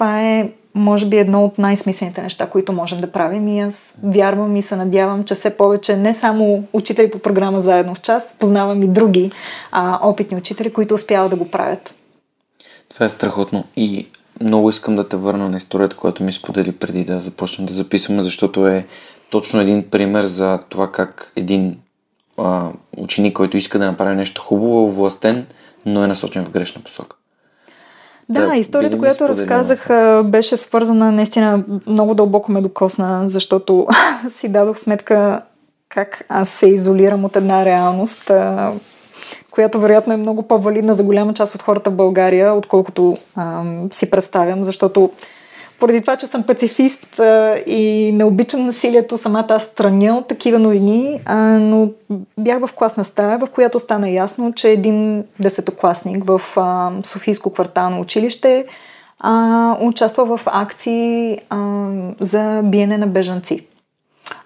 това 0.00 0.22
е, 0.22 0.50
може 0.74 1.06
би, 1.06 1.18
едно 1.18 1.44
от 1.44 1.58
най-смислените 1.58 2.22
неща, 2.22 2.46
които 2.46 2.72
можем 2.72 3.00
да 3.00 3.12
правим 3.12 3.48
и 3.48 3.60
аз 3.60 3.96
вярвам 4.02 4.56
и 4.56 4.62
се 4.62 4.76
надявам, 4.76 5.24
че 5.24 5.34
все 5.34 5.56
повече 5.56 5.96
не 5.96 6.14
само 6.14 6.64
учители 6.72 7.10
по 7.10 7.18
програма 7.18 7.60
Заедно 7.60 7.94
в 7.94 8.00
час, 8.00 8.36
познавам 8.38 8.82
и 8.82 8.88
други 8.88 9.30
а, 9.72 10.08
опитни 10.08 10.36
учители, 10.36 10.72
които 10.72 10.94
успяват 10.94 11.30
да 11.30 11.36
го 11.36 11.50
правят. 11.50 11.94
Това 12.88 13.06
е 13.06 13.08
страхотно 13.08 13.64
и 13.76 14.06
много 14.40 14.70
искам 14.70 14.94
да 14.94 15.08
те 15.08 15.16
върна 15.16 15.48
на 15.48 15.56
историята, 15.56 15.96
която 15.96 16.22
ми 16.22 16.32
сподели 16.32 16.72
преди 16.72 17.04
да 17.04 17.20
започнем 17.20 17.66
да 17.66 17.72
записваме, 17.72 18.22
защото 18.22 18.66
е 18.66 18.86
точно 19.30 19.60
един 19.60 19.90
пример 19.90 20.24
за 20.24 20.58
това 20.68 20.92
как 20.92 21.32
един 21.36 21.78
а, 22.38 22.68
ученик, 22.96 23.36
който 23.36 23.56
иска 23.56 23.78
да 23.78 23.86
направи 23.86 24.16
нещо 24.16 24.42
хубаво, 24.42 24.88
властен, 24.88 25.46
но 25.86 26.04
е 26.04 26.06
насочен 26.06 26.44
в 26.44 26.50
грешна 26.50 26.82
посока. 26.82 27.16
Да, 28.30 28.46
да 28.46 28.56
историята, 28.56 28.98
която 28.98 29.28
разказах, 29.28 29.88
беше 30.24 30.56
свързана 30.56 31.12
наистина 31.12 31.64
много 31.86 32.14
дълбоко 32.14 32.52
ме 32.52 32.60
докосна, 32.60 33.28
защото 33.28 33.86
си 34.38 34.48
дадох 34.48 34.78
сметка 34.78 35.42
как 35.88 36.24
аз 36.28 36.48
се 36.48 36.66
изолирам 36.66 37.24
от 37.24 37.36
една 37.36 37.64
реалност, 37.64 38.30
която 39.50 39.80
вероятно 39.80 40.12
е 40.12 40.16
много 40.16 40.42
по-валидна 40.42 40.94
за 40.94 41.02
голяма 41.02 41.34
част 41.34 41.54
от 41.54 41.62
хората 41.62 41.90
в 41.90 41.94
България, 41.94 42.54
отколкото 42.54 43.16
ам, 43.36 43.88
си 43.92 44.10
представям, 44.10 44.64
защото 44.64 45.10
поради 45.80 46.00
това, 46.00 46.16
че 46.16 46.26
съм 46.26 46.42
пацифист 46.42 47.18
а, 47.18 47.56
и 47.66 48.12
не 48.12 48.24
обичам 48.24 48.66
насилието, 48.66 49.18
самата 49.18 49.46
аз 49.48 49.62
страня 49.62 50.16
от 50.16 50.28
такива 50.28 50.58
новини, 50.58 51.20
а, 51.24 51.36
но 51.58 51.88
бях 52.38 52.66
в 52.66 52.72
класна 52.74 53.04
стая, 53.04 53.38
в 53.38 53.46
която 53.46 53.78
стана 53.78 54.10
ясно, 54.10 54.52
че 54.52 54.70
един 54.70 55.24
десетокласник 55.40 56.24
в 56.24 56.40
а, 56.56 56.90
Софийско 57.04 57.52
квартално 57.52 58.00
училище 58.00 58.66
а, 59.20 59.76
участва 59.80 60.36
в 60.36 60.40
акции 60.46 61.38
а, 61.50 61.88
за 62.20 62.60
биене 62.64 62.98
на 62.98 63.06
бежанци. 63.06 63.66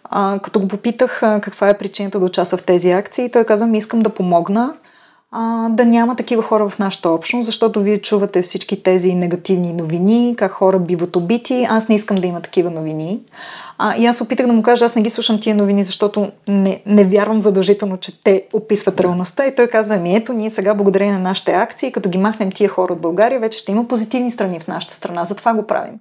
А, 0.05 0.39
като 0.39 0.61
го 0.61 0.68
попитах 0.68 1.22
а, 1.22 1.41
каква 1.41 1.68
е 1.68 1.78
причината 1.78 2.18
да 2.18 2.24
участва 2.24 2.59
в 2.59 2.64
тези 2.64 2.91
акции, 2.91 3.30
той 3.30 3.45
каза 3.45 3.66
ми 3.66 3.78
искам 3.78 4.01
да 4.01 4.11
помогна 4.11 4.74
а, 5.37 5.68
да 5.68 5.85
няма 5.85 6.16
такива 6.16 6.43
хора 6.43 6.68
в 6.68 6.78
нашата 6.78 7.11
общност, 7.11 7.47
защото 7.47 7.82
вие 7.82 7.99
чувате 7.99 8.43
всички 8.43 8.82
тези 8.82 9.14
негативни 9.14 9.72
новини, 9.72 10.35
как 10.39 10.53
хора 10.53 10.78
биват 10.78 11.16
убити. 11.16 11.66
Аз 11.70 11.89
не 11.89 11.95
искам 11.95 12.16
да 12.16 12.26
има 12.26 12.41
такива 12.41 12.70
новини. 12.70 13.20
А, 13.78 13.97
и 13.97 14.07
аз 14.07 14.20
опитах 14.20 14.47
да 14.47 14.53
му 14.53 14.62
кажа, 14.62 14.85
аз 14.85 14.95
не 14.95 15.03
ги 15.03 15.11
слушам 15.11 15.41
тия 15.41 15.57
новини, 15.57 15.85
защото 15.85 16.30
не, 16.49 16.82
не 16.87 17.05
вярвам 17.05 17.43
задължително, 17.43 17.97
че 17.97 18.22
те 18.22 18.45
описват 18.53 19.01
реалността. 19.01 19.47
И 19.47 19.55
той 19.55 19.66
казва, 19.66 19.97
ми 19.97 20.16
ето, 20.16 20.32
ние 20.32 20.51
сега 20.51 20.74
благодарение 20.74 21.14
на 21.14 21.20
нашите 21.20 21.53
акции, 21.53 21.93
като 21.93 22.09
ги 22.09 22.18
махнем 22.18 22.53
тия 22.53 22.68
хора 22.68 22.93
от 22.93 23.01
България, 23.01 23.41
вече 23.41 23.59
ще 23.59 23.72
има 23.72 23.89
позитивни 23.89 24.30
страни 24.30 24.61
в 24.61 24.68
нашата 24.68 24.95
страна. 24.95 25.24
Затова 25.24 25.55
го 25.55 25.66
правим. 25.66 25.95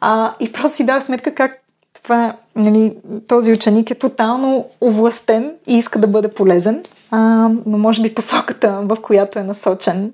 А, 0.00 0.34
и 0.40 0.52
просто 0.52 0.76
си 0.76 0.86
дах 0.86 1.04
сметка 1.04 1.34
как 1.34 1.62
това, 2.08 2.32
нали, 2.56 2.96
този 3.26 3.52
ученик 3.52 3.90
е 3.90 3.94
тотално 3.94 4.66
овластен 4.80 5.52
и 5.66 5.78
иска 5.78 5.98
да 5.98 6.06
бъде 6.06 6.28
полезен 6.28 6.82
а, 7.10 7.50
но 7.66 7.78
може 7.78 8.02
би 8.02 8.14
посоката, 8.14 8.80
в 8.84 8.96
която 9.02 9.38
е 9.38 9.42
насочен, 9.42 10.12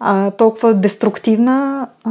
а, 0.00 0.30
толкова 0.30 0.74
деструктивна, 0.74 1.88
а, 2.04 2.10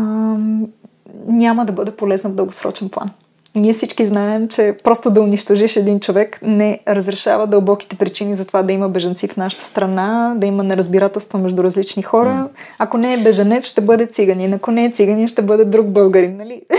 няма 1.27 1.65
да 1.65 1.73
бъде 1.73 1.91
полезна 1.91 2.29
в 2.29 2.33
дългосрочен 2.33 2.89
план. 2.89 3.09
Ние 3.55 3.73
всички 3.73 4.05
знаем, 4.05 4.47
че 4.47 4.77
просто 4.83 5.11
да 5.11 5.21
унищожиш 5.21 5.75
един 5.75 5.99
човек 5.99 6.39
не 6.41 6.79
разрешава 6.87 7.47
дълбоките 7.47 7.95
причини 7.95 8.35
за 8.35 8.45
това 8.45 8.63
да 8.63 8.73
има 8.73 8.89
бежанци 8.89 9.27
в 9.27 9.37
нашата 9.37 9.65
страна, 9.65 10.33
да 10.37 10.45
има 10.45 10.63
неразбирателство 10.63 11.39
между 11.39 11.63
различни 11.63 12.03
хора. 12.03 12.47
Ако 12.79 12.97
не 12.97 13.13
е 13.13 13.17
бежанец, 13.17 13.65
ще 13.65 13.81
бъде 13.81 14.05
циганин. 14.05 14.53
Ако 14.53 14.71
не 14.71 14.85
е 14.85 14.91
циганин, 14.91 15.27
ще 15.27 15.41
бъде 15.41 15.65
друг 15.65 15.87
българин. 15.87 16.37
Нали? 16.37 16.61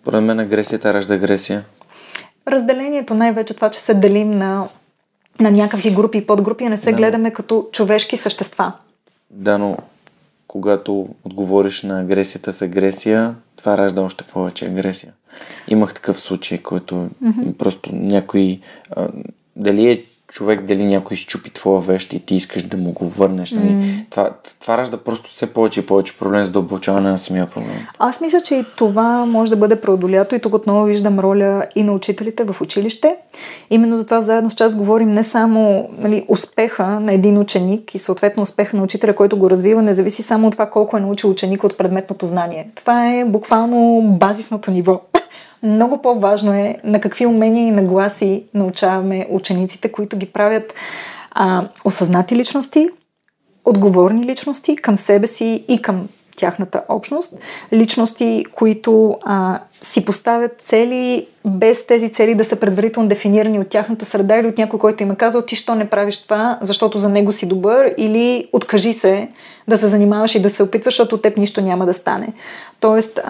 Според 0.00 0.22
мен 0.22 0.40
агресията 0.40 0.94
ражда 0.94 1.14
агресия. 1.14 1.64
Разделението 2.48 3.14
най-вече 3.14 3.54
това, 3.54 3.70
че 3.70 3.80
се 3.80 3.94
делим 3.94 4.30
на 4.30 4.68
на 5.40 5.50
някакви 5.50 5.90
групи 5.94 6.18
и 6.18 6.26
подгрупи, 6.26 6.64
а 6.64 6.70
не 6.70 6.76
се 6.76 6.90
да. 6.90 6.96
гледаме 6.96 7.30
като 7.30 7.68
човешки 7.72 8.16
същества. 8.16 8.72
Да, 9.30 9.58
но 9.58 9.76
когато 10.46 11.08
отговориш 11.24 11.82
на 11.82 12.00
агресията 12.00 12.52
с 12.52 12.62
агресия, 12.62 13.34
това 13.56 13.78
ражда 13.78 14.02
още 14.02 14.24
повече 14.24 14.64
агресия. 14.66 15.12
Имах 15.68 15.94
такъв 15.94 16.18
случай, 16.18 16.58
който 16.58 16.94
mm-hmm. 16.94 17.52
просто 17.52 17.90
някой... 17.92 18.60
А, 18.90 19.08
дали 19.56 19.90
е 19.90 20.04
човек 20.34 20.62
дали 20.62 20.84
някой 20.84 21.16
щупи 21.16 21.50
твоя 21.50 21.80
вещ 21.80 22.12
и 22.12 22.20
ти 22.20 22.34
искаш 22.34 22.62
да 22.62 22.76
му 22.76 22.92
го 22.92 23.08
върнеш. 23.08 23.50
Mm. 23.50 24.04
Това, 24.10 24.30
това 24.60 24.78
ражда 24.78 24.96
просто 24.96 25.30
все 25.30 25.46
повече 25.46 25.80
и 25.80 25.86
повече 25.86 26.18
проблем 26.18 26.44
за 26.44 26.52
дълбочаване 26.52 27.10
на 27.10 27.18
самия 27.18 27.46
проблем. 27.46 27.86
Аз 27.98 28.20
мисля, 28.20 28.40
че 28.40 28.54
и 28.54 28.64
това 28.76 29.26
може 29.26 29.50
да 29.50 29.56
бъде 29.56 29.80
преодолято 29.80 30.34
и 30.34 30.40
тук 30.40 30.54
отново 30.54 30.84
виждам 30.84 31.18
роля 31.18 31.66
и 31.76 31.82
на 31.82 31.92
учителите 31.92 32.44
в 32.44 32.60
училище. 32.60 33.16
Именно 33.70 33.96
за 33.96 34.04
това 34.04 34.22
заедно 34.22 34.50
в 34.50 34.54
час 34.54 34.76
говорим 34.76 35.08
не 35.08 35.24
само 35.24 35.88
нали, 35.98 36.24
успеха 36.28 36.86
на 36.86 37.12
един 37.12 37.38
ученик 37.38 37.94
и 37.94 37.98
съответно 37.98 38.42
успеха 38.42 38.76
на 38.76 38.82
учителя, 38.82 39.14
който 39.14 39.36
го 39.36 39.50
развива, 39.50 39.82
не 39.82 39.94
зависи 39.94 40.22
само 40.22 40.46
от 40.46 40.52
това 40.52 40.70
колко 40.70 40.96
е 40.96 41.00
научил 41.00 41.30
ученик 41.30 41.64
от 41.64 41.78
предметното 41.78 42.26
знание. 42.26 42.68
Това 42.74 43.14
е 43.14 43.24
буквално 43.24 44.02
базисното 44.20 44.70
ниво. 44.70 45.00
Много 45.64 46.02
по-важно 46.02 46.52
е 46.52 46.76
на 46.84 47.00
какви 47.00 47.26
умения 47.26 47.66
и 47.66 47.70
нагласи 47.70 48.44
научаваме 48.54 49.26
учениците, 49.30 49.92
които 49.92 50.16
ги 50.16 50.26
правят 50.26 50.74
а, 51.30 51.68
осъзнати 51.84 52.36
личности, 52.36 52.88
отговорни 53.64 54.26
личности 54.26 54.76
към 54.76 54.98
себе 54.98 55.26
си 55.26 55.64
и 55.68 55.82
към 55.82 56.08
тяхната 56.36 56.82
общност. 56.88 57.38
Личности, 57.72 58.44
които 58.54 59.18
а, 59.22 59.60
си 59.82 60.04
поставят 60.04 60.62
цели 60.66 61.26
без 61.46 61.86
тези 61.86 62.12
цели 62.12 62.34
да 62.34 62.44
са 62.44 62.56
предварително 62.56 63.08
дефинирани 63.08 63.58
от 63.58 63.68
тяхната 63.68 64.04
среда 64.04 64.36
или 64.36 64.46
от 64.46 64.58
някой, 64.58 64.78
който 64.78 65.02
им 65.02 65.10
е 65.10 65.16
казал 65.16 65.42
ти 65.42 65.56
що 65.56 65.74
не 65.74 65.90
правиш 65.90 66.22
това, 66.22 66.58
защото 66.62 66.98
за 66.98 67.08
него 67.08 67.32
си 67.32 67.48
добър 67.48 67.94
или 67.96 68.48
откажи 68.52 68.92
се 68.92 69.28
да 69.68 69.78
се 69.78 69.88
занимаваш 69.88 70.34
и 70.34 70.42
да 70.42 70.50
се 70.50 70.62
опитваш, 70.62 70.94
защото 70.94 71.14
от 71.14 71.22
теб 71.22 71.36
нищо 71.36 71.60
няма 71.60 71.86
да 71.86 71.94
стане. 71.94 72.32
Тоест 72.80 73.20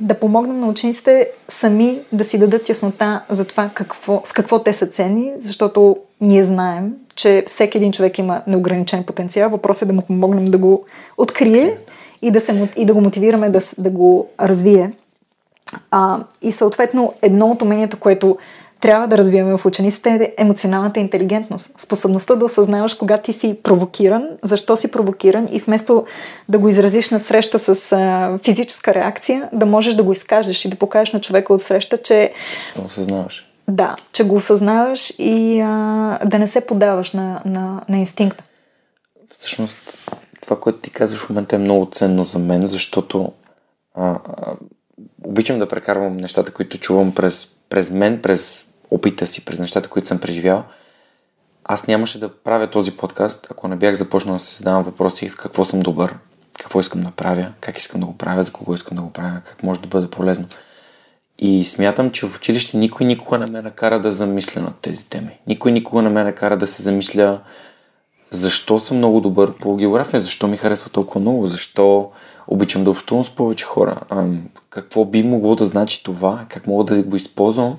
да 0.00 0.14
помогнем 0.14 0.60
на 0.60 0.66
учениците 0.66 1.30
сами 1.48 2.00
да 2.12 2.24
си 2.24 2.38
дадат 2.38 2.68
яснота 2.68 3.22
за 3.30 3.44
това 3.44 3.70
какво, 3.74 4.22
с 4.24 4.32
какво 4.32 4.58
те 4.58 4.72
са 4.72 4.86
ценни, 4.86 5.32
защото 5.38 5.96
ние 6.20 6.44
знаем, 6.44 6.92
че 7.14 7.44
всеки 7.46 7.78
един 7.78 7.92
човек 7.92 8.18
има 8.18 8.42
неограничен 8.46 9.04
потенциал. 9.04 9.50
Въпросът 9.50 9.82
е 9.82 9.86
да 9.86 9.92
му 9.92 10.02
помогнем 10.02 10.44
да 10.44 10.58
го 10.58 10.84
открие 11.16 11.76
и 12.22 12.30
да, 12.30 12.40
се, 12.40 12.68
и 12.76 12.84
да 12.84 12.94
го 12.94 13.00
мотивираме 13.00 13.50
да, 13.50 13.60
да 13.78 13.90
го 13.90 14.28
развие. 14.40 14.92
А, 15.90 16.24
и 16.42 16.52
съответно, 16.52 17.12
едно 17.22 17.46
от 17.46 17.62
уменията, 17.62 17.96
което 17.96 18.38
трябва 18.80 19.06
да 19.06 19.18
развиваме 19.18 19.58
в 19.58 19.66
учениците 19.66 20.10
е 20.10 20.42
емоционалната 20.42 21.00
интелигентност. 21.00 21.80
Способността 21.80 22.34
да 22.34 22.44
осъзнаваш 22.44 22.94
кога 22.94 23.18
ти 23.18 23.32
си 23.32 23.58
провокиран, 23.62 24.28
защо 24.42 24.76
си 24.76 24.90
провокиран 24.90 25.48
и 25.52 25.60
вместо 25.60 26.06
да 26.48 26.58
го 26.58 26.68
изразиш 26.68 27.10
на 27.10 27.20
среща 27.20 27.58
с 27.58 27.92
а, 27.92 28.38
физическа 28.44 28.94
реакция, 28.94 29.48
да 29.52 29.66
можеш 29.66 29.94
да 29.94 30.02
го 30.02 30.12
изкажеш 30.12 30.64
и 30.64 30.70
да 30.70 30.76
покажеш 30.76 31.12
на 31.12 31.20
човека 31.20 31.54
от 31.54 31.62
среща, 31.62 31.96
че... 31.96 32.32
Да 32.76 32.82
осъзнаваш. 32.82 33.50
Да, 33.68 33.96
че 34.12 34.24
го 34.24 34.34
осъзнаваш 34.34 35.12
и 35.18 35.60
а, 35.60 36.18
да 36.24 36.38
не 36.38 36.46
се 36.46 36.60
подаваш 36.60 37.12
на, 37.12 37.42
на, 37.44 37.82
на 37.88 37.98
инстинкта. 37.98 38.44
Всъщност, 39.28 39.78
това, 40.40 40.60
което 40.60 40.78
ти 40.78 40.90
казваш 40.90 41.20
в 41.20 41.30
момента 41.30 41.56
е 41.56 41.58
много 41.58 41.88
ценно 41.92 42.24
за 42.24 42.38
мен, 42.38 42.66
защото 42.66 43.32
а, 43.94 44.08
а, 44.08 44.52
обичам 45.24 45.58
да 45.58 45.68
прекарвам 45.68 46.16
нещата, 46.16 46.50
които 46.50 46.78
чувам 46.78 47.14
през, 47.14 47.48
през 47.68 47.90
мен, 47.90 48.22
през 48.22 48.65
опита 48.90 49.26
си, 49.26 49.44
през 49.44 49.58
нещата, 49.58 49.88
които 49.88 50.08
съм 50.08 50.18
преживял. 50.18 50.64
Аз 51.64 51.86
нямаше 51.86 52.20
да 52.20 52.34
правя 52.34 52.70
този 52.70 52.90
подкаст, 52.90 53.46
ако 53.50 53.68
не 53.68 53.76
бях 53.76 53.94
започнал 53.94 54.34
да 54.34 54.40
се 54.40 54.56
задавам 54.56 54.82
въпроси 54.82 55.28
в 55.28 55.36
какво 55.36 55.64
съм 55.64 55.80
добър, 55.80 56.14
какво 56.58 56.80
искам 56.80 57.00
да 57.00 57.10
правя, 57.10 57.52
как 57.60 57.78
искам 57.78 58.00
да 58.00 58.06
го 58.06 58.16
правя, 58.16 58.42
за 58.42 58.52
кого 58.52 58.74
искам 58.74 58.96
да 58.96 59.02
го 59.02 59.12
правя, 59.12 59.40
как 59.44 59.62
може 59.62 59.80
да 59.80 59.88
бъде 59.88 60.10
полезно. 60.10 60.46
И 61.38 61.64
смятам, 61.64 62.10
че 62.10 62.26
в 62.26 62.36
училище 62.36 62.76
никой 62.76 63.06
никога 63.06 63.38
не 63.38 63.46
ме 63.46 63.62
накара 63.62 64.00
да 64.00 64.12
замисля 64.12 64.60
над 64.60 64.74
тези 64.82 65.08
теми. 65.08 65.38
Никой 65.46 65.72
никога 65.72 66.02
не 66.02 66.08
ме 66.08 66.24
накара 66.24 66.56
да 66.56 66.66
се 66.66 66.82
замисля 66.82 67.40
защо 68.30 68.78
съм 68.78 68.96
много 68.96 69.20
добър 69.20 69.58
по 69.58 69.76
география, 69.76 70.20
защо 70.20 70.48
ми 70.48 70.56
харесва 70.56 70.90
толкова 70.90 71.20
много, 71.20 71.46
защо 71.46 72.10
обичам 72.46 72.84
да 72.84 72.90
общувам 72.90 73.24
с 73.24 73.30
повече 73.30 73.64
хора, 73.64 74.00
какво 74.70 75.04
би 75.04 75.22
могло 75.22 75.54
да 75.54 75.66
значи 75.66 76.04
това, 76.04 76.44
как 76.48 76.66
мога 76.66 76.84
да 76.84 77.02
го 77.02 77.16
използвам 77.16 77.78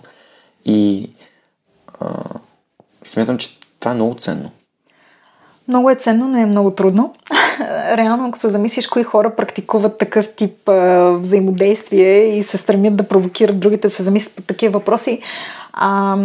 и 0.67 1.09
а, 1.99 2.07
смятам, 3.03 3.37
че 3.37 3.57
това 3.79 3.91
е 3.91 3.95
много 3.95 4.15
ценно. 4.15 4.51
Много 5.67 5.89
е 5.89 5.95
ценно, 5.95 6.27
но 6.27 6.37
е 6.37 6.45
много 6.45 6.71
трудно. 6.71 7.13
Реално, 7.97 8.27
ако 8.27 8.39
се 8.39 8.49
замислиш 8.49 8.87
кои 8.87 9.03
хора 9.03 9.35
практикуват 9.35 9.97
такъв 9.97 10.35
тип 10.35 10.69
а, 10.69 11.11
взаимодействие 11.11 12.37
и 12.37 12.43
се 12.43 12.57
стремят 12.57 12.95
да 12.95 13.03
провокират 13.03 13.59
другите 13.59 13.87
да 13.87 13.93
се 13.93 14.03
замислят 14.03 14.35
по 14.35 14.41
такива 14.41 14.79
въпроси, 14.79 15.21
а, 15.73 16.17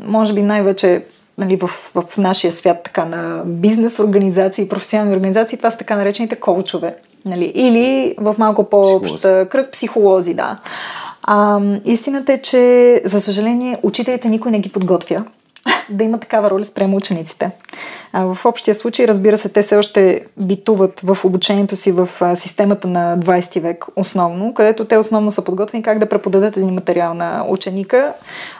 може 0.00 0.34
би 0.34 0.42
най-вече 0.42 1.04
нали, 1.38 1.56
в, 1.56 1.70
в 1.94 2.18
нашия 2.18 2.52
свят 2.52 2.80
така 2.84 3.04
на 3.04 3.42
бизнес 3.46 3.98
организации, 3.98 4.68
професионални 4.68 5.16
организации, 5.16 5.58
това 5.58 5.70
са 5.70 5.78
така 5.78 5.96
наречените 5.96 6.36
коучове. 6.36 6.96
Нали, 7.24 7.52
или 7.54 8.14
в 8.18 8.34
малко 8.38 8.70
по-общ 8.70 9.22
кръг 9.22 9.72
психолози, 9.72 10.34
да. 10.34 10.58
А, 11.26 11.60
истината 11.84 12.32
е, 12.32 12.42
че 12.42 13.02
за 13.04 13.20
съжаление 13.20 13.78
учителите 13.82 14.28
никой 14.28 14.50
не 14.50 14.58
ги 14.58 14.68
подготвя 14.68 15.24
да 15.90 16.04
има 16.04 16.18
такава 16.18 16.50
роля 16.50 16.64
спрямо 16.64 16.96
учениците. 16.96 17.50
В 18.14 18.38
общия 18.44 18.74
случай, 18.74 19.08
разбира 19.08 19.36
се, 19.36 19.48
те 19.48 19.62
все 19.62 19.76
още 19.76 20.24
битуват 20.36 21.00
в 21.00 21.18
обучението 21.24 21.76
си 21.76 21.92
в 21.92 22.08
системата 22.34 22.88
на 22.88 23.18
20 23.18 23.60
век 23.60 23.84
основно, 23.96 24.54
където 24.54 24.84
те 24.84 24.98
основно 24.98 25.30
са 25.30 25.44
подготвени 25.44 25.82
как 25.82 25.98
да 25.98 26.08
преподадат 26.08 26.56
един 26.56 26.74
материал 26.74 27.14
на 27.14 27.44
ученика, 27.48 28.12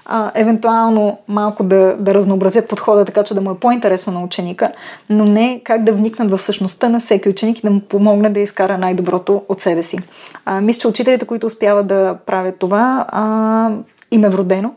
а, 0.07 0.31
евентуално 0.35 1.19
малко 1.29 1.65
да, 1.65 1.97
да 1.99 2.15
разнообразят 2.15 2.69
подхода, 2.69 3.05
така 3.05 3.23
че 3.23 3.35
да 3.35 3.41
му 3.41 3.51
е 3.51 3.59
по-интересно 3.59 4.13
на 4.13 4.23
ученика, 4.23 4.73
но 5.11 5.25
не 5.25 5.61
как 5.65 5.85
да 5.85 5.93
вникнат 5.93 6.31
в 6.31 6.43
същността 6.43 6.89
на 6.89 7.01
всеки 7.01 7.29
ученик 7.29 7.59
и 7.59 7.63
да 7.63 7.71
му 7.71 7.81
помогне 7.81 8.31
да 8.31 8.41
изкара 8.41 8.79
най-доброто 8.79 9.43
от 9.49 9.63
себе 9.63 9.83
си. 9.83 9.99
А, 10.45 10.61
мисля, 10.61 10.81
че 10.81 10.89
учителите, 10.89 11.27
които 11.27 11.47
успяват 11.47 11.87
да 11.87 12.19
правят 12.27 12.59
това, 12.59 13.07
а, 13.09 13.71
им 14.11 14.25
е 14.25 14.29
вродено. 14.29 14.75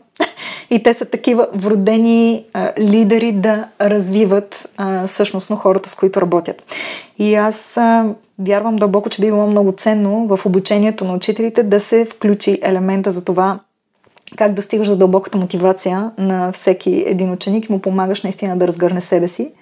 И 0.70 0.82
те 0.82 0.94
са 0.94 1.04
такива 1.04 1.48
вродени 1.54 2.44
а, 2.52 2.72
лидери 2.78 3.32
да 3.32 3.68
развиват 3.80 4.68
а, 4.76 5.06
същностно 5.06 5.56
хората, 5.56 5.88
с 5.88 5.94
които 5.94 6.20
работят. 6.20 6.62
И 7.18 7.34
аз 7.34 7.76
а, 7.76 8.06
вярвам 8.38 8.76
дълбоко, 8.76 9.10
че 9.10 9.20
би 9.20 9.26
било 9.26 9.46
много 9.46 9.72
ценно 9.72 10.26
в 10.26 10.46
обучението 10.46 11.04
на 11.04 11.14
учителите 11.14 11.62
да 11.62 11.80
се 11.80 12.04
включи 12.04 12.58
елемента 12.62 13.12
за 13.12 13.24
това 13.24 13.60
как 14.36 14.54
достигаш 14.54 14.88
до 14.88 14.96
дълбоката 14.96 15.38
мотивация 15.38 16.10
на 16.18 16.52
всеки 16.52 17.04
един 17.06 17.32
ученик 17.32 17.68
и 17.68 17.72
му 17.72 17.78
помагаш 17.78 18.22
наистина 18.22 18.56
да 18.56 18.66
разгърне 18.68 19.00
себе 19.00 19.28
си. 19.28 19.52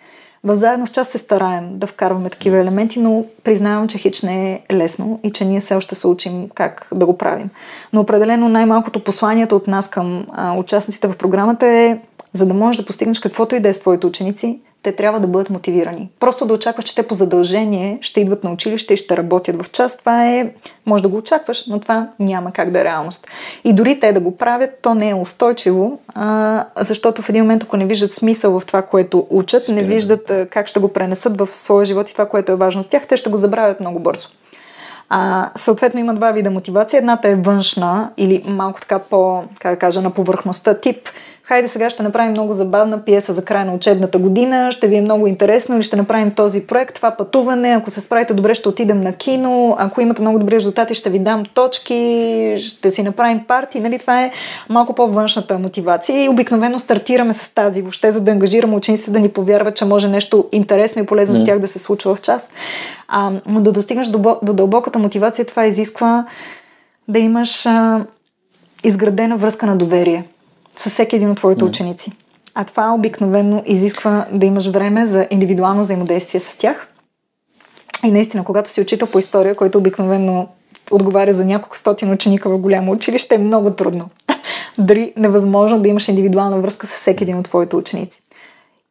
В 0.45 0.55
заедно 0.55 0.86
в 0.86 0.93
част 0.93 1.11
се 1.11 1.18
стараем 1.18 1.78
да 1.78 1.86
вкарваме 1.86 2.30
такива 2.30 2.59
елементи, 2.59 3.01
но 3.01 3.24
признавам, 3.45 3.89
че 3.89 3.99
хич 3.99 4.22
не 4.22 4.53
е 4.53 4.74
лесно 4.74 5.20
и 5.22 5.30
че 5.30 5.45
ние 5.45 5.61
все 5.61 5.74
още 5.74 5.95
се 5.95 6.07
учим 6.07 6.49
как 6.55 6.89
да 6.95 7.07
го 7.07 7.18
правим. 7.18 7.51
Но 7.93 8.01
определено 8.01 8.49
най-малкото 8.49 9.05
посланията 9.05 9.57
от 9.57 9.66
нас 9.66 9.91
към 9.91 10.26
а, 10.32 10.59
участниците 10.59 11.09
в 11.09 11.16
програмата 11.16 11.66
е, 11.66 11.99
за 12.32 12.47
да 12.47 12.55
можеш 12.55 12.80
да 12.80 12.86
постигнеш 12.86 13.18
каквото 13.18 13.55
и 13.55 13.61
да 13.61 13.68
е 13.68 13.72
с 13.72 13.80
твоите 13.80 14.07
ученици, 14.07 14.61
те 14.82 14.92
трябва 14.92 15.20
да 15.20 15.26
бъдат 15.26 15.50
мотивирани. 15.50 16.10
Просто 16.20 16.46
да 16.46 16.54
очакваш, 16.54 16.84
че 16.84 16.94
те 16.94 17.02
по 17.02 17.14
задължение 17.14 17.98
ще 18.00 18.20
идват 18.20 18.44
на 18.44 18.52
училище 18.52 18.94
и 18.94 18.96
ще 18.96 19.16
работят 19.16 19.62
в 19.62 19.70
час, 19.70 19.98
това 19.98 20.26
е, 20.26 20.50
може 20.86 21.02
да 21.02 21.08
го 21.08 21.16
очакваш, 21.16 21.66
но 21.66 21.80
това 21.80 22.08
няма 22.18 22.52
как 22.52 22.70
да 22.70 22.80
е 22.80 22.84
реалност. 22.84 23.26
И 23.64 23.72
дори 23.72 24.00
те 24.00 24.12
да 24.12 24.20
го 24.20 24.36
правят, 24.36 24.70
то 24.82 24.94
не 24.94 25.08
е 25.10 25.14
устойчиво, 25.14 25.98
а, 26.14 26.64
защото 26.76 27.22
в 27.22 27.28
един 27.28 27.42
момент, 27.42 27.62
ако 27.62 27.76
не 27.76 27.86
виждат 27.86 28.14
смисъл 28.14 28.60
в 28.60 28.66
това, 28.66 28.82
което 28.82 29.26
учат, 29.30 29.64
Спираме. 29.64 29.82
не 29.82 29.88
виждат 29.88 30.30
а, 30.30 30.46
как 30.46 30.66
ще 30.66 30.80
го 30.80 30.88
пренесат 30.88 31.38
в 31.38 31.48
своя 31.54 31.84
живот 31.84 32.10
и 32.10 32.12
това, 32.12 32.28
което 32.28 32.52
е 32.52 32.56
важно 32.56 32.82
с 32.82 32.88
тях, 32.88 33.06
те 33.06 33.16
ще 33.16 33.30
го 33.30 33.36
забравят 33.36 33.80
много 33.80 33.98
бързо. 33.98 34.28
А, 35.10 35.50
съответно 35.56 36.00
има 36.00 36.14
два 36.14 36.30
вида 36.30 36.50
мотивация. 36.50 36.98
Едната 36.98 37.28
е 37.28 37.36
външна 37.36 38.10
или 38.16 38.44
малко 38.46 38.80
така 38.80 38.98
по, 38.98 39.42
как 39.58 39.72
да 39.72 39.78
кажа, 39.78 40.02
на 40.02 40.10
повърхността 40.10 40.74
тип 40.74 41.08
хайде 41.49 41.68
сега 41.68 41.90
ще 41.90 42.03
направим 42.03 42.30
много 42.30 42.53
забавна 42.55 43.05
пиеса 43.05 43.32
за 43.32 43.44
края 43.44 43.64
на 43.64 43.72
учебната 43.74 44.18
година, 44.18 44.72
ще 44.72 44.88
ви 44.88 44.96
е 44.96 45.01
много 45.01 45.26
интересно 45.26 45.74
или 45.74 45.82
ще 45.82 45.96
направим 45.96 46.30
този 46.30 46.66
проект, 46.66 46.94
това 46.94 47.11
пътуване, 47.11 47.68
ако 47.68 47.90
се 47.90 48.01
справите 48.01 48.34
добре 48.34 48.55
ще 48.55 48.68
отидем 48.68 49.01
на 49.01 49.12
кино, 49.12 49.76
ако 49.78 50.01
имате 50.01 50.22
много 50.22 50.38
добри 50.38 50.57
резултати 50.57 50.94
ще 50.94 51.11
ви 51.11 51.18
дам 51.18 51.44
точки, 51.55 52.55
ще 52.59 52.90
си 52.90 53.03
направим 53.03 53.44
парти, 53.44 53.80
нали? 53.80 53.99
това 53.99 54.22
е 54.22 54.32
малко 54.68 54.94
по-външната 54.94 55.59
мотивация 55.59 56.24
и 56.24 56.28
обикновено 56.28 56.78
стартираме 56.78 57.32
с 57.32 57.55
тази, 57.55 57.82
въобще 57.82 58.12
за 58.12 58.20
да 58.20 58.30
ангажираме 58.30 58.76
учениците 58.76 59.11
да 59.11 59.20
ни 59.20 59.28
повярват, 59.28 59.76
че 59.76 59.84
може 59.84 60.09
нещо 60.09 60.44
интересно 60.53 61.03
и 61.03 61.07
полезно 61.07 61.36
mm. 61.36 61.42
с 61.42 61.44
тях 61.44 61.59
да 61.59 61.68
се 61.68 61.78
случва 61.78 62.14
в 62.14 62.20
час. 62.20 62.51
А, 63.09 63.32
но 63.46 63.61
да 63.61 63.72
достигнеш 63.72 64.09
до, 64.09 64.38
до 64.42 64.53
дълбоката 64.53 64.99
мотивация, 64.99 65.44
това 65.44 65.66
изисква 65.66 66.26
да 67.09 67.18
имаш 67.18 67.66
а, 67.66 68.07
изградена 68.84 69.36
връзка 69.36 69.66
на 69.66 69.76
доверие 69.76 70.24
с 70.78 70.90
всеки 70.90 71.16
един 71.16 71.30
от 71.30 71.36
твоите 71.36 71.64
mm. 71.64 71.68
ученици. 71.68 72.12
А 72.54 72.64
това 72.64 72.94
обикновено 72.94 73.62
изисква 73.66 74.26
да 74.32 74.46
имаш 74.46 74.66
време 74.66 75.06
за 75.06 75.26
индивидуално 75.30 75.80
взаимодействие 75.80 76.40
с 76.40 76.56
тях. 76.56 76.88
И 78.04 78.10
наистина, 78.10 78.44
когато 78.44 78.70
си 78.70 78.80
учител 78.80 79.06
по 79.06 79.18
история, 79.18 79.54
който 79.54 79.78
обикновено 79.78 80.48
отговаря 80.90 81.32
за 81.32 81.44
няколко 81.44 81.78
стотин 81.78 82.12
ученика 82.12 82.50
в 82.50 82.58
голямо 82.58 82.92
училище, 82.92 83.34
е 83.34 83.38
много 83.38 83.70
трудно. 83.70 84.08
Дори 84.78 85.12
невъзможно 85.16 85.80
да 85.80 85.88
имаш 85.88 86.08
индивидуална 86.08 86.60
връзка 86.60 86.86
с 86.86 86.90
всеки 86.90 87.24
един 87.24 87.38
от 87.38 87.44
твоите 87.44 87.76
ученици. 87.76 88.22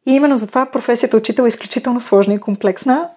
И 0.06 0.12
именно 0.12 0.36
затова 0.36 0.66
професията 0.66 1.16
учител 1.16 1.42
е 1.44 1.48
изключително 1.48 2.00
сложна 2.00 2.34
и 2.34 2.40
комплексна. 2.40 3.08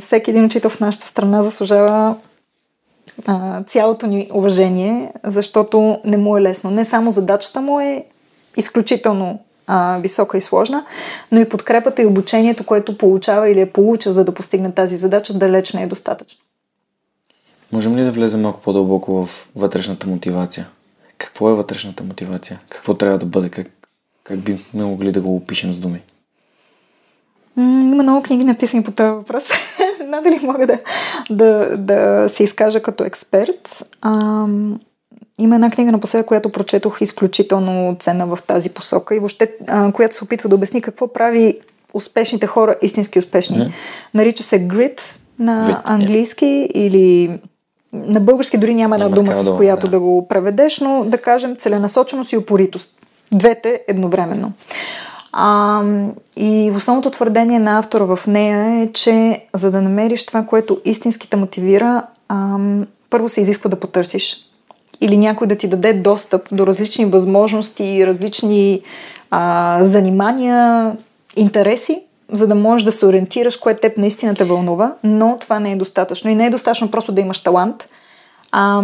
Всеки 0.00 0.30
един 0.30 0.44
учител 0.44 0.70
в 0.70 0.80
нашата 0.80 1.06
страна 1.06 1.42
заслужава 1.42 2.16
цялото 3.66 4.06
ни 4.06 4.30
уважение, 4.34 5.12
защото 5.24 5.98
не 6.04 6.16
му 6.16 6.36
е 6.36 6.42
лесно. 6.42 6.70
Не 6.70 6.84
само 6.84 7.10
задачата 7.10 7.60
му 7.60 7.80
е 7.80 8.04
изключително 8.56 9.40
а, 9.66 9.98
висока 9.98 10.36
и 10.36 10.40
сложна, 10.40 10.84
но 11.32 11.40
и 11.40 11.48
подкрепата 11.48 12.02
и 12.02 12.06
обучението, 12.06 12.66
което 12.66 12.98
получава 12.98 13.50
или 13.50 13.60
е 13.60 13.70
получил, 13.70 14.12
за 14.12 14.24
да 14.24 14.34
постигне 14.34 14.72
тази 14.72 14.96
задача, 14.96 15.34
далеч 15.34 15.72
не 15.72 15.82
е 15.82 15.86
достатъчно. 15.86 16.40
Можем 17.72 17.96
ли 17.96 18.02
да 18.02 18.10
влезем 18.10 18.40
малко 18.40 18.60
по-дълбоко 18.60 19.26
в 19.26 19.48
вътрешната 19.56 20.06
мотивация? 20.06 20.68
Какво 21.18 21.50
е 21.50 21.54
вътрешната 21.54 22.04
мотивация? 22.04 22.60
Какво 22.68 22.94
трябва 22.94 23.18
да 23.18 23.26
бъде? 23.26 23.48
Как, 23.48 23.66
как 24.24 24.38
би 24.38 24.64
могли 24.74 25.12
да 25.12 25.20
го 25.20 25.36
опишем 25.36 25.72
с 25.72 25.76
думи? 25.76 26.02
Има 27.56 28.02
много 28.02 28.22
книги 28.22 28.44
написани 28.44 28.82
по 28.82 28.90
този 28.90 29.10
въпрос. 29.10 29.44
Надали 30.04 30.38
мога 30.42 30.66
да, 30.66 30.78
да, 31.30 31.76
да 31.76 32.28
се 32.28 32.44
изкажа 32.44 32.82
като 32.82 33.04
експерт. 33.04 33.84
Ам, 34.02 34.80
има 35.38 35.54
една 35.54 35.70
книга 35.70 35.92
напоследък, 35.92 36.26
която 36.26 36.52
прочетох 36.52 37.00
изключително 37.00 37.96
ценна 38.00 38.26
в 38.26 38.38
тази 38.46 38.70
посока 38.70 39.14
и 39.14 39.18
въобще, 39.18 39.52
а, 39.66 39.92
която 39.92 40.14
се 40.14 40.24
опитва 40.24 40.48
да 40.48 40.54
обясни 40.54 40.80
какво 40.80 41.12
прави 41.12 41.58
успешните 41.94 42.46
хора 42.46 42.76
истински 42.82 43.18
успешни. 43.18 43.56
Mm. 43.56 43.72
Нарича 44.14 44.42
се 44.42 44.68
grit 44.68 45.00
на 45.38 45.68
Grit, 45.68 45.80
английски 45.84 46.44
yeah. 46.44 46.72
или 46.72 47.38
на 47.92 48.20
български 48.20 48.58
дори 48.58 48.74
няма 48.74 48.96
една 48.96 49.08
дума, 49.08 49.32
с 49.32 49.56
която 49.56 49.86
да. 49.86 49.90
да 49.90 50.00
го 50.00 50.28
преведеш, 50.28 50.80
но 50.80 51.04
да 51.04 51.18
кажем 51.18 51.56
целенасоченост 51.56 52.32
и 52.32 52.36
упоритост. 52.36 52.90
Двете 53.32 53.80
едновременно. 53.88 54.52
А, 55.32 55.82
и 56.36 56.72
основното 56.76 57.10
твърдение 57.10 57.58
на 57.58 57.78
автора 57.78 58.04
в 58.04 58.26
нея 58.26 58.82
е, 58.82 58.92
че 58.92 59.44
за 59.54 59.70
да 59.70 59.82
намериш 59.82 60.26
това, 60.26 60.42
което 60.42 60.80
истински 60.84 61.30
те 61.30 61.36
мотивира, 61.36 62.02
а, 62.28 62.58
първо 63.10 63.28
се 63.28 63.40
изисква 63.40 63.70
да 63.70 63.80
потърсиш 63.80 64.47
или 65.00 65.16
някой 65.16 65.46
да 65.46 65.56
ти 65.56 65.68
даде 65.68 65.92
достъп 65.92 66.48
до 66.52 66.66
различни 66.66 67.04
възможности, 67.04 68.06
различни 68.06 68.82
а, 69.30 69.78
занимания, 69.82 70.96
интереси, 71.36 72.00
за 72.32 72.46
да 72.46 72.54
можеш 72.54 72.84
да 72.84 72.92
се 72.92 73.06
ориентираш 73.06 73.56
кое 73.56 73.74
теб 73.74 73.96
наистина 73.96 74.34
те 74.34 74.44
вълнува, 74.44 74.94
но 75.04 75.38
това 75.40 75.60
не 75.60 75.72
е 75.72 75.76
достатъчно. 75.76 76.30
И 76.30 76.34
не 76.34 76.46
е 76.46 76.50
достатъчно 76.50 76.90
просто 76.90 77.12
да 77.12 77.20
имаш 77.20 77.42
талант. 77.42 77.88
А, 78.52 78.82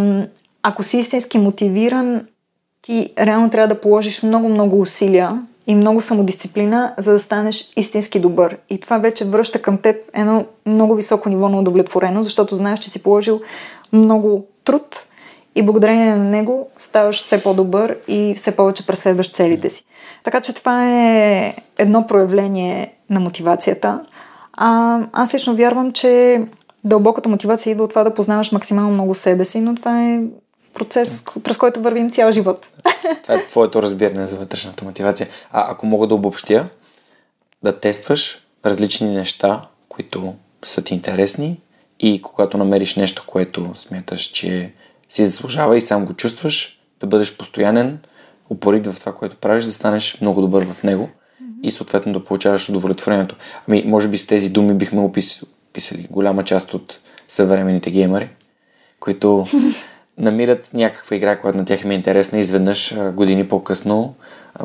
ако 0.62 0.82
си 0.82 0.98
истински 0.98 1.38
мотивиран, 1.38 2.26
ти 2.82 3.12
реално 3.18 3.50
трябва 3.50 3.74
да 3.74 3.80
положиш 3.80 4.22
много-много 4.22 4.80
усилия 4.80 5.42
и 5.66 5.74
много 5.74 6.00
самодисциплина, 6.00 6.94
за 6.98 7.12
да 7.12 7.20
станеш 7.20 7.72
истински 7.76 8.20
добър. 8.20 8.56
И 8.70 8.80
това 8.80 8.98
вече 8.98 9.24
връща 9.24 9.62
към 9.62 9.78
теб 9.78 9.96
едно 10.14 10.44
много 10.66 10.94
високо 10.94 11.28
ниво 11.28 11.48
на 11.48 11.58
удовлетворено, 11.58 12.22
защото 12.22 12.54
знаеш, 12.54 12.78
че 12.78 12.90
си 12.90 13.02
положил 13.02 13.40
много 13.92 14.46
труд 14.64 15.06
и 15.54 15.62
благодарение 15.62 16.16
на 16.16 16.24
него 16.24 16.68
ставаш 16.78 17.16
все 17.16 17.42
по-добър 17.42 17.98
и 18.08 18.34
все 18.36 18.56
повече 18.56 18.86
преследваш 18.86 19.32
целите 19.32 19.70
си. 19.70 19.84
Така 20.24 20.40
че 20.40 20.54
това 20.54 20.92
е 20.92 21.54
едно 21.78 22.06
проявление 22.06 22.94
на 23.10 23.20
мотивацията. 23.20 24.00
А, 24.52 25.00
аз 25.12 25.34
лично 25.34 25.56
вярвам, 25.56 25.92
че 25.92 26.42
дълбоката 26.84 27.28
мотивация 27.28 27.70
идва 27.70 27.84
от 27.84 27.90
това 27.90 28.04
да 28.04 28.14
познаваш 28.14 28.52
максимално 28.52 28.90
много 28.90 29.14
себе 29.14 29.44
си, 29.44 29.60
но 29.60 29.74
това 29.74 30.02
е 30.02 30.20
процес, 30.74 31.24
през 31.42 31.56
който 31.56 31.80
вървим 31.80 32.10
цял 32.10 32.32
живот. 32.32 32.66
Това 33.22 33.34
е 33.34 33.46
твоето 33.46 33.82
разбиране 33.82 34.26
за 34.26 34.36
вътрешната 34.36 34.84
мотивация. 34.84 35.28
А 35.52 35.72
ако 35.72 35.86
мога 35.86 36.06
да 36.06 36.14
обобщя, 36.14 36.68
да 37.62 37.80
тестваш 37.80 38.46
различни 38.64 39.14
неща, 39.14 39.62
които 39.88 40.34
са 40.64 40.82
ти 40.82 40.94
интересни 40.94 41.60
и 42.00 42.22
когато 42.22 42.58
намериш 42.58 42.96
нещо, 42.96 43.24
което 43.26 43.72
смяташ, 43.74 44.22
че 44.22 44.72
си 45.14 45.24
заслужава 45.24 45.76
и 45.76 45.80
сам 45.80 46.04
го 46.04 46.14
чувстваш, 46.14 46.78
да 47.00 47.06
бъдеш 47.06 47.36
постоянен, 47.36 47.98
упорит 48.50 48.86
в 48.86 49.00
това, 49.00 49.14
което 49.14 49.36
правиш, 49.36 49.64
да 49.64 49.72
станеш 49.72 50.20
много 50.20 50.40
добър 50.40 50.64
в 50.64 50.82
него 50.82 51.10
и 51.62 51.70
съответно 51.70 52.12
да 52.12 52.24
получаваш 52.24 52.68
удовлетворението. 52.68 53.36
Ами, 53.68 53.84
може 53.86 54.08
би 54.08 54.18
с 54.18 54.26
тези 54.26 54.50
думи 54.50 54.74
бихме 54.74 55.00
описали 55.00 56.06
голяма 56.10 56.44
част 56.44 56.74
от 56.74 56.98
съвременните 57.28 57.90
геймери, 57.90 58.28
които 59.00 59.46
намират 60.18 60.70
някаква 60.74 61.16
игра, 61.16 61.40
която 61.40 61.58
на 61.58 61.64
тях 61.64 61.84
им 61.84 61.90
е 61.90 61.94
интересна 61.94 62.38
и 62.38 62.40
изведнъж 62.40 62.96
години 63.12 63.48
по-късно 63.48 64.14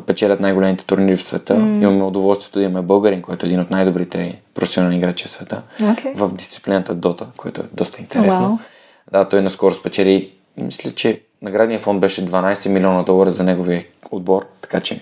печелят 0.06 0.40
най-големите 0.40 0.86
турнири 0.86 1.16
в 1.16 1.24
света. 1.24 1.56
Mm. 1.56 1.84
Имаме 1.84 2.04
удоволствието 2.04 2.60
да 2.60 2.66
имаме 2.66 2.82
българин, 2.82 3.22
който 3.22 3.46
е 3.46 3.50
един 3.50 3.60
от 3.60 3.72
най-добрите 3.72 4.42
професионални 4.54 4.98
играчи 4.98 5.28
в 5.28 5.32
света 5.32 5.62
okay. 5.82 6.16
в 6.16 6.36
дисциплината 6.36 6.96
Dota, 6.96 7.26
което 7.38 7.62
е 7.62 7.66
доста 7.74 8.02
интересно. 8.02 8.60
Wow. 8.62 8.66
Да, 9.12 9.30
той 9.30 9.42
наскоро 9.42 9.74
спечели, 9.74 10.32
мисля, 10.58 10.92
че 10.92 11.22
наградният 11.42 11.82
фонд 11.82 12.00
беше 12.00 12.26
12 12.26 12.70
милиона 12.70 13.04
долара 13.04 13.32
за 13.32 13.44
неговия 13.44 13.86
отбор, 14.12 14.46
така 14.62 14.80
че 14.80 15.02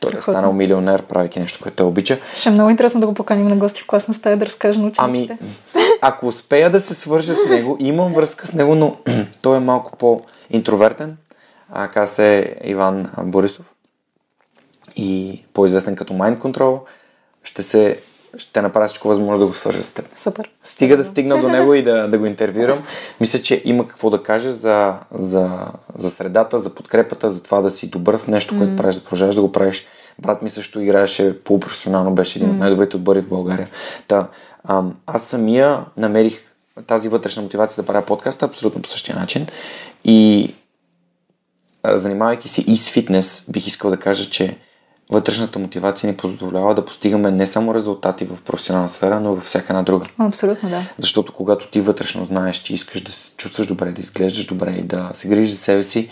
той 0.00 0.18
е 0.18 0.22
станал 0.22 0.52
милионер, 0.52 1.02
правейки 1.02 1.40
нещо, 1.40 1.58
което 1.62 1.76
той 1.76 1.86
обича. 1.86 2.18
Ще 2.34 2.48
е 2.48 2.52
много 2.52 2.70
интересно 2.70 3.00
да 3.00 3.06
го 3.06 3.14
поканим 3.14 3.48
на 3.48 3.56
гости 3.56 3.82
в 3.82 3.86
класна 3.86 4.14
стая 4.14 4.36
да 4.36 4.46
разкаже 4.46 4.78
на 4.78 4.86
учениците. 4.86 5.38
Ами, 5.40 5.52
ако 6.00 6.26
успея 6.26 6.70
да 6.70 6.80
се 6.80 6.94
свържа 6.94 7.34
с 7.34 7.48
него, 7.50 7.76
имам 7.80 8.12
връзка 8.12 8.46
с 8.46 8.52
него, 8.52 8.74
но 8.74 8.96
той 9.42 9.56
е 9.56 9.60
малко 9.60 9.96
по-интровертен. 9.96 11.16
А, 11.72 11.88
каза 11.88 12.14
се 12.14 12.56
Иван 12.64 13.10
Борисов 13.22 13.72
и 14.96 15.40
по-известен 15.52 15.96
като 15.96 16.12
Mind 16.12 16.38
Control. 16.38 16.80
Ще 17.44 17.62
се 17.62 17.98
ще 18.36 18.62
направя 18.62 18.86
всичко 18.86 19.08
възможно 19.08 19.38
да 19.38 19.46
го 19.46 19.54
свържа 19.54 19.82
с 19.82 19.90
теб. 19.90 20.18
Супер. 20.18 20.50
Стига 20.64 20.96
да 20.96 21.04
стигна 21.04 21.40
до 21.40 21.48
него 21.48 21.74
и 21.74 21.82
да, 21.82 22.08
да 22.08 22.18
го 22.18 22.26
интервюрам. 22.26 22.82
Мисля, 23.20 23.38
че 23.38 23.62
има 23.64 23.88
какво 23.88 24.10
да 24.10 24.22
каже 24.22 24.50
за, 24.50 24.94
за, 25.14 25.50
за 25.96 26.10
средата, 26.10 26.58
за 26.58 26.74
подкрепата, 26.74 27.30
за 27.30 27.42
това 27.42 27.60
да 27.60 27.70
си 27.70 27.90
добър 27.90 28.18
в 28.18 28.26
нещо, 28.26 28.58
което 28.58 28.72
mm. 28.72 28.76
правиш, 28.76 28.94
да 28.94 29.00
продължаваш 29.00 29.34
да 29.34 29.40
го 29.40 29.52
правиш. 29.52 29.86
Брат 30.18 30.42
ми 30.42 30.50
също 30.50 30.80
играеше 30.80 31.44
полупрофесионално, 31.44 32.14
беше 32.14 32.38
един 32.38 32.50
mm. 32.50 32.52
от 32.52 32.58
най-добрите 32.58 32.96
отбори 32.96 33.20
в 33.20 33.28
България. 33.28 33.68
Та, 34.08 34.28
ам, 34.68 34.94
аз 35.06 35.22
самия 35.22 35.84
намерих 35.96 36.42
тази 36.86 37.08
вътрешна 37.08 37.42
мотивация 37.42 37.82
да 37.82 37.86
правя 37.86 38.06
подкаста 38.06 38.44
абсолютно 38.46 38.82
по 38.82 38.88
същия 38.88 39.16
начин. 39.16 39.46
И 40.04 40.50
занимавайки 41.84 42.48
се 42.48 42.60
и 42.60 42.76
с 42.76 42.90
фитнес, 42.90 43.44
бих 43.48 43.66
искал 43.66 43.90
да 43.90 43.96
кажа, 43.96 44.30
че 44.30 44.56
вътрешната 45.14 45.58
мотивация 45.58 46.10
ни 46.10 46.16
позволява 46.16 46.74
да 46.74 46.84
постигаме 46.84 47.30
не 47.30 47.46
само 47.46 47.74
резултати 47.74 48.24
в 48.24 48.42
професионална 48.44 48.88
сфера, 48.88 49.20
но 49.20 49.32
и 49.32 49.34
във 49.34 49.44
всяка 49.44 49.66
една 49.72 49.82
друга. 49.82 50.06
Абсолютно, 50.18 50.68
да. 50.68 50.82
Защото 50.98 51.32
когато 51.32 51.70
ти 51.70 51.80
вътрешно 51.80 52.24
знаеш, 52.24 52.56
че 52.56 52.74
искаш 52.74 53.00
да 53.00 53.12
се 53.12 53.32
чувстваш 53.36 53.66
добре, 53.66 53.92
да 53.92 54.00
изглеждаш 54.00 54.46
добре 54.46 54.70
и 54.70 54.82
да 54.82 55.10
се 55.14 55.28
грижиш 55.28 55.50
за 55.50 55.56
себе 55.56 55.82
си, 55.82 56.10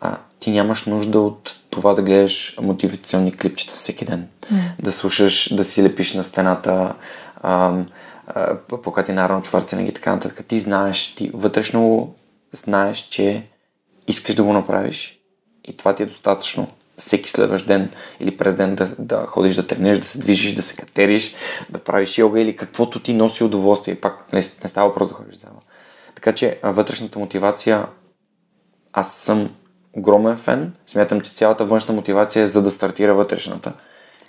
а, 0.00 0.16
ти 0.40 0.50
нямаш 0.50 0.86
нужда 0.86 1.20
от 1.20 1.56
това 1.70 1.94
да 1.94 2.02
гледаш 2.02 2.56
мотивационни 2.60 3.32
клипчета 3.32 3.74
всеки 3.74 4.04
ден. 4.04 4.28
Mm. 4.52 4.60
Да 4.82 4.92
слушаш, 4.92 5.54
да 5.54 5.64
си 5.64 5.82
лепиш 5.82 6.14
на 6.14 6.24
стената, 6.24 6.94
а, 7.42 7.82
покати 8.82 9.12
на 9.12 9.24
Арон 9.24 9.42
Чварценег 9.42 9.88
и 9.88 9.94
така 9.94 10.12
нататък. 10.12 10.46
Ти 10.46 10.58
знаеш, 10.58 11.14
ти 11.14 11.30
вътрешно 11.34 12.14
знаеш, 12.52 12.98
че 12.98 13.42
искаш 14.08 14.34
да 14.34 14.42
го 14.42 14.52
направиш 14.52 15.20
и 15.64 15.76
това 15.76 15.94
ти 15.94 16.02
е 16.02 16.06
достатъчно 16.06 16.68
всеки 16.98 17.30
следващ 17.30 17.66
ден 17.66 17.90
или 18.20 18.36
през 18.36 18.54
ден 18.54 18.74
да, 18.74 18.88
да 18.98 19.26
ходиш 19.26 19.56
да 19.56 19.66
тренираш, 19.66 19.98
да 19.98 20.04
се 20.04 20.18
движиш, 20.18 20.54
да 20.54 20.62
се 20.62 20.76
катериш, 20.76 21.34
да 21.70 21.78
правиш 21.78 22.18
йога 22.18 22.40
или 22.40 22.56
каквото 22.56 23.00
ти 23.00 23.14
носи 23.14 23.44
удоволствие. 23.44 23.94
Пак 23.94 24.32
не, 24.32 24.38
не 24.62 24.68
става 24.68 24.88
въпрос 24.88 25.08
да 25.08 25.14
ходиш 25.14 25.36
зала. 25.36 25.60
Така 26.14 26.32
че 26.32 26.58
вътрешната 26.62 27.18
мотивация, 27.18 27.86
аз 28.92 29.14
съм 29.14 29.50
огромен 29.92 30.36
фен. 30.36 30.72
Смятам, 30.86 31.20
че 31.20 31.32
цялата 31.32 31.64
външна 31.64 31.94
мотивация 31.94 32.42
е 32.42 32.46
за 32.46 32.62
да 32.62 32.70
стартира 32.70 33.14
вътрешната. 33.14 33.72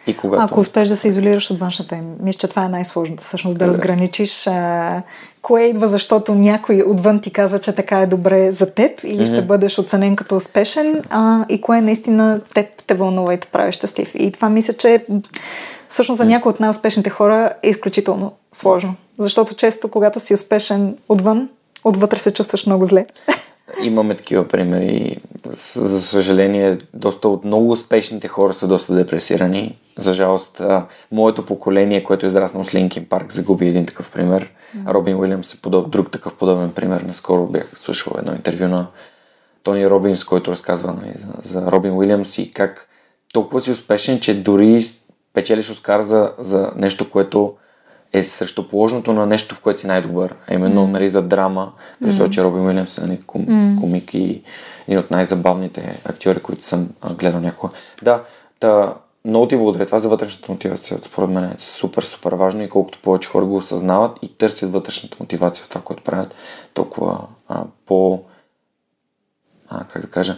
И 0.08 0.18
когато... 0.18 0.44
Ако 0.44 0.60
успеш 0.60 0.88
да 0.88 0.96
се 0.96 1.08
изолираш 1.08 1.52
от 1.52 1.60
външната 1.60 1.96
им, 1.96 2.16
мисля, 2.22 2.40
че 2.40 2.48
това 2.48 2.66
е 2.66 2.70
най-сложното, 2.70 3.24
всъщност 3.24 3.58
да, 3.58 3.66
да. 3.66 3.72
разграничиш 3.72 4.48
а, 4.48 5.02
кое 5.42 5.64
идва, 5.64 5.88
защото 5.88 6.36
някой 6.36 6.84
отвън 6.88 7.22
ти 7.22 7.32
казва, 7.32 7.60
че 7.60 7.76
така 7.76 8.00
е 8.00 8.08
добре 8.08 8.52
за 8.52 8.72
теб 8.72 9.04
или 9.04 9.26
mm-hmm. 9.26 9.34
ще 9.34 9.42
бъдеш 9.42 9.80
оценен 9.80 10.16
като 10.16 10.36
успешен 10.36 11.02
а, 11.10 11.46
и 11.50 11.62
кое 11.62 11.82
наистина 11.82 12.42
теб 12.54 12.66
те 12.88 12.94
вълнува 12.94 13.34
и 13.34 13.40
те 13.40 13.48
прави 13.48 13.72
щастлив. 13.72 14.12
И 14.16 14.32
това 14.32 14.50
мисля, 14.50 14.74
че 14.74 15.06
всъщност 15.90 16.18
за 16.18 16.26
някои 16.26 16.50
от 16.50 16.60
най-успешните 16.60 17.10
хора 17.10 17.54
е 17.64 17.70
изключително 17.70 18.32
сложно. 18.54 18.96
Защото 19.20 19.56
често, 19.56 19.88
когато 19.88 20.20
си 20.20 20.34
успешен 20.34 20.98
отвън, 21.10 21.50
отвътре 21.84 22.20
се 22.20 22.34
чувстваш 22.34 22.66
много 22.66 22.86
зле. 22.86 23.06
Имаме 23.84 24.16
такива 24.16 24.48
примери. 24.48 25.18
За 25.50 26.02
съжаление, 26.02 26.78
доста 26.94 27.30
от 27.30 27.46
много 27.46 27.72
успешните 27.72 28.28
хора 28.28 28.54
са 28.54 28.68
доста 28.68 28.96
депресирани. 28.96 29.78
За 29.98 30.14
жалост, 30.14 30.62
моето 31.12 31.46
поколение, 31.46 32.04
което 32.04 32.26
е 32.26 32.30
израснало 32.30 32.66
с 32.66 32.76
Линкин 32.76 33.06
Парк, 33.06 33.34
загуби 33.34 33.68
един 33.68 33.86
такъв 33.86 34.12
пример. 34.12 34.44
Mm-hmm. 34.44 34.94
Робин 34.94 35.16
Уилямс 35.16 35.54
е 35.54 35.62
подоб, 35.62 35.90
друг 35.90 36.12
такъв 36.12 36.34
подобен 36.34 36.72
пример. 36.72 37.02
Наскоро 37.02 37.46
бях 37.46 37.72
слушал 37.76 38.14
едно 38.18 38.32
интервю 38.32 38.68
на 38.68 38.88
Тони 39.64 39.90
Робинс, 39.90 40.24
който 40.24 40.52
разказва 40.52 40.94
нали, 40.94 41.14
за, 41.16 41.50
за 41.50 41.72
Робин 41.72 41.98
Уилямс 41.98 42.38
и 42.38 42.52
как 42.52 42.88
толкова 43.34 43.62
си 43.62 43.72
успешен, 43.72 44.20
че 44.20 44.42
дори 44.42 44.86
печелиш 45.34 45.70
Оскар 45.70 46.02
за, 46.02 46.32
за 46.40 46.72
нещо, 46.76 47.10
което 47.10 47.54
е 48.20 48.24
срещу 48.24 48.68
положното 48.68 49.14
на 49.14 49.26
нещо, 49.26 49.56
в 49.56 49.60
което 49.60 49.80
си 49.80 49.88
най-добър. 49.88 50.36
А 50.48 50.54
именно 50.54 50.88
mm. 50.88 50.92
нали, 50.92 51.10
за 51.10 51.22
драма. 51.22 51.72
При 52.02 52.12
mm. 52.12 52.30
че 52.30 52.44
Роби 52.44 52.60
Уилямс 52.60 52.98
е 52.98 53.02
нали, 53.02 53.22
ком, 53.28 53.46
mm. 53.46 53.80
комик 53.80 54.14
и 54.14 54.44
един 54.88 55.00
от 55.00 55.12
най-забавните 55.12 56.00
актьори, 56.06 56.40
които 56.40 56.66
съм 56.66 56.90
гледал 57.18 57.40
някога. 57.40 57.74
Да, 58.04 58.24
та, 58.60 58.94
много 59.26 59.48
ти 59.48 59.56
благодаря. 59.56 59.86
Това 59.86 60.00
за 60.00 60.10
вътрешната 60.10 60.52
мотивация, 60.52 60.98
според 61.02 61.30
мен 61.30 61.44
е 61.44 61.56
супер, 61.58 62.04
супер 62.04 62.34
важно 62.34 62.64
и 62.64 62.70
колкото 62.70 63.00
повече 63.00 63.30
хора 63.30 63.46
го 63.46 63.56
осъзнават 63.56 64.20
и 64.22 64.38
търсят 64.38 64.72
вътрешната 64.72 65.18
мотивация 65.20 65.66
в 65.66 65.70
това, 65.70 65.82
което 65.82 66.04
правят, 66.04 66.36
толкова 66.74 67.20
а, 67.48 67.64
по... 67.86 68.24
А, 69.70 69.84
как 69.84 70.02
да 70.02 70.08
кажа? 70.08 70.36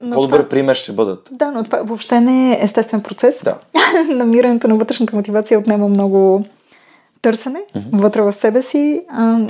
Но 0.00 0.14
По-добър 0.14 0.38
това... 0.38 0.48
пример 0.48 0.74
ще 0.74 0.92
бъдат. 0.92 1.28
Да, 1.32 1.50
но 1.50 1.64
това 1.64 1.82
въобще 1.82 2.20
не 2.20 2.52
е 2.52 2.58
естествен 2.62 3.00
процес. 3.00 3.42
Да. 3.44 3.58
Намирането 4.14 4.68
на 4.68 4.76
вътрешната 4.76 5.16
мотивация 5.16 5.58
отнема 5.58 5.88
много 5.88 6.44
търсене 7.22 7.60
mm-hmm. 7.74 7.82
вътре 7.92 8.22
в 8.22 8.32
себе 8.32 8.62
си. 8.62 9.00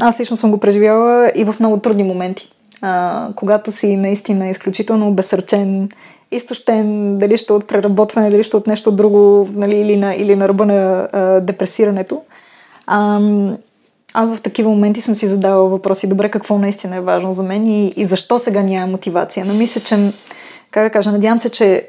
Аз 0.00 0.20
лично 0.20 0.36
съм 0.36 0.50
го 0.50 0.58
преживяла 0.58 1.32
и 1.34 1.44
в 1.44 1.54
много 1.60 1.76
трудни 1.76 2.02
моменти. 2.02 2.52
А, 2.82 3.28
когато 3.36 3.72
си 3.72 3.96
наистина 3.96 4.48
изключително 4.48 5.08
обесърчен, 5.08 5.88
изтощен, 6.30 7.18
дали 7.18 7.36
ще 7.36 7.52
от 7.52 7.68
преработване, 7.68 8.30
дали 8.30 8.44
ще 8.44 8.56
от 8.56 8.66
нещо 8.66 8.92
друго, 8.92 9.48
нали, 9.52 9.76
или, 9.76 9.96
на, 9.96 10.14
или 10.14 10.36
на 10.36 10.48
ръба 10.48 10.66
на 10.66 11.08
а, 11.12 11.40
депресирането. 11.40 12.22
А, 12.86 13.20
аз 14.14 14.36
в 14.36 14.42
такива 14.42 14.70
моменти 14.70 15.00
съм 15.00 15.14
си 15.14 15.28
задавала 15.28 15.68
въпроси, 15.68 16.08
добре, 16.08 16.28
какво 16.28 16.58
наистина 16.58 16.96
е 16.96 17.00
важно 17.00 17.32
за 17.32 17.42
мен 17.42 17.64
и, 17.64 17.88
и 17.88 18.04
защо 18.04 18.38
сега 18.38 18.62
няма 18.62 18.86
мотивация. 18.86 19.44
Но 19.44 19.54
мисля, 19.54 19.80
че, 19.80 20.12
как 20.70 20.84
да 20.84 20.90
кажа, 20.90 21.12
надявам 21.12 21.38
се, 21.38 21.50
че 21.50 21.88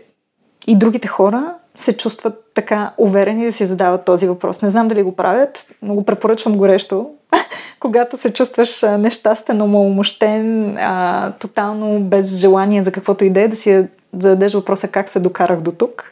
и 0.67 0.75
другите 0.75 1.07
хора 1.07 1.53
се 1.81 1.97
чувстват 1.97 2.51
така 2.53 2.93
уверени 2.97 3.45
да 3.45 3.53
си 3.53 3.65
задават 3.65 4.05
този 4.05 4.27
въпрос. 4.27 4.61
Не 4.61 4.69
знам 4.69 4.87
дали 4.87 5.03
го 5.03 5.15
правят, 5.15 5.65
но 5.81 5.95
го 5.95 6.05
препоръчвам 6.05 6.57
горещо. 6.57 7.09
Когато 7.79 8.17
се 8.17 8.33
чувстваш 8.33 8.81
нещастен, 8.81 9.61
а, 10.77 11.31
тотално 11.31 11.99
без 11.99 12.37
желание 12.37 12.83
за 12.83 12.91
каквото 12.91 13.25
идея, 13.25 13.49
да 13.49 13.55
си 13.55 13.85
зададеш 14.13 14.53
въпроса 14.53 14.87
как 14.87 15.09
се 15.09 15.19
докарах 15.19 15.61
до 15.61 15.71
тук. 15.71 16.11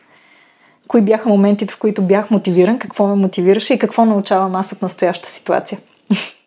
Кои 0.88 1.02
бяха 1.02 1.30
моментите, 1.30 1.74
в 1.74 1.80
които 1.80 2.02
бях 2.02 2.32
мотивиран, 2.32 2.80
какво 2.80 3.08
ме 3.08 3.16
мотивираше 3.16 3.74
и 3.74 3.80
какво 3.80 4.06
научавам 4.06 4.56
аз 4.56 4.72
от 4.72 4.82
настоящата 4.82 5.32
ситуация. 5.32 5.80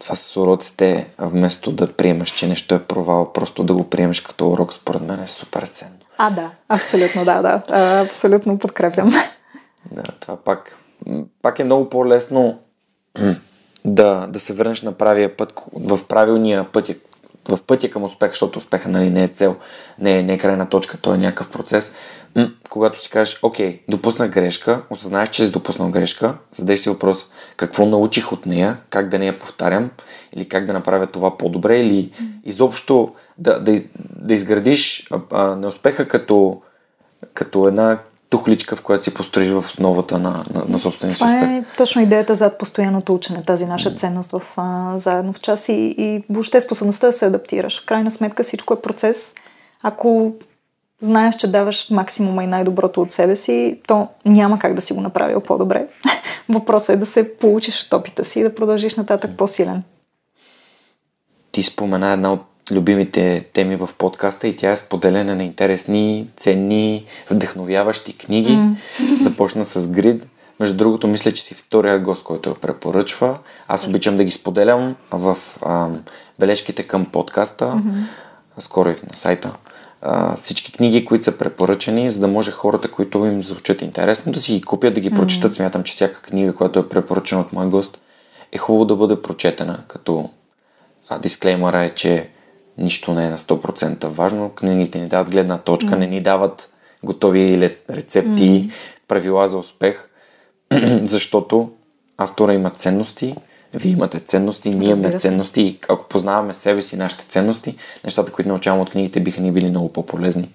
Това 0.00 0.16
с 0.16 0.36
уроците, 0.36 1.06
вместо 1.18 1.72
да 1.72 1.92
приемаш, 1.92 2.30
че 2.30 2.48
нещо 2.48 2.74
е 2.74 2.82
провал, 2.82 3.32
просто 3.32 3.64
да 3.64 3.74
го 3.74 3.90
приемеш 3.90 4.20
като 4.20 4.50
урок, 4.50 4.74
според 4.74 5.02
мен 5.02 5.20
е 5.20 5.28
супер 5.28 5.66
ценно. 5.66 6.01
А, 6.24 6.30
да, 6.30 6.50
абсолютно, 6.68 7.24
да, 7.24 7.42
да. 7.42 7.62
Абсолютно 8.08 8.58
подкрепям. 8.58 9.12
Да, 9.90 10.02
това 10.20 10.36
пак, 10.36 10.76
пак 11.42 11.58
е 11.58 11.64
много 11.64 11.90
по-лесно 11.90 12.58
да, 13.84 14.26
да 14.26 14.40
се 14.40 14.52
върнеш 14.52 14.82
на 14.82 14.92
правия 14.92 15.36
път, 15.36 15.52
в 15.72 16.00
правилния 16.08 16.72
път, 16.72 16.90
в 17.48 17.58
пътя 17.66 17.90
към 17.90 18.02
успех, 18.02 18.30
защото 18.30 18.58
успеха 18.58 18.88
нали, 18.88 19.10
не 19.10 19.24
е 19.24 19.28
цел, 19.28 19.56
не 19.98 20.18
е, 20.18 20.22
не 20.22 20.34
е 20.34 20.38
крайна 20.38 20.68
точка, 20.68 20.98
то 20.98 21.14
е 21.14 21.18
някакъв 21.18 21.50
процес. 21.50 21.94
М- 22.36 22.50
когато 22.70 23.02
си 23.02 23.10
кажеш, 23.10 23.38
окей, 23.42 23.80
допуснах 23.88 24.30
грешка, 24.30 24.82
осъзнаеш, 24.90 25.28
че 25.28 25.44
си 25.44 25.52
допуснал 25.52 25.90
грешка, 25.90 26.34
задеш 26.52 26.78
си 26.78 26.88
въпрос 26.88 27.26
какво 27.56 27.86
научих 27.86 28.32
от 28.32 28.46
нея, 28.46 28.76
как 28.90 29.08
да 29.08 29.18
не 29.18 29.26
я 29.26 29.38
повтарям, 29.38 29.90
или 30.32 30.48
как 30.48 30.66
да 30.66 30.72
направя 30.72 31.06
това 31.06 31.38
по-добре, 31.38 31.80
или 31.80 32.12
изобщо 32.44 33.14
да, 33.42 33.60
да, 33.60 33.82
да 34.16 34.34
изградиш 34.34 35.08
а, 35.10 35.20
а, 35.30 35.56
неуспеха 35.56 36.08
като, 36.08 36.62
като 37.34 37.68
една 37.68 37.98
тухличка, 38.30 38.76
в 38.76 38.82
която 38.82 39.04
си 39.04 39.14
построиш 39.14 39.50
в 39.50 39.58
основата 39.58 40.18
на, 40.18 40.30
на, 40.30 40.64
на 40.68 40.78
собствения 40.78 41.16
си 41.16 41.24
успех. 41.24 41.40
Това 41.40 41.56
е 41.56 41.64
точно 41.76 42.02
идеята 42.02 42.34
зад 42.34 42.58
постоянното 42.58 43.14
учене, 43.14 43.44
тази 43.44 43.66
наша 43.66 43.94
ценност 43.94 44.30
в 44.30 44.42
а, 44.56 44.98
заедно 44.98 45.32
в 45.32 45.40
час 45.40 45.68
и, 45.68 45.94
и 45.98 46.24
въобще 46.30 46.60
способността 46.60 47.06
да 47.06 47.12
се 47.12 47.26
адаптираш. 47.26 47.82
В 47.82 47.86
крайна 47.86 48.10
сметка 48.10 48.42
всичко 48.42 48.74
е 48.74 48.80
процес. 48.80 49.34
Ако 49.82 50.32
знаеш, 51.00 51.36
че 51.36 51.52
даваш 51.52 51.90
максимума 51.90 52.44
и 52.44 52.46
най-доброто 52.46 53.02
от 53.02 53.12
себе 53.12 53.36
си, 53.36 53.80
то 53.86 54.08
няма 54.24 54.58
как 54.58 54.74
да 54.74 54.80
си 54.80 54.92
го 54.92 55.00
направил 55.00 55.40
по-добре. 55.40 55.86
Въпросът 56.48 56.88
е 56.88 56.96
да 56.96 57.06
се 57.06 57.36
получиш 57.36 57.84
от 57.86 57.92
опита 57.92 58.24
си 58.24 58.40
и 58.40 58.42
да 58.42 58.54
продължиш 58.54 58.96
нататък 58.96 59.30
по-силен. 59.36 59.82
Ти 61.50 61.62
спомена 61.62 62.12
една 62.12 62.32
от 62.32 62.40
любимите 62.70 63.46
теми 63.52 63.76
в 63.76 63.90
подкаста 63.98 64.48
и 64.48 64.56
тя 64.56 64.70
е 64.70 64.76
споделяне 64.76 65.34
на 65.34 65.44
интересни, 65.44 66.28
ценни, 66.36 67.04
вдъхновяващи 67.30 68.18
книги. 68.18 68.50
Mm. 68.50 68.76
Започна 69.20 69.64
с 69.64 69.88
Грид. 69.88 70.26
Между 70.60 70.76
другото, 70.76 71.08
мисля, 71.08 71.32
че 71.32 71.42
си 71.42 71.54
вторият 71.54 72.02
гост, 72.02 72.24
който 72.24 72.48
я 72.48 72.54
препоръчва. 72.54 73.38
Аз 73.68 73.86
обичам 73.86 74.16
да 74.16 74.24
ги 74.24 74.30
споделям 74.30 74.96
в 75.10 75.38
ам, 75.66 76.02
бележките 76.38 76.82
към 76.82 77.06
подкаста, 77.06 77.64
mm-hmm. 77.64 78.04
скоро 78.58 78.88
и 78.88 78.92
на 78.92 79.16
сайта. 79.16 79.52
а, 80.02 80.36
всички 80.36 80.72
книги, 80.72 81.04
които 81.04 81.24
са 81.24 81.38
препоръчани, 81.38 82.10
за 82.10 82.20
да 82.20 82.28
може 82.28 82.50
хората, 82.50 82.90
които 82.90 83.24
им 83.24 83.42
звучат 83.42 83.82
интересно, 83.82 84.32
да 84.32 84.40
си 84.40 84.52
ги 84.52 84.62
купят, 84.62 84.94
да 84.94 85.00
ги 85.00 85.10
прочитат. 85.10 85.52
Mm-hmm. 85.52 85.56
Смятам, 85.56 85.82
че 85.82 85.92
всяка 85.92 86.22
книга, 86.22 86.54
която 86.54 86.78
е 86.78 86.88
препоръчена 86.88 87.40
от 87.40 87.52
мой 87.52 87.66
гост, 87.66 87.98
е 88.52 88.58
хубаво 88.58 88.84
да 88.84 88.96
бъде 88.96 89.22
прочетена, 89.22 89.78
като 89.88 90.30
а, 91.08 91.18
дисклеймъра 91.18 91.84
е, 91.84 91.94
че 91.94 92.28
нищо 92.78 93.14
не 93.14 93.26
е 93.26 93.30
на 93.30 93.38
100% 93.38 94.06
важно. 94.06 94.50
Книгите 94.50 95.00
ни 95.00 95.08
дават 95.08 95.30
гледна 95.30 95.58
точка, 95.58 95.90
mm-hmm. 95.90 95.98
не 95.98 96.06
ни 96.06 96.20
дават 96.20 96.70
готови 97.04 97.76
рецепти, 97.90 98.42
mm-hmm. 98.42 98.70
правила 99.08 99.48
за 99.48 99.58
успех, 99.58 100.08
защото 101.02 101.70
автора 102.18 102.54
има 102.54 102.70
ценности, 102.70 103.36
вие 103.74 103.92
имате 103.92 104.20
ценности, 104.20 104.70
ние 104.70 104.88
имаме 104.88 105.18
ценности 105.18 105.62
и 105.62 105.78
ако 105.88 106.08
познаваме 106.08 106.54
себе 106.54 106.82
си, 106.82 106.96
нашите 106.96 107.24
ценности, 107.24 107.76
нещата, 108.04 108.32
които 108.32 108.48
научаваме 108.48 108.82
от 108.82 108.90
книгите, 108.90 109.20
биха 109.20 109.40
ни 109.40 109.52
били 109.52 109.70
много 109.70 109.92
по-полезни. 109.92 110.48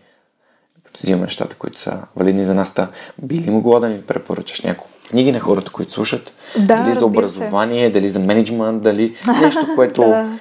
Като 0.84 1.00
взимаме 1.04 1.26
нещата, 1.26 1.56
които 1.56 1.80
са 1.80 2.00
валидни 2.16 2.46
за 2.46 2.54
нас, 2.54 2.74
та 2.74 2.88
би 3.22 3.36
ли 3.40 3.50
могла 3.50 3.80
да 3.80 3.90
ни 3.90 4.02
препоръчаш 4.02 4.62
няколко 4.62 4.90
книги 5.10 5.32
на 5.32 5.40
хората, 5.40 5.72
които 5.72 5.92
слушат? 5.92 6.34
Да, 6.58 6.84
дали 6.84 6.94
за 6.94 7.06
образование, 7.06 7.86
се. 7.86 7.92
дали 7.92 8.10
за 8.10 8.20
менеджмент, 8.20 8.84
дали 8.84 9.16
нещо, 9.42 9.68
което... 9.76 10.02
да. 10.02 10.40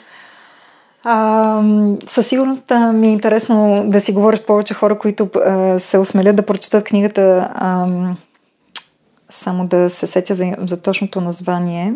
А, 1.09 1.62
със 2.09 2.26
сигурност 2.26 2.72
ми 2.94 3.07
е 3.07 3.12
интересно 3.12 3.84
да 3.86 4.00
си 4.00 4.12
говориш 4.12 4.40
повече 4.40 4.74
хора, 4.74 4.98
които 4.98 5.28
а, 5.34 5.78
се 5.78 5.98
осмелят 5.98 6.36
да 6.36 6.42
прочитат 6.42 6.84
книгата. 6.84 7.50
А, 7.54 7.86
само 9.30 9.66
да 9.66 9.90
се 9.90 10.07
сетя 10.07 10.34
за, 10.34 10.57
за 10.59 10.82
точното 10.82 11.20
название. 11.20 11.94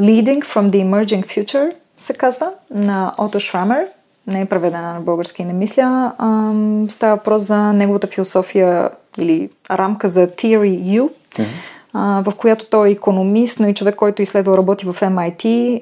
Leading 0.00 0.44
from 0.44 0.70
the 0.70 0.84
Emerging 0.84 1.26
Future 1.26 1.72
се 1.96 2.12
казва 2.12 2.50
на 2.70 3.14
Ото 3.18 3.40
Шрамер. 3.40 3.86
Не 4.26 4.40
е 4.40 4.46
преведена 4.46 4.94
на 4.94 5.00
български, 5.00 5.44
не 5.44 5.52
мисля. 5.52 6.12
А, 6.18 6.52
става 6.88 7.16
въпрос 7.16 7.42
за 7.42 7.72
неговата 7.72 8.06
философия 8.06 8.90
или 9.18 9.50
рамка 9.70 10.08
за 10.08 10.26
Theory 10.26 11.00
U. 11.00 11.08
Mm-hmm 11.08 11.46
в 11.94 12.32
която 12.36 12.64
той 12.64 12.88
е 12.88 12.92
економист, 12.92 13.60
но 13.60 13.68
и 13.68 13.74
човек, 13.74 13.94
който 13.94 14.22
изследва 14.22 14.56
работи 14.56 14.86
в 14.86 14.96
MIT 15.00 15.80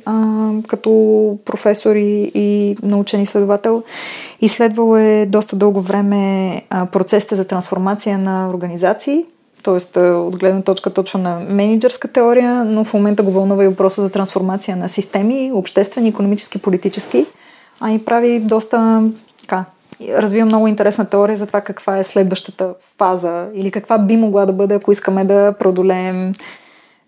като 0.66 1.38
професор 1.44 1.96
и, 1.96 2.30
и 2.34 2.76
научен 2.82 3.20
изследовател. 3.20 3.82
Изследвал 4.40 4.98
е 4.98 5.26
доста 5.26 5.56
дълго 5.56 5.80
време 5.80 6.62
процесите 6.92 7.36
за 7.36 7.44
трансформация 7.44 8.18
на 8.18 8.50
организации, 8.50 9.24
т.е. 9.62 10.00
от 10.00 10.38
гледна 10.38 10.62
точка 10.62 10.90
точно 10.90 11.20
на 11.20 11.40
менеджерска 11.48 12.08
теория, 12.08 12.64
но 12.64 12.84
в 12.84 12.94
момента 12.94 13.22
го 13.22 13.30
вълнува 13.30 13.64
и 13.64 13.68
въпроса 13.68 14.02
за 14.02 14.10
трансформация 14.10 14.76
на 14.76 14.88
системи, 14.88 15.50
обществени, 15.54 16.08
економически, 16.08 16.58
политически, 16.58 17.26
а 17.80 17.92
и 17.92 18.04
прави 18.04 18.40
доста 18.40 19.02
така, 19.40 19.64
развива 20.00 20.46
много 20.46 20.66
интересна 20.66 21.04
теория 21.04 21.36
за 21.36 21.46
това 21.46 21.60
каква 21.60 21.98
е 21.98 22.04
следващата 22.04 22.74
фаза 22.98 23.46
или 23.54 23.70
каква 23.70 23.98
би 23.98 24.16
могла 24.16 24.46
да 24.46 24.52
бъде, 24.52 24.74
ако 24.74 24.92
искаме 24.92 25.24
да 25.24 25.54
продолеем 25.58 26.32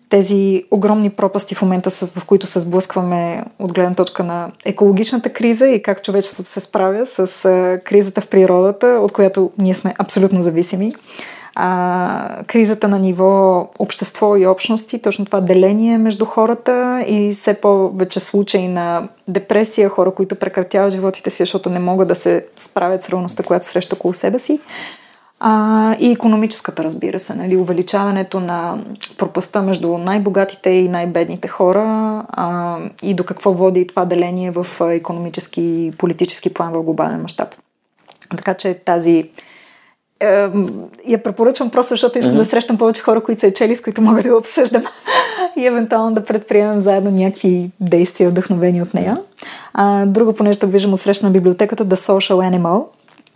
тези 0.09 0.63
огромни 0.71 1.09
пропасти 1.09 1.55
в 1.55 1.61
момента, 1.61 1.89
в 1.89 2.25
които 2.25 2.47
се 2.47 2.59
сблъскваме 2.59 3.43
от 3.59 3.73
гледна 3.73 3.95
точка 3.95 4.23
на 4.23 4.51
екологичната 4.65 5.29
криза 5.33 5.67
и 5.67 5.81
как 5.81 6.03
човечеството 6.03 6.49
се 6.49 6.59
справя 6.59 7.05
с 7.05 7.27
кризата 7.85 8.21
в 8.21 8.27
природата, 8.27 8.87
от 8.87 9.11
която 9.11 9.51
ние 9.57 9.73
сме 9.73 9.93
абсолютно 9.99 10.41
зависими 10.41 10.93
а, 11.55 12.43
кризата 12.47 12.87
на 12.87 12.99
ниво 12.99 13.67
общество 13.79 14.35
и 14.35 14.47
общности, 14.47 15.01
точно 15.01 15.25
това 15.25 15.41
деление 15.41 15.97
между 15.97 16.25
хората 16.25 17.03
и 17.07 17.33
все 17.33 17.53
повече 17.53 18.19
случаи 18.19 18.67
на 18.67 19.09
депресия, 19.27 19.89
хора, 19.89 20.11
които 20.11 20.35
прекратяват 20.35 20.93
животите 20.93 21.29
си, 21.29 21.43
защото 21.43 21.69
не 21.69 21.79
могат 21.79 22.07
да 22.07 22.15
се 22.15 22.45
справят 22.57 23.03
с 23.03 23.09
реалността, 23.09 23.43
която 23.43 23.65
среща 23.65 23.95
около 23.95 24.13
себе 24.13 24.39
си. 24.39 24.59
А, 25.43 25.95
и 25.99 26.11
економическата, 26.11 26.83
разбира 26.83 27.19
се, 27.19 27.35
нали, 27.35 27.57
увеличаването 27.57 28.39
на 28.39 28.77
пропаста 29.17 29.61
между 29.61 29.97
най-богатите 29.97 30.69
и 30.69 30.89
най-бедните 30.89 31.47
хора 31.47 31.83
а, 32.29 32.77
и 33.03 33.13
до 33.13 33.23
какво 33.23 33.53
води 33.53 33.87
това 33.87 34.05
деление 34.05 34.51
в 34.51 34.67
економически 34.81 35.61
и 35.61 35.91
политически 35.97 36.53
план 36.53 36.73
в 36.73 36.83
глобален 36.83 37.21
мащаб. 37.21 37.55
Така 38.29 38.53
че 38.53 38.73
тази 38.73 39.29
я 41.07 41.23
препоръчвам 41.23 41.69
просто, 41.69 41.89
защото 41.89 42.17
искам 42.17 42.33
mm-hmm. 42.33 42.37
да 42.37 42.45
срещам 42.45 42.77
повече 42.77 43.01
хора, 43.01 43.23
които 43.23 43.41
са 43.41 43.47
е 43.47 43.53
чели, 43.53 43.75
с 43.75 43.81
които 43.81 44.01
мога 44.01 44.23
да 44.23 44.29
го 44.29 44.37
обсъждам 44.37 44.83
и 45.57 45.65
евентуално 45.65 46.15
да 46.15 46.23
предприемем 46.23 46.79
заедно 46.79 47.11
някакви 47.11 47.71
действия, 47.79 48.29
вдъхновени 48.29 48.81
от 48.81 48.93
нея. 48.93 49.17
А, 49.73 50.05
друго, 50.05 50.33
понеже 50.33 50.59
тук 50.59 50.71
виждам 50.71 50.93
от 50.93 51.23
на 51.23 51.29
библиотеката 51.29 51.85
The 51.85 51.95
Social 51.95 52.57
Animal 52.57 52.85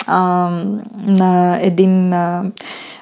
а, 0.08 0.50
на 1.06 1.60
един 1.62 2.14
а, 2.14 2.44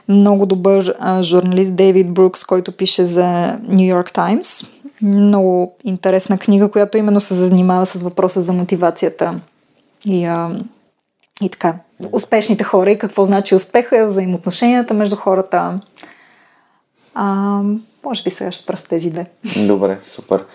много 0.08 0.46
добър 0.46 0.96
а, 1.00 1.24
журналист 1.24 1.76
Дейвид 1.76 2.14
Брукс, 2.14 2.44
който 2.44 2.72
пише 2.72 3.06
за 3.06 3.58
New 3.70 3.96
York 3.96 4.12
Times. 4.12 4.68
Много 5.02 5.76
интересна 5.84 6.38
книга, 6.38 6.72
която 6.72 6.98
именно 6.98 7.20
се 7.20 7.34
занимава 7.34 7.86
с 7.86 8.04
въпроса 8.04 8.42
за 8.42 8.54
мотивацията 8.54 9.40
и, 10.06 10.26
а, 10.26 10.50
и 11.42 11.50
така, 11.50 11.76
успешните 12.12 12.64
хора 12.64 12.92
и 12.92 13.00
какво 13.00 13.26
значи 13.26 13.56
успеха, 13.56 14.08
взаимоотношенията 14.08 14.94
между 14.94 15.16
хората. 15.16 15.80
А, 17.14 17.62
може 18.04 18.24
би 18.24 18.30
сега 18.30 18.52
ще 18.52 18.64
спра 18.64 18.78
с 18.78 18.84
тези 18.84 19.10
две. 19.10 19.26
Добре, 19.68 20.00
супер. 20.06 20.46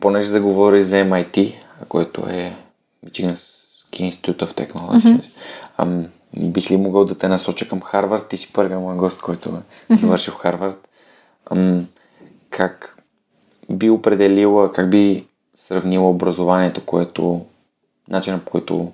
Понеже 0.00 0.26
заговори 0.26 0.82
за 0.82 0.96
MIT, 0.96 1.54
което 1.88 2.28
е 2.28 2.56
Michiganski 3.06 4.10
Institute 4.10 4.44
of 4.44 4.52
Technology, 4.52 5.02
mm-hmm. 5.02 5.24
ам, 5.78 6.06
бих 6.36 6.70
ли 6.70 6.76
могъл 6.76 7.04
да 7.04 7.18
те 7.18 7.28
насоча 7.28 7.68
към 7.68 7.80
Харвард? 7.80 8.28
Ти 8.28 8.36
си 8.36 8.52
първият 8.52 8.82
мой 8.82 8.96
гост, 8.96 9.20
който 9.20 9.62
е 9.90 9.96
завършил 9.96 10.34
в 10.34 10.36
Харвард. 10.36 10.88
Ам, 11.50 11.86
как 12.50 12.96
би 13.70 13.90
определила, 13.90 14.72
как 14.72 14.90
би 14.90 15.26
сравнила 15.56 16.10
образованието, 16.10 16.86
което 16.86 17.46
начинът 18.08 18.44
по 18.44 18.50
който 18.50 18.92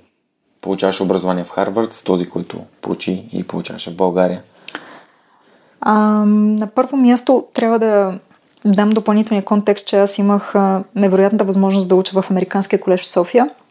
получаваш 0.66 1.00
образование 1.00 1.44
в 1.44 1.50
Харвард 1.50 1.94
с 1.94 2.02
този, 2.02 2.28
който 2.28 2.58
получи 2.80 3.28
и 3.32 3.42
получаваше 3.42 3.90
в 3.90 3.96
България? 3.96 4.42
А, 5.80 5.94
на 6.26 6.66
първо 6.66 6.96
място 6.96 7.46
трябва 7.54 7.78
да 7.78 8.18
дам 8.64 8.90
допълнителния 8.90 9.44
контекст, 9.44 9.86
че 9.86 9.96
аз 9.96 10.18
имах 10.18 10.54
невероятната 10.94 11.44
възможност 11.44 11.88
да 11.88 11.94
уча 11.94 12.22
в 12.22 12.30
Американския 12.30 12.80
колеж 12.80 13.02
в 13.02 13.08
София– 13.08 13.48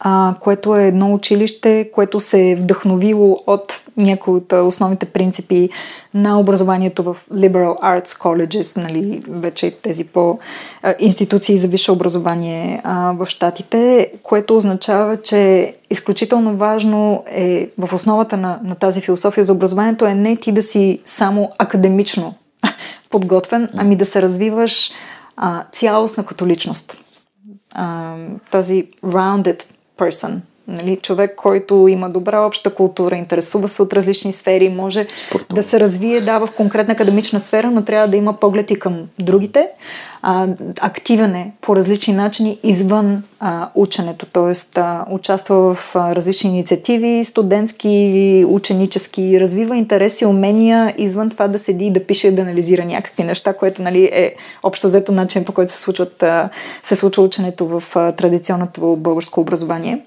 а, 0.00 0.34
което 0.40 0.76
е 0.76 0.86
едно 0.86 1.14
училище, 1.14 1.90
което 1.92 2.20
се 2.20 2.50
е 2.50 2.56
вдъхновило 2.56 3.42
от 3.46 3.80
някои 3.96 4.34
от 4.34 4.52
основните 4.52 5.06
принципи 5.06 5.68
на 6.14 6.40
образованието 6.40 7.02
в 7.02 7.16
Liberal 7.32 7.80
Arts 7.80 8.06
Colleges, 8.06 8.82
нали, 8.82 9.22
вече 9.28 9.70
тези 9.70 10.04
по 10.04 10.38
институции 10.98 11.58
за 11.58 11.68
висше 11.68 11.92
образование 11.92 12.80
а, 12.84 13.12
в 13.12 13.26
Штатите, 13.26 14.12
което 14.22 14.56
означава, 14.56 15.16
че 15.16 15.74
изключително 15.90 16.56
важно 16.56 17.24
е 17.26 17.68
в 17.78 17.94
основата 17.94 18.36
на, 18.36 18.60
на 18.64 18.74
тази 18.74 19.00
философия 19.00 19.44
за 19.44 19.52
образованието 19.52 20.06
е 20.06 20.14
не 20.14 20.36
ти 20.36 20.52
да 20.52 20.62
си 20.62 21.00
само 21.04 21.50
академично 21.58 22.34
подготвен, 23.10 23.68
ами 23.76 23.96
да 23.96 24.04
се 24.06 24.22
развиваш 24.22 24.92
а, 25.36 25.64
цялостна 25.72 26.26
като 26.26 26.46
личност. 26.46 26.98
А, 27.74 28.14
тази 28.50 28.86
rounded 29.04 29.62
person. 29.98 30.47
Нали, 30.68 30.98
човек, 31.02 31.34
който 31.36 31.88
има 31.88 32.10
добра 32.10 32.40
обща 32.40 32.74
култура, 32.74 33.16
интересува 33.16 33.68
се 33.68 33.82
от 33.82 33.92
различни 33.92 34.32
сфери, 34.32 34.68
може 34.68 35.06
Спортово. 35.28 35.54
да 35.54 35.62
се 35.62 35.80
развие 35.80 36.20
да, 36.20 36.38
в 36.38 36.48
конкретна 36.56 36.92
академична 36.94 37.40
сфера, 37.40 37.70
но 37.70 37.84
трябва 37.84 38.08
да 38.08 38.16
има 38.16 38.32
поглед 38.32 38.70
и 38.70 38.78
към 38.78 38.96
другите. 39.18 39.68
А, 40.22 40.46
активен 40.80 41.34
е 41.34 41.52
по 41.60 41.76
различни 41.76 42.14
начини 42.14 42.58
извън 42.62 43.22
а, 43.40 43.68
ученето, 43.74 44.26
т.е. 44.26 44.80
участва 45.10 45.74
в 45.74 45.96
а, 45.96 46.14
различни 46.16 46.50
инициативи, 46.50 47.24
студентски 47.24 47.88
или 47.88 48.44
ученически, 48.44 49.40
развива 49.40 49.76
интереси, 49.76 50.26
умения, 50.26 50.94
извън 50.98 51.30
това 51.30 51.48
да 51.48 51.58
седи 51.58 51.84
и 51.84 51.92
да 51.92 52.06
пише 52.06 52.28
и 52.28 52.34
да 52.34 52.42
анализира 52.42 52.84
някакви 52.84 53.24
неща, 53.24 53.52
което 53.52 53.82
нали, 53.82 54.04
е 54.12 54.34
общо 54.62 54.86
взето 54.86 55.12
начин 55.12 55.44
по 55.44 55.52
който 55.52 55.72
се, 55.72 55.78
случват, 55.78 56.22
а, 56.22 56.48
се 56.84 56.96
случва 56.96 57.22
ученето 57.22 57.66
в 57.66 57.84
а, 57.94 58.12
традиционното 58.12 58.96
българско 58.96 59.40
образование. 59.40 60.02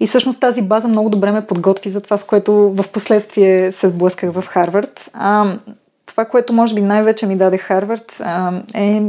И 0.00 0.06
всъщност 0.06 0.40
тази 0.40 0.62
база 0.62 0.88
много 0.88 1.10
добре 1.10 1.32
ме 1.32 1.46
подготви 1.46 1.90
за 1.90 2.00
това, 2.00 2.16
с 2.16 2.24
което 2.24 2.52
в 2.52 2.84
последствие 2.92 3.72
се 3.72 3.88
сблъсках 3.88 4.32
в 4.32 4.44
Харвард. 4.46 5.10
А, 5.12 5.58
това, 6.06 6.24
което 6.24 6.52
може 6.52 6.74
би 6.74 6.80
най-вече 6.80 7.26
ми 7.26 7.36
даде 7.36 7.58
Харвард 7.58 8.16
а, 8.20 8.62
е 8.74 9.02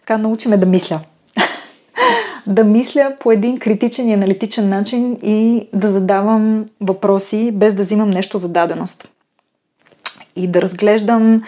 така 0.00 0.18
научи 0.18 0.48
ме 0.48 0.56
да 0.56 0.66
мисля. 0.66 1.00
да 2.46 2.64
мисля 2.64 3.12
по 3.20 3.32
един 3.32 3.58
критичен 3.58 4.08
и 4.08 4.14
аналитичен 4.14 4.68
начин 4.68 5.18
и 5.22 5.68
да 5.72 5.88
задавам 5.88 6.66
въпроси, 6.80 7.50
без 7.52 7.74
да 7.74 7.82
взимам 7.82 8.10
нещо 8.10 8.38
за 8.38 8.48
даденост. 8.48 9.08
И 10.36 10.46
да 10.46 10.62
разглеждам 10.62 11.42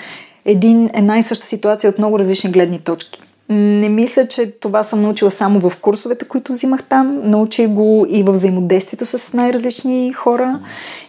един, 0.44 0.90
една 0.94 1.18
и 1.18 1.22
съща 1.22 1.46
ситуация 1.46 1.90
от 1.90 1.98
много 1.98 2.18
различни 2.18 2.50
гледни 2.50 2.78
точки 2.78 3.22
не 3.52 3.88
мисля, 3.88 4.28
че 4.28 4.50
това 4.60 4.84
съм 4.84 5.02
научила 5.02 5.30
само 5.30 5.70
в 5.70 5.76
курсовете, 5.76 6.24
които 6.24 6.52
взимах 6.52 6.82
там. 6.82 7.20
Научих 7.30 7.68
го 7.68 8.06
и 8.08 8.22
в 8.22 8.32
взаимодействието 8.32 9.06
с 9.06 9.32
най-различни 9.32 10.12
хора 10.12 10.60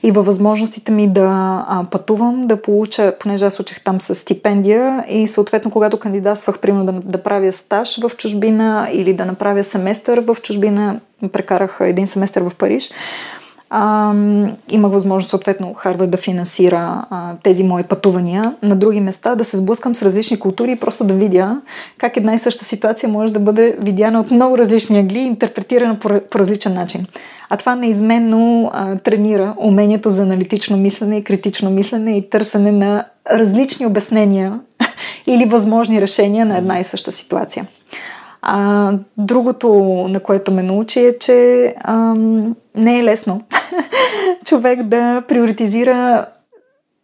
и 0.03 0.11
във 0.11 0.25
възможностите 0.25 0.91
ми 0.91 1.07
да 1.07 1.29
а, 1.67 1.85
пътувам, 1.91 2.47
да 2.47 2.61
получа, 2.61 3.13
понеже 3.19 3.45
аз 3.45 3.59
учих 3.59 3.83
там 3.83 4.01
с 4.01 4.15
стипендия 4.15 5.05
и 5.09 5.27
съответно, 5.27 5.71
когато 5.71 5.97
кандидатствах, 5.97 6.59
примерно 6.59 6.85
да, 6.85 6.91
да 6.91 7.23
правя 7.23 7.51
стаж 7.51 7.99
в 7.99 8.11
чужбина 8.17 8.89
или 8.93 9.13
да 9.13 9.25
направя 9.25 9.63
семестър 9.63 10.19
в 10.19 10.37
чужбина, 10.41 10.99
прекарах 11.31 11.77
един 11.81 12.07
семестър 12.07 12.41
в 12.41 12.55
Париж, 12.55 12.91
а, 13.75 14.13
имах 14.69 14.91
възможност, 14.91 15.29
съответно, 15.29 15.73
Харвард 15.73 16.11
да 16.11 16.17
финансира 16.17 17.05
а, 17.09 17.35
тези 17.43 17.63
мои 17.63 17.83
пътувания 17.83 18.55
на 18.61 18.75
други 18.75 18.99
места, 18.99 19.35
да 19.35 19.43
се 19.43 19.57
сблъскам 19.57 19.95
с 19.95 20.01
различни 20.01 20.39
култури 20.39 20.71
и 20.71 20.79
просто 20.79 21.03
да 21.03 21.13
видя 21.13 21.61
как 21.97 22.17
една 22.17 22.33
и 22.33 22.39
съща 22.39 22.65
ситуация 22.65 23.09
може 23.09 23.33
да 23.33 23.39
бъде 23.39 23.77
видяна 23.79 24.19
от 24.19 24.31
много 24.31 24.57
различни 24.57 24.99
агли 24.99 25.19
и 25.19 25.25
интерпретирана 25.25 25.99
по, 25.99 26.09
по 26.29 26.39
различен 26.39 26.73
начин. 26.73 27.05
А 27.49 27.57
това 27.57 27.75
неизменно 27.75 28.71
а, 28.73 28.95
тренира 28.95 29.53
умението 29.57 30.09
за 30.09 30.23
аналитично 30.23 30.77
мислене 30.77 31.17
и 31.17 31.23
критично 31.23 31.69
мислене 31.69 32.17
и 32.17 32.29
търсене 32.29 32.71
на 32.71 33.05
различни 33.31 33.85
обяснения 33.85 34.59
или 35.27 35.45
възможни 35.45 36.01
решения 36.01 36.45
на 36.45 36.57
една 36.57 36.79
и 36.79 36.83
съща 36.83 37.11
ситуация. 37.11 37.67
А, 38.45 38.93
другото, 39.17 39.69
на 40.09 40.19
което 40.19 40.51
ме 40.51 40.63
научи 40.63 40.99
е, 40.99 41.19
че 41.19 41.73
ам, 41.83 42.55
не 42.75 42.99
е 42.99 43.03
лесно 43.03 43.41
човек 44.45 44.83
да 44.83 45.23
приоритизира 45.27 46.25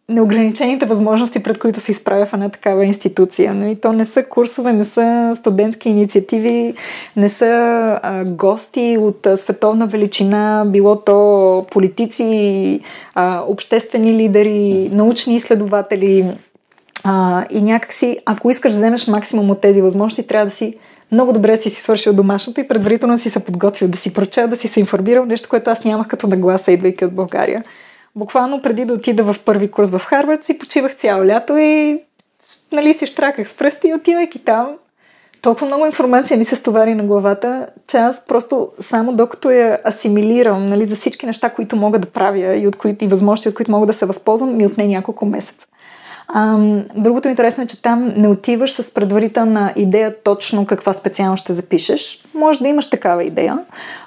неограничените 0.08 0.86
възможности, 0.86 1.42
пред 1.42 1.58
които 1.58 1.80
се 1.80 1.92
изправя 1.92 2.26
в 2.26 2.34
една 2.34 2.48
такава 2.48 2.84
институция. 2.84 3.54
Но 3.54 3.66
и 3.66 3.76
то 3.76 3.92
не 3.92 4.04
са 4.04 4.24
курсове, 4.24 4.72
не 4.72 4.84
са 4.84 5.36
студентски 5.36 5.88
инициативи, 5.88 6.74
не 7.16 7.28
са 7.28 7.46
а, 8.02 8.24
гости 8.24 8.98
от 9.00 9.26
а, 9.26 9.36
световна 9.36 9.86
величина, 9.86 10.64
било 10.66 10.96
то 10.96 11.66
политици, 11.70 12.80
а, 13.14 13.44
обществени 13.48 14.14
лидери, 14.14 14.88
научни 14.92 15.36
изследователи. 15.36 16.26
А, 17.04 17.44
и 17.50 17.62
някакси, 17.62 18.18
ако 18.26 18.50
искаш 18.50 18.72
да 18.72 18.78
вземеш 18.78 19.06
максимум 19.06 19.50
от 19.50 19.60
тези 19.60 19.82
възможности, 19.82 20.26
трябва 20.26 20.46
да 20.46 20.56
си 20.56 20.78
много 21.12 21.32
добре 21.32 21.56
си 21.56 21.70
си 21.70 21.82
свършил 21.82 22.12
домашното 22.12 22.60
и 22.60 22.68
предварително 22.68 23.18
си 23.18 23.30
се 23.30 23.44
подготвил 23.44 23.88
да 23.88 23.98
си 23.98 24.14
прочел, 24.14 24.48
да 24.48 24.56
си 24.56 24.68
се 24.68 24.80
информирал, 24.80 25.24
нещо, 25.24 25.48
което 25.48 25.70
аз 25.70 25.84
нямах 25.84 26.08
като 26.08 26.26
нагласа, 26.26 26.72
идвайки 26.72 27.04
от 27.04 27.14
България. 27.14 27.64
Буквално 28.16 28.62
преди 28.62 28.84
да 28.84 28.92
отида 28.92 29.32
в 29.32 29.36
първи 29.44 29.70
курс 29.70 29.90
в 29.90 29.98
Харвард 29.98 30.44
си 30.44 30.58
почивах 30.58 30.96
цяло 30.96 31.26
лято 31.26 31.56
и 31.56 32.02
нали, 32.72 32.94
си 32.94 33.06
штраках 33.06 33.48
с 33.48 33.54
пръсти 33.54 33.88
и 33.88 33.94
отивайки 33.94 34.38
там. 34.38 34.76
Толкова 35.42 35.66
много 35.66 35.86
информация 35.86 36.36
ми 36.36 36.44
се 36.44 36.56
стовари 36.56 36.94
на 36.94 37.04
главата, 37.04 37.66
че 37.86 37.96
аз 37.96 38.26
просто 38.26 38.68
само 38.78 39.12
докато 39.12 39.50
я 39.50 39.78
асимилирам 39.86 40.66
нали, 40.66 40.86
за 40.86 40.96
всички 40.96 41.26
неща, 41.26 41.50
които 41.50 41.76
мога 41.76 41.98
да 41.98 42.10
правя 42.10 42.56
и, 42.56 42.66
от 42.66 42.76
които, 42.76 43.04
и 43.04 43.08
възможности, 43.08 43.48
от 43.48 43.54
които 43.54 43.70
мога 43.70 43.86
да 43.86 43.92
се 43.92 44.06
възползвам, 44.06 44.56
ми 44.56 44.66
отне 44.66 44.86
няколко 44.86 45.26
месеца. 45.26 45.66
Другото 46.96 47.28
интересно 47.28 47.64
е, 47.64 47.66
че 47.66 47.82
там 47.82 48.12
не 48.16 48.28
отиваш 48.28 48.72
с 48.72 48.94
предварителна 48.94 49.72
идея 49.76 50.14
точно 50.24 50.66
каква 50.66 50.92
специално 50.92 51.36
ще 51.36 51.52
запишеш. 51.52 52.24
Може 52.34 52.58
да 52.58 52.68
имаш 52.68 52.90
такава 52.90 53.24
идея, 53.24 53.58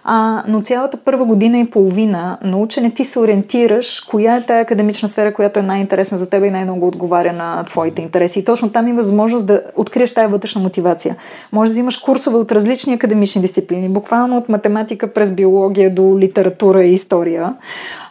а, 0.03 0.43
но 0.47 0.61
цялата 0.61 0.97
първа 0.97 1.26
година 1.26 1.59
и 1.59 1.69
половина 1.69 2.38
на 2.43 2.57
учене 2.57 2.91
ти 2.91 3.05
се 3.05 3.19
ориентираш 3.19 3.99
коя 3.99 4.36
е 4.36 4.45
тая 4.45 4.61
академична 4.61 5.09
сфера, 5.09 5.34
която 5.34 5.59
е 5.59 5.63
най-интересна 5.63 6.17
за 6.17 6.30
теб 6.30 6.45
и 6.45 6.49
най-много 6.49 6.88
отговаря 6.88 7.34
на 7.34 7.63
твоите 7.63 8.01
интереси. 8.01 8.39
И 8.39 8.45
точно 8.45 8.69
там 8.69 8.88
има 8.88 8.97
възможност 8.97 9.47
да 9.47 9.61
откриеш 9.76 10.13
тая 10.13 10.30
вътрешна 10.30 10.61
мотивация. 10.61 11.15
Може 11.51 11.69
да 11.69 11.74
взимаш 11.74 11.97
курсове 11.97 12.38
от 12.38 12.51
различни 12.51 12.93
академични 12.93 13.41
дисциплини, 13.41 13.89
буквално 13.89 14.38
от 14.38 14.49
математика 14.49 15.13
през 15.13 15.32
биология 15.32 15.95
до 15.95 16.19
литература 16.19 16.84
и 16.84 16.93
история 16.93 17.53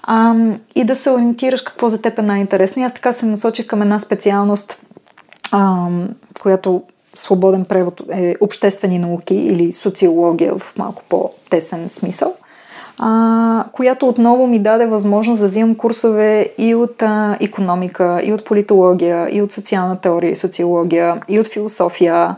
а, 0.02 0.34
и 0.74 0.84
да 0.84 0.96
се 0.96 1.10
ориентираш 1.10 1.62
какво 1.62 1.88
за 1.88 2.02
теб 2.02 2.18
е 2.18 2.22
най-интересно. 2.22 2.82
И 2.82 2.84
аз 2.84 2.94
така 2.94 3.12
се 3.12 3.26
насочих 3.26 3.66
към 3.66 3.82
една 3.82 3.98
специалност, 3.98 4.80
а, 5.52 5.88
която 6.42 6.82
свободен 7.14 7.64
превод 7.64 8.02
е 8.10 8.34
обществени 8.40 8.98
науки 8.98 9.34
или 9.34 9.72
социология 9.72 10.54
в 10.58 10.76
малко 10.76 11.02
по-тесен 11.08 11.90
смисъл, 11.90 12.34
а, 12.98 13.64
която 13.72 14.08
отново 14.08 14.46
ми 14.46 14.58
даде 14.58 14.86
възможност 14.86 15.40
да 15.40 15.46
взимам 15.46 15.74
курсове 15.74 16.52
и 16.58 16.74
от 16.74 17.02
а, 17.02 17.36
економика, 17.40 18.20
и 18.24 18.32
от 18.32 18.44
политология, 18.44 19.28
и 19.36 19.42
от 19.42 19.52
социална 19.52 20.00
теория 20.00 20.30
и 20.30 20.36
социология, 20.36 21.20
и 21.28 21.40
от 21.40 21.46
философия, 21.46 22.36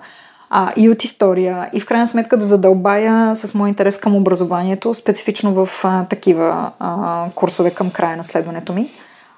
а, 0.57 0.73
и 0.77 0.91
от 0.91 1.05
история 1.05 1.71
и 1.73 1.81
в 1.81 1.87
крайна 1.87 2.07
сметка 2.07 2.37
да 2.37 2.45
задълбая 2.45 3.37
с 3.37 3.55
мой 3.55 3.69
интерес 3.69 3.99
към 3.99 4.17
образованието, 4.17 4.95
специфично 4.95 5.55
в 5.55 5.69
а, 5.83 6.05
такива 6.05 6.71
а, 6.79 7.27
курсове 7.35 7.71
към 7.71 7.91
края 7.91 8.17
на 8.17 8.25
следването 8.25 8.73
ми. 8.73 8.91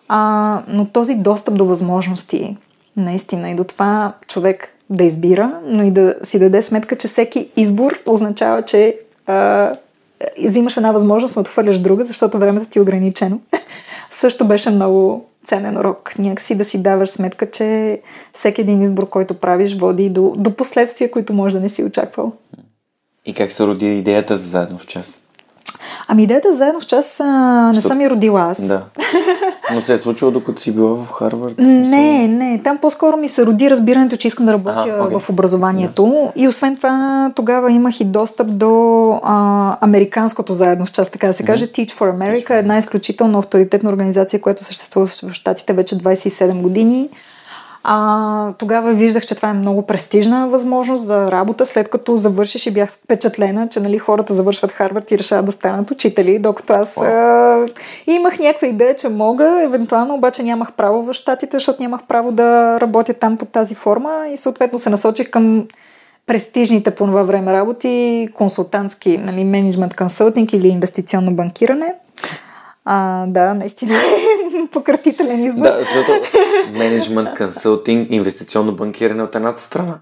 А, 0.08 0.62
но 0.68 0.86
този 0.86 1.14
достъп 1.14 1.54
до 1.54 1.64
възможности, 1.64 2.56
наистина, 2.96 3.50
и 3.50 3.54
до 3.54 3.64
това 3.64 4.12
човек 4.28 4.68
да 4.90 5.04
избира, 5.04 5.60
но 5.64 5.82
и 5.82 5.90
да 5.90 6.14
си 6.24 6.38
даде 6.38 6.62
сметка, 6.62 6.96
че 6.96 7.08
всеки 7.08 7.48
избор 7.56 7.98
означава, 8.06 8.62
че 8.62 8.96
а, 9.26 9.72
взимаш 10.44 10.76
една 10.76 10.92
възможност, 10.92 11.36
но 11.36 11.40
отхвърляш 11.40 11.78
друга, 11.78 12.04
защото 12.04 12.38
времето 12.38 12.66
ти 12.66 12.78
е 12.78 12.82
ограничено. 12.82 13.40
Също 14.20 14.44
беше 14.44 14.70
много 14.70 15.26
ценен 15.46 15.78
урок. 15.78 16.18
Някакси 16.18 16.54
да 16.54 16.64
си 16.64 16.82
даваш 16.82 17.08
сметка, 17.08 17.50
че 17.50 18.00
всеки 18.32 18.60
един 18.60 18.82
избор, 18.82 19.08
който 19.08 19.40
правиш, 19.40 19.78
води 19.78 20.10
до, 20.10 20.34
до 20.36 20.56
последствия, 20.56 21.10
които 21.10 21.32
може 21.32 21.56
да 21.56 21.60
не 21.60 21.68
си 21.68 21.84
очаквал. 21.84 22.32
И 23.26 23.34
как 23.34 23.52
се 23.52 23.66
роди 23.66 23.98
идеята 23.98 24.36
за 24.36 24.48
заедно 24.48 24.78
в 24.78 24.86
час? 24.86 25.25
Ами 26.08 26.22
идеята 26.22 26.52
заедно 26.52 26.80
в 26.80 26.86
час 26.86 27.20
а, 27.20 27.26
не 27.74 27.80
Що... 27.80 27.88
съм 27.88 28.00
и 28.00 28.10
родила 28.10 28.40
аз. 28.40 28.66
Да. 28.66 28.82
Но 29.74 29.80
се 29.80 29.92
е 29.92 29.98
случило 29.98 30.30
докато 30.30 30.60
си 30.60 30.72
била 30.72 30.94
в 30.94 31.12
Харвард? 31.12 31.58
Не, 31.58 32.28
не. 32.28 32.60
Там 32.64 32.78
по-скоро 32.78 33.16
ми 33.16 33.28
се 33.28 33.46
роди 33.46 33.70
разбирането, 33.70 34.16
че 34.16 34.28
искам 34.28 34.46
да 34.46 34.52
работя 34.52 34.84
ага, 34.86 34.92
okay. 34.92 35.18
в 35.18 35.30
образованието. 35.30 36.30
Да. 36.36 36.42
И 36.42 36.48
освен 36.48 36.76
това, 36.76 37.30
тогава 37.34 37.72
имах 37.72 38.00
и 38.00 38.04
достъп 38.04 38.56
до 38.56 39.10
а, 39.22 39.76
американското 39.80 40.52
заедно 40.52 40.86
в 40.86 40.92
час, 40.92 41.10
така 41.10 41.26
да 41.26 41.32
се 41.32 41.42
каже. 41.42 41.66
Mm-hmm. 41.66 41.88
Teach 41.88 41.98
for 41.98 42.18
America, 42.18 42.50
една 42.50 42.78
изключително 42.78 43.38
авторитетна 43.38 43.90
организация, 43.90 44.40
която 44.40 44.64
съществува 44.64 45.06
в 45.06 45.32
Штатите 45.32 45.72
вече 45.72 45.98
27 45.98 46.60
години. 46.60 47.08
А, 47.88 48.52
тогава 48.52 48.94
виждах, 48.94 49.26
че 49.26 49.34
това 49.34 49.48
е 49.48 49.52
много 49.52 49.86
престижна 49.86 50.48
възможност 50.48 51.04
за 51.04 51.32
работа, 51.32 51.66
след 51.66 51.88
като 51.88 52.16
завършиш 52.16 52.66
и 52.66 52.70
бях 52.70 52.90
впечатлена, 52.90 53.68
че 53.68 53.80
нали, 53.80 53.98
хората 53.98 54.34
завършват 54.34 54.72
Харвард 54.72 55.10
и 55.10 55.18
решават 55.18 55.46
да 55.46 55.52
станат 55.52 55.90
учители, 55.90 56.38
докато 56.38 56.72
аз 56.72 56.96
а, 56.96 57.66
имах 58.06 58.38
някаква 58.38 58.68
идея, 58.68 58.96
че 58.96 59.08
мога, 59.08 59.62
евентуално 59.62 60.14
обаче 60.14 60.42
нямах 60.42 60.72
право 60.72 61.02
в 61.02 61.12
Штатите, 61.12 61.56
защото 61.56 61.82
нямах 61.82 62.00
право 62.08 62.32
да 62.32 62.80
работя 62.80 63.14
там 63.14 63.36
под 63.36 63.48
тази 63.48 63.74
форма 63.74 64.28
и 64.32 64.36
съответно 64.36 64.78
се 64.78 64.90
насочих 64.90 65.30
към 65.30 65.66
престижните 66.26 66.90
по 66.90 67.06
това 67.06 67.22
време 67.22 67.52
работи, 67.52 68.28
консултантски, 68.34 69.18
нали, 69.18 69.44
менеджмент 69.44 69.96
консултинг 69.96 70.52
или 70.52 70.68
инвестиционно 70.68 71.32
банкиране. 71.32 71.94
А, 72.88 73.26
да, 73.26 73.54
наистина 73.54 73.94
е 73.94 74.02
пократителен 74.72 75.44
избор. 75.44 75.62
Да, 75.62 75.78
защото 75.78 76.12
менеджмент, 76.72 77.28
консултинг, 77.36 78.08
инвестиционно 78.10 78.72
банкиране 78.72 79.22
от 79.22 79.34
едната 79.34 79.62
страна, 79.62 79.94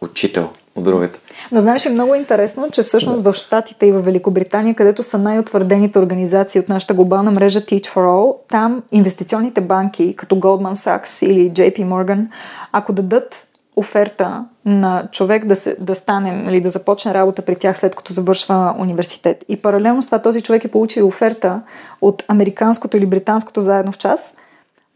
учител 0.00 0.48
от 0.76 0.84
другата. 0.84 1.18
Но 1.52 1.60
знаеш, 1.60 1.86
е 1.86 1.90
много 1.90 2.14
интересно, 2.14 2.70
че 2.72 2.82
всъщност 2.82 3.24
да. 3.24 3.32
в 3.32 3.36
Штатите 3.36 3.86
и 3.86 3.92
в 3.92 4.02
Великобритания, 4.02 4.74
където 4.74 5.02
са 5.02 5.18
най-утвърдените 5.18 5.98
организации 5.98 6.60
от 6.60 6.68
нашата 6.68 6.94
глобална 6.94 7.30
мрежа 7.30 7.60
Teach 7.60 7.86
for 7.86 8.16
All, 8.16 8.36
там 8.48 8.82
инвестиционните 8.92 9.60
банки, 9.60 10.16
като 10.16 10.36
Goldman 10.36 10.74
Sachs 10.74 11.26
или 11.26 11.50
JP 11.50 11.78
Morgan, 11.78 12.26
ако 12.72 12.92
дадат 12.92 13.46
оферта 13.76 14.44
на 14.64 15.08
човек 15.12 15.46
да, 15.46 15.56
се, 15.56 15.76
да 15.80 15.94
стане, 15.94 16.28
или 16.28 16.42
нали, 16.42 16.60
да 16.60 16.70
започне 16.70 17.14
работа 17.14 17.42
при 17.42 17.56
тях 17.56 17.78
след 17.78 17.96
като 17.96 18.12
завършва 18.12 18.74
университет. 18.78 19.44
И 19.48 19.56
паралелно 19.56 20.02
с 20.02 20.06
това 20.06 20.18
този 20.18 20.40
човек 20.40 20.64
е 20.64 20.70
получил 20.70 21.06
оферта 21.06 21.60
от 22.00 22.24
американското 22.28 22.96
или 22.96 23.06
британското 23.06 23.60
заедно 23.60 23.92
в 23.92 23.98
час, 23.98 24.36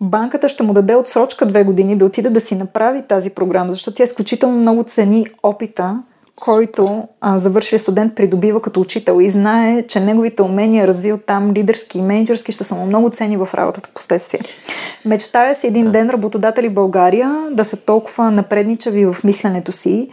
банката 0.00 0.48
ще 0.48 0.62
му 0.62 0.72
даде 0.72 0.94
отсрочка 0.94 1.46
две 1.46 1.64
години 1.64 1.98
да 1.98 2.04
отиде 2.04 2.30
да 2.30 2.40
си 2.40 2.54
направи 2.54 3.02
тази 3.08 3.30
програма, 3.30 3.72
защото 3.72 3.96
тя 3.96 4.04
изключително 4.04 4.56
много 4.56 4.84
цени 4.84 5.26
опита 5.42 6.02
който 6.40 7.08
а, 7.20 7.38
завършили 7.38 7.78
студент 7.78 8.14
придобива 8.14 8.62
като 8.62 8.80
учител 8.80 9.20
и 9.20 9.30
знае, 9.30 9.82
че 9.82 10.00
неговите 10.00 10.42
умения, 10.42 10.86
развил 10.86 11.18
там 11.18 11.52
лидерски 11.52 11.98
и 11.98 12.02
менеджерски, 12.02 12.52
ще 12.52 12.64
са 12.64 12.74
му 12.74 12.86
много 12.86 13.10
цени 13.10 13.36
в 13.36 13.48
работата 13.54 13.88
в 13.88 13.94
последствие. 13.94 14.40
Мечтая 15.04 15.54
си 15.54 15.66
един 15.66 15.92
ден 15.92 16.10
работодатели 16.10 16.68
в 16.68 16.74
България 16.74 17.46
да 17.50 17.64
са 17.64 17.76
толкова 17.76 18.30
напредничави 18.30 19.06
в 19.06 19.16
мисленето 19.24 19.72
си 19.72 20.08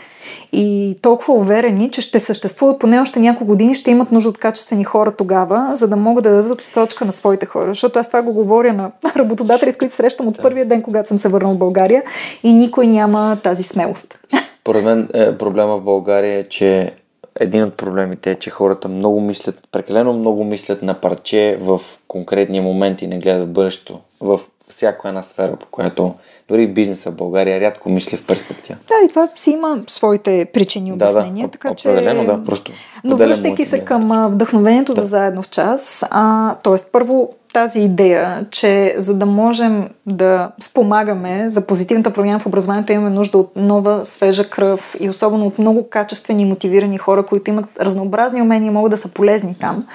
и 0.53 0.95
толкова 1.01 1.33
уверени, 1.33 1.91
че 1.91 2.01
ще 2.01 2.19
съществуват 2.19 2.79
поне 2.79 2.99
още 2.99 3.19
няколко 3.19 3.45
години, 3.45 3.75
ще 3.75 3.91
имат 3.91 4.11
нужда 4.11 4.29
от 4.29 4.37
качествени 4.37 4.83
хора 4.83 5.11
тогава, 5.11 5.71
за 5.73 5.87
да 5.87 5.95
могат 5.95 6.23
да 6.23 6.29
дадат 6.29 6.61
отсрочка 6.61 7.05
на 7.05 7.11
своите 7.11 7.45
хора. 7.45 7.67
Защото 7.67 7.99
аз 7.99 8.07
това 8.07 8.21
го 8.21 8.33
говоря 8.33 8.73
на 8.73 8.91
работодатели, 9.15 9.71
с 9.71 9.77
които 9.77 9.95
срещам 9.95 10.27
от 10.27 10.41
първия 10.41 10.65
ден, 10.65 10.81
когато 10.81 11.07
съм 11.07 11.17
се 11.17 11.29
върнал 11.29 11.53
в 11.53 11.57
България 11.57 12.03
и 12.43 12.53
никой 12.53 12.87
няма 12.87 13.37
тази 13.43 13.63
смелост. 13.63 14.17
Поред 14.63 14.83
мен 14.83 15.09
е, 15.13 15.37
проблема 15.37 15.77
в 15.77 15.83
България 15.83 16.39
е, 16.39 16.43
че 16.43 16.93
един 17.39 17.63
от 17.63 17.73
проблемите 17.73 18.31
е, 18.31 18.35
че 18.35 18.49
хората 18.49 18.87
много 18.87 19.21
мислят, 19.21 19.67
прекалено 19.71 20.13
много 20.13 20.43
мислят 20.43 20.81
на 20.81 20.93
парче 20.93 21.57
в 21.61 21.81
конкретния 22.07 22.63
момент 22.63 23.01
и 23.01 23.07
не 23.07 23.19
гледат 23.19 23.53
бъдещето. 23.53 23.99
В 24.21 24.39
всяка 24.69 25.07
една 25.07 25.21
сфера, 25.21 25.55
по 25.55 25.65
която 25.65 26.13
дори 26.49 26.67
бизнеса 26.67 27.11
в 27.11 27.15
България 27.15 27.59
рядко 27.59 27.89
мисли 27.89 28.17
в 28.17 28.25
перспектива. 28.25 28.79
Да, 28.87 28.93
и 29.05 29.09
това 29.09 29.29
си 29.35 29.51
има 29.51 29.83
своите 29.87 30.45
причини 30.53 30.89
и 30.89 30.93
обяснения. 30.93 31.47
Да, 31.47 31.47
да, 31.47 31.51
така, 31.51 31.71
определено, 31.71 32.21
че... 32.21 32.27
да, 32.27 32.43
просто. 32.43 32.71
Но 33.03 33.17
връщайки 33.17 33.65
се 33.65 33.79
към 33.79 34.29
вдъхновението 34.33 34.93
да. 34.93 35.01
за 35.01 35.07
заедно 35.07 35.41
в 35.41 35.49
час, 35.49 36.03
а, 36.09 36.55
т.е. 36.55 36.75
първо 36.91 37.33
тази 37.53 37.81
идея, 37.81 38.45
че 38.51 38.95
за 38.97 39.13
да 39.13 39.25
можем 39.25 39.89
да 40.05 40.51
спомагаме 40.61 41.49
за 41.49 41.67
позитивната 41.67 42.13
промяна 42.13 42.39
в 42.39 42.45
образованието, 42.45 42.91
имаме 42.91 43.09
нужда 43.09 43.37
от 43.37 43.51
нова, 43.55 44.05
свежа 44.05 44.49
кръв 44.49 44.95
и 44.99 45.09
особено 45.09 45.47
от 45.47 45.59
много 45.59 45.89
качествени 45.89 46.41
и 46.41 46.45
мотивирани 46.45 46.97
хора, 46.97 47.25
които 47.25 47.49
имат 47.49 47.65
разнообразни 47.79 48.41
умения 48.41 48.67
и 48.67 48.73
могат 48.73 48.91
да 48.91 48.97
са 48.97 49.09
полезни 49.09 49.55
там. 49.59 49.87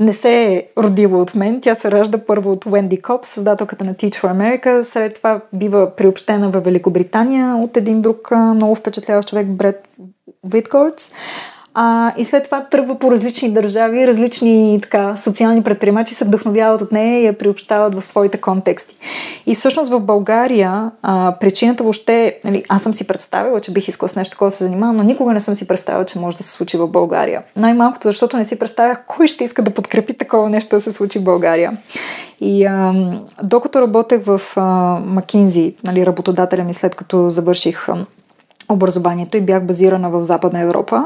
Не 0.00 0.12
се 0.12 0.42
е 0.44 0.66
родила 0.78 1.18
от 1.18 1.34
мен. 1.34 1.60
Тя 1.60 1.74
се 1.74 1.90
ражда 1.90 2.18
първо 2.18 2.52
от 2.52 2.66
Уенди 2.66 3.02
Коп, 3.02 3.26
създателката 3.26 3.84
на 3.84 3.94
Teach 3.94 4.16
for 4.22 4.32
America. 4.32 4.82
След 4.82 5.14
това 5.14 5.40
бива 5.52 5.96
приобщена 5.96 6.50
в 6.50 6.60
Великобритания 6.60 7.56
от 7.56 7.76
един 7.76 8.02
друг 8.02 8.30
много 8.54 8.74
впечатляващ 8.74 9.28
човек, 9.28 9.46
Бред 9.46 9.88
Виткордс. 10.44 11.12
А, 11.74 12.12
и 12.16 12.24
след 12.24 12.44
това 12.44 12.64
тръгва 12.64 12.98
по 12.98 13.10
различни 13.10 13.50
държави, 13.50 14.06
различни 14.06 14.78
така, 14.82 15.16
социални 15.16 15.62
предприемачи 15.62 16.14
се 16.14 16.24
вдъхновяват 16.24 16.82
от 16.82 16.92
нея 16.92 17.20
и 17.20 17.26
я 17.26 17.38
приобщават 17.38 17.94
в 17.94 18.02
своите 18.02 18.40
контексти. 18.40 18.94
И 19.46 19.54
всъщност 19.54 19.90
в 19.90 20.00
България 20.00 20.90
а, 21.02 21.36
причината 21.40 21.82
въобще, 21.82 22.38
нали, 22.44 22.64
аз 22.68 22.82
съм 22.82 22.94
си 22.94 23.06
представила, 23.06 23.60
че 23.60 23.72
бих 23.72 23.88
искала 23.88 24.08
с 24.08 24.16
нещо 24.16 24.32
такова 24.32 24.50
да 24.50 24.56
се 24.56 24.64
занимавам, 24.64 24.96
но 24.96 25.02
никога 25.02 25.32
не 25.32 25.40
съм 25.40 25.54
си 25.54 25.68
представила, 25.68 26.04
че 26.04 26.18
може 26.18 26.36
да 26.36 26.42
се 26.42 26.52
случи 26.52 26.76
в 26.76 26.88
България. 26.88 27.42
Най-малкото, 27.56 28.08
защото 28.08 28.36
не 28.36 28.44
си 28.44 28.58
представях 28.58 29.04
кой 29.06 29.26
ще 29.26 29.44
иска 29.44 29.62
да 29.62 29.70
подкрепи 29.70 30.14
такова 30.14 30.50
нещо 30.50 30.76
да 30.76 30.80
се 30.80 30.92
случи 30.92 31.18
в 31.18 31.24
България. 31.24 31.72
И 32.40 32.64
а, 32.64 32.94
докато 33.42 33.80
работех 33.80 34.20
в 34.24 34.40
Макинзи, 35.06 35.74
нали, 35.84 36.06
работодателя 36.06 36.64
ми 36.64 36.74
след 36.74 36.94
като 36.94 37.30
завърших 37.30 37.88
образованието 38.68 39.36
и 39.36 39.40
бях 39.40 39.64
базирана 39.64 40.10
в 40.10 40.24
Западна 40.24 40.60
Европа. 40.60 41.04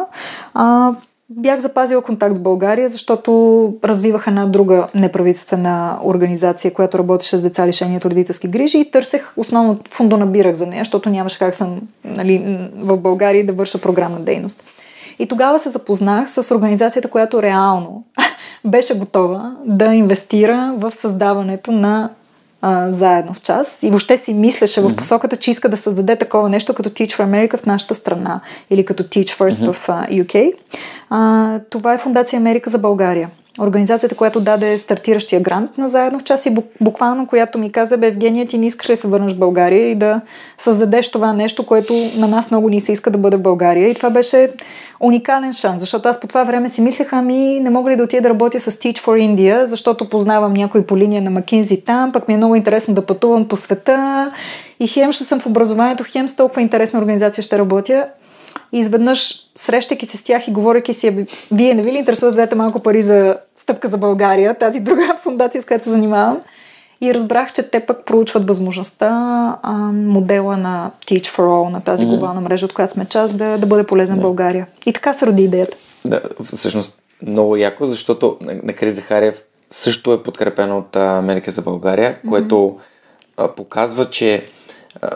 А, 0.54 0.92
бях 1.30 1.60
запазила 1.60 2.02
контакт 2.02 2.36
с 2.36 2.40
България, 2.40 2.88
защото 2.88 3.74
развивах 3.84 4.26
една 4.26 4.46
друга 4.46 4.86
неправителствена 4.94 5.98
организация, 6.04 6.74
която 6.74 6.98
работеше 6.98 7.36
с 7.36 7.42
деца 7.42 7.66
лишени 7.66 7.96
от 7.96 8.04
родителски 8.04 8.48
грижи 8.48 8.78
и 8.78 8.90
търсех, 8.90 9.32
основно 9.36 9.78
фондонабирах 9.90 10.54
за 10.54 10.66
нея, 10.66 10.80
защото 10.80 11.10
нямаше 11.10 11.38
как 11.38 11.54
съм 11.54 11.80
нали, 12.04 12.68
в 12.76 12.96
България 12.96 13.46
да 13.46 13.52
върша 13.52 13.80
програмна 13.80 14.20
дейност. 14.20 14.64
И 15.18 15.26
тогава 15.28 15.58
се 15.58 15.70
запознах 15.70 16.30
с 16.30 16.54
организацията, 16.54 17.10
която 17.10 17.42
реално 17.42 18.04
беше 18.64 18.98
готова 18.98 19.56
да 19.64 19.94
инвестира 19.94 20.74
в 20.76 20.92
създаването 20.94 21.72
на 21.72 22.10
а, 22.62 22.92
заедно 22.92 23.34
в 23.34 23.40
час 23.40 23.82
и 23.82 23.90
въобще 23.90 24.18
си 24.18 24.34
мислеше 24.34 24.80
mm-hmm. 24.80 24.92
в 24.92 24.96
посоката, 24.96 25.36
че 25.36 25.50
иска 25.50 25.68
да 25.68 25.76
създаде 25.76 26.16
такова 26.16 26.48
нещо 26.48 26.74
като 26.74 26.90
Teach 26.90 27.18
for 27.18 27.24
America 27.24 27.56
в 27.56 27.66
нашата 27.66 27.94
страна 27.94 28.40
или 28.70 28.84
като 28.84 29.02
Teach 29.02 29.38
First 29.38 29.50
mm-hmm. 29.50 29.72
в 29.72 29.88
а, 29.88 30.06
UK. 30.06 30.52
А, 31.10 31.58
това 31.70 31.94
е 31.94 31.98
Фундация 31.98 32.38
Америка 32.38 32.70
за 32.70 32.78
България. 32.78 33.30
Организацията, 33.60 34.14
която 34.14 34.40
даде 34.40 34.78
стартиращия 34.78 35.40
грант 35.40 35.78
на 35.78 35.88
Заедно 35.88 36.18
в 36.18 36.24
час 36.24 36.46
и 36.46 36.56
буквално, 36.80 37.26
която 37.26 37.58
ми 37.58 37.72
каза, 37.72 37.96
бе, 37.96 38.06
Евгения, 38.06 38.46
ти 38.46 38.58
не 38.58 38.66
искаш 38.66 38.90
ли 38.90 38.96
се 38.96 39.08
върнеш 39.08 39.32
в 39.32 39.38
България 39.38 39.90
и 39.90 39.94
да 39.94 40.20
създадеш 40.58 41.10
това 41.10 41.32
нещо, 41.32 41.66
което 41.66 42.10
на 42.16 42.28
нас 42.28 42.50
много 42.50 42.68
ни 42.68 42.80
се 42.80 42.92
иска 42.92 43.10
да 43.10 43.18
бъде 43.18 43.36
в 43.36 43.42
България. 43.42 43.88
И 43.88 43.94
това 43.94 44.10
беше 44.10 44.50
уникален 45.00 45.52
шанс, 45.52 45.80
защото 45.80 46.08
аз 46.08 46.20
по 46.20 46.26
това 46.26 46.44
време 46.44 46.68
си 46.68 46.80
мислех, 46.80 47.12
ами 47.12 47.60
не 47.60 47.70
мога 47.70 47.90
ли 47.90 47.96
да 47.96 48.04
отида 48.04 48.22
да 48.22 48.28
работя 48.28 48.60
с 48.60 48.70
Teach 48.70 48.98
for 48.98 49.34
India, 49.34 49.64
защото 49.64 50.08
познавам 50.08 50.52
някой 50.52 50.86
по 50.86 50.96
линия 50.96 51.22
на 51.22 51.30
Макинзи 51.30 51.80
там, 51.80 52.12
пък 52.12 52.28
ми 52.28 52.34
е 52.34 52.36
много 52.36 52.54
интересно 52.54 52.94
да 52.94 53.06
пътувам 53.06 53.48
по 53.48 53.56
света 53.56 54.32
и 54.80 54.88
хем 54.88 55.12
ще 55.12 55.24
съм 55.24 55.40
в 55.40 55.46
образованието, 55.46 56.04
хем 56.08 56.28
с 56.28 56.36
толкова 56.36 56.62
интересна 56.62 56.98
организация 56.98 57.42
ще 57.42 57.58
работя. 57.58 58.06
И 58.72 58.78
изведнъж, 58.78 59.34
срещайки 59.54 60.06
се 60.06 60.16
с 60.16 60.24
тях 60.24 60.48
и 60.48 60.52
говоряки 60.52 60.94
си, 60.94 61.26
вие 61.52 61.74
не 61.74 61.82
ви 61.82 61.92
ли 61.92 61.96
интересува 61.96 62.32
да 62.32 62.36
дадете 62.36 62.54
малко 62.54 62.80
пари 62.80 63.02
за 63.02 63.36
стъпка 63.58 63.88
за 63.88 63.98
България, 63.98 64.54
тази 64.54 64.80
друга 64.80 65.16
фундация, 65.22 65.62
с 65.62 65.64
която 65.64 65.88
занимавам. 65.88 66.40
И 67.00 67.14
разбрах, 67.14 67.52
че 67.52 67.70
те 67.70 67.80
пък 67.80 68.04
проучват 68.04 68.48
възможността 68.48 69.08
а, 69.62 69.72
модела 69.92 70.56
на 70.56 70.90
Teach 71.06 71.26
for 71.26 71.40
All, 71.40 71.68
на 71.68 71.80
тази 71.80 72.06
глобална 72.06 72.40
мрежа, 72.40 72.66
от 72.66 72.72
която 72.72 72.92
сме 72.92 73.04
част, 73.04 73.36
да, 73.36 73.58
да 73.58 73.66
бъде 73.66 73.84
полезен 73.84 74.16
да. 74.16 74.22
България. 74.22 74.66
И 74.86 74.92
така 74.92 75.14
се 75.14 75.26
роди 75.26 75.42
идеята. 75.42 75.76
Да, 76.04 76.20
всъщност 76.54 76.98
много 77.22 77.56
яко, 77.56 77.86
защото 77.86 78.36
на 78.40 78.72
Крис 78.72 78.94
Захариев 78.94 79.42
също 79.70 80.12
е 80.12 80.22
подкрепено 80.22 80.78
от 80.78 80.96
Америка 80.96 81.50
за 81.50 81.62
България, 81.62 82.18
което 82.28 82.76
mm-hmm. 83.38 83.54
показва, 83.54 84.10
че 84.10 84.46
а, 85.02 85.10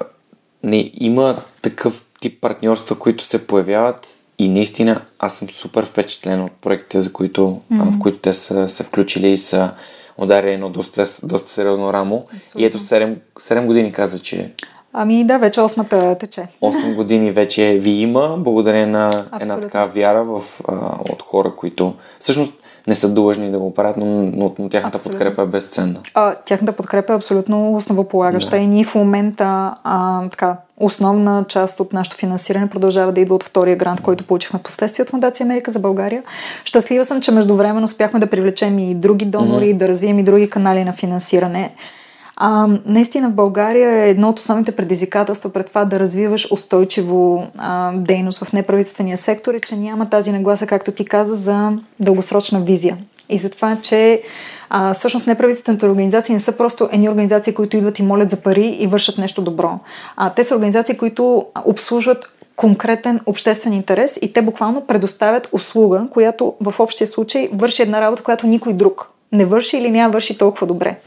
не 0.63 0.91
има 0.95 1.43
такъв 1.63 2.05
тип 2.21 2.41
партньорства, 2.41 2.99
които 2.99 3.25
се 3.25 3.47
появяват 3.47 4.15
и 4.39 4.49
наистина 4.49 5.01
аз 5.19 5.37
съм 5.37 5.49
супер 5.49 5.87
впечатлен 5.87 6.43
от 6.43 6.53
проектите, 6.53 7.01
за 7.01 7.13
които, 7.13 7.61
mm-hmm. 7.73 7.91
в 7.91 7.99
които 7.99 8.19
те 8.19 8.33
са 8.33 8.69
се 8.69 8.83
включили 8.83 9.29
и 9.29 9.37
са 9.37 9.71
ударили 10.19 10.53
едно 10.53 10.71
доста, 10.71 11.07
доста 11.23 11.51
сериозно 11.51 11.93
рамо. 11.93 12.25
Абсолютно. 12.37 12.61
И 12.61 12.65
ето 12.65 12.79
7, 12.79 13.17
7 13.39 13.67
години 13.67 13.93
каза, 13.93 14.19
че 14.19 14.53
Ами 14.93 15.25
да, 15.25 15.39
вече 15.39 15.61
осмата 15.61 16.17
тече. 16.21 16.47
8 16.63 16.95
години 16.95 17.31
вече 17.31 17.75
ви 17.75 17.91
има, 17.91 18.37
благодарение 18.39 18.87
на 18.87 19.07
Абсолютно. 19.07 19.39
една 19.41 19.61
така 19.61 19.87
вяра 19.87 20.25
в, 20.25 20.43
а, 20.69 20.75
от 21.13 21.23
хора, 21.23 21.53
които 21.57 21.95
всъщност 22.19 22.55
не 22.87 22.95
са 22.95 23.09
длъжни 23.09 23.51
да 23.51 23.59
го 23.59 23.75
правят, 23.75 23.97
но, 23.97 24.07
но, 24.07 24.55
но 24.59 24.69
тяхната 24.69 24.97
абсолютно. 24.97 25.19
подкрепа 25.19 25.43
е 25.43 25.47
безценна. 25.47 26.01
А, 26.15 26.35
тяхната 26.35 26.73
подкрепа 26.73 27.13
е 27.13 27.17
абсолютно 27.17 27.75
основополагаща 27.75 28.51
да. 28.51 28.57
и 28.57 28.67
ние 28.67 28.85
в 28.85 28.95
момента 28.95 29.75
а, 29.85 30.29
така, 30.29 30.57
основна 30.81 31.45
част 31.49 31.81
от 31.81 31.93
нашето 31.93 32.17
финансиране 32.17 32.71
продължава 32.71 33.13
да 33.13 33.21
идва 33.21 33.35
от 33.35 33.45
втория 33.45 33.77
грант, 33.77 34.01
който 34.01 34.25
получихме 34.25 34.63
последствие 34.63 35.03
от 35.03 35.11
Фундация 35.11 35.45
Америка 35.45 35.71
за 35.71 35.79
България. 35.79 36.23
Щастлива 36.65 37.05
съм, 37.05 37.21
че 37.21 37.33
междувременно 37.33 37.85
успяхме 37.85 38.21
да 38.21 38.27
привлечем 38.27 38.79
и 38.79 38.95
други 38.95 39.25
донори, 39.25 39.65
mm-hmm. 39.65 39.77
да 39.77 39.89
развием 39.89 40.19
и 40.19 40.23
други 40.23 40.51
канали 40.51 40.85
на 40.85 40.93
финансиране. 40.93 41.75
А, 42.37 42.69
наистина 42.87 43.29
в 43.29 43.35
България 43.35 43.91
е 43.91 44.11
едно 44.11 44.29
от 44.29 44.39
основните 44.39 44.73
предизвикателства 44.73 45.53
пред 45.53 45.69
това 45.69 45.85
да 45.85 46.01
развиваш 46.01 46.53
устойчиво 46.53 47.47
а, 47.59 47.93
дейност 47.93 48.45
в 48.45 48.53
неправителствения 48.53 49.17
сектор 49.17 49.55
е, 49.55 49.61
че 49.61 49.77
няма 49.77 50.11
тази 50.11 50.33
нагласа, 50.33 50.67
както 50.67 50.93
ти 50.93 51.05
каза, 51.05 51.35
за 51.35 51.73
дългосрочна 52.01 52.61
визия. 52.61 52.97
И 53.31 53.39
за 53.39 53.51
това, 53.51 53.77
че 53.83 54.23
а, 54.71 54.95
всъщност 54.95 55.27
неправителствените 55.27 55.87
организации 55.87 56.35
не 56.35 56.41
са 56.41 56.57
просто 56.57 56.89
едни 56.93 57.09
организации, 57.09 57.55
които 57.55 57.77
идват 57.77 57.99
и 57.99 58.03
молят 58.03 58.31
за 58.31 58.43
пари 58.43 58.77
и 58.81 58.87
вършат 58.87 59.19
нещо 59.19 59.43
добро. 59.43 59.79
А, 60.17 60.35
те 60.35 60.45
са 60.45 60.55
организации, 60.55 60.97
които 60.97 61.47
обслужват 61.65 62.33
конкретен 62.57 63.21
обществен 63.27 63.73
интерес 63.73 64.19
и 64.23 64.33
те 64.33 64.43
буквално 64.43 64.87
предоставят 64.87 65.49
услуга, 65.53 66.07
която 66.11 66.55
в 66.61 66.75
общия 66.81 67.07
случай 67.07 67.49
върши 67.53 67.83
една 67.83 68.01
работа, 68.01 68.23
която 68.23 68.47
никой 68.47 68.73
друг 68.73 69.11
не 69.33 69.45
върши 69.45 69.77
или 69.77 69.91
няма 69.91 70.13
върши 70.13 70.39
толкова 70.39 70.67
добре. 70.67 70.99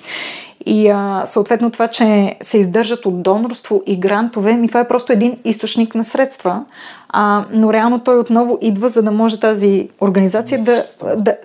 И 0.66 0.89
а, 0.89 1.26
съответно 1.26 1.72
това, 1.72 1.88
че 1.88 2.36
се 2.41 2.57
издържат 2.57 3.05
от 3.05 3.22
донорство 3.22 3.84
и 3.86 3.99
грантове, 3.99 4.53
ми 4.53 4.68
това 4.68 4.80
е 4.80 4.88
просто 4.88 5.14
един 5.14 5.38
източник 5.43 5.95
на 5.95 6.03
средства, 6.03 6.66
а, 7.09 7.45
но 7.51 7.74
реално 7.74 7.99
той 7.99 8.20
отново 8.20 8.57
идва, 8.61 8.89
за 8.89 9.03
да 9.03 9.11
може 9.11 9.39
тази 9.39 9.89
организация 10.01 10.64
да, 10.64 10.84
да, 11.18 11.36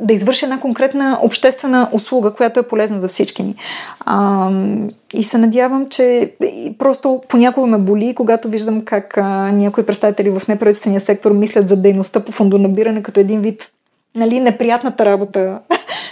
да 0.00 0.12
извърши 0.12 0.44
една 0.44 0.60
конкретна 0.60 1.18
обществена 1.22 1.88
услуга, 1.92 2.30
която 2.30 2.60
е 2.60 2.68
полезна 2.68 3.00
за 3.00 3.08
всички 3.08 3.42
ни. 3.42 3.54
А, 4.00 4.50
и 5.14 5.24
се 5.24 5.38
надявам, 5.38 5.88
че 5.88 6.32
просто 6.78 7.22
понякога 7.28 7.66
ме 7.66 7.78
боли, 7.78 8.14
когато 8.14 8.48
виждам 8.48 8.84
как 8.84 9.18
а, 9.18 9.52
някои 9.52 9.86
представители 9.86 10.30
в 10.30 10.42
неправителствения 10.48 11.00
сектор 11.00 11.32
мислят 11.32 11.68
за 11.68 11.76
дейността 11.76 12.20
по 12.20 12.32
фондонабиране 12.32 13.02
като 13.02 13.20
един 13.20 13.40
вид 13.40 13.70
нали, 14.16 14.40
неприятната 14.40 15.04
работа 15.04 15.58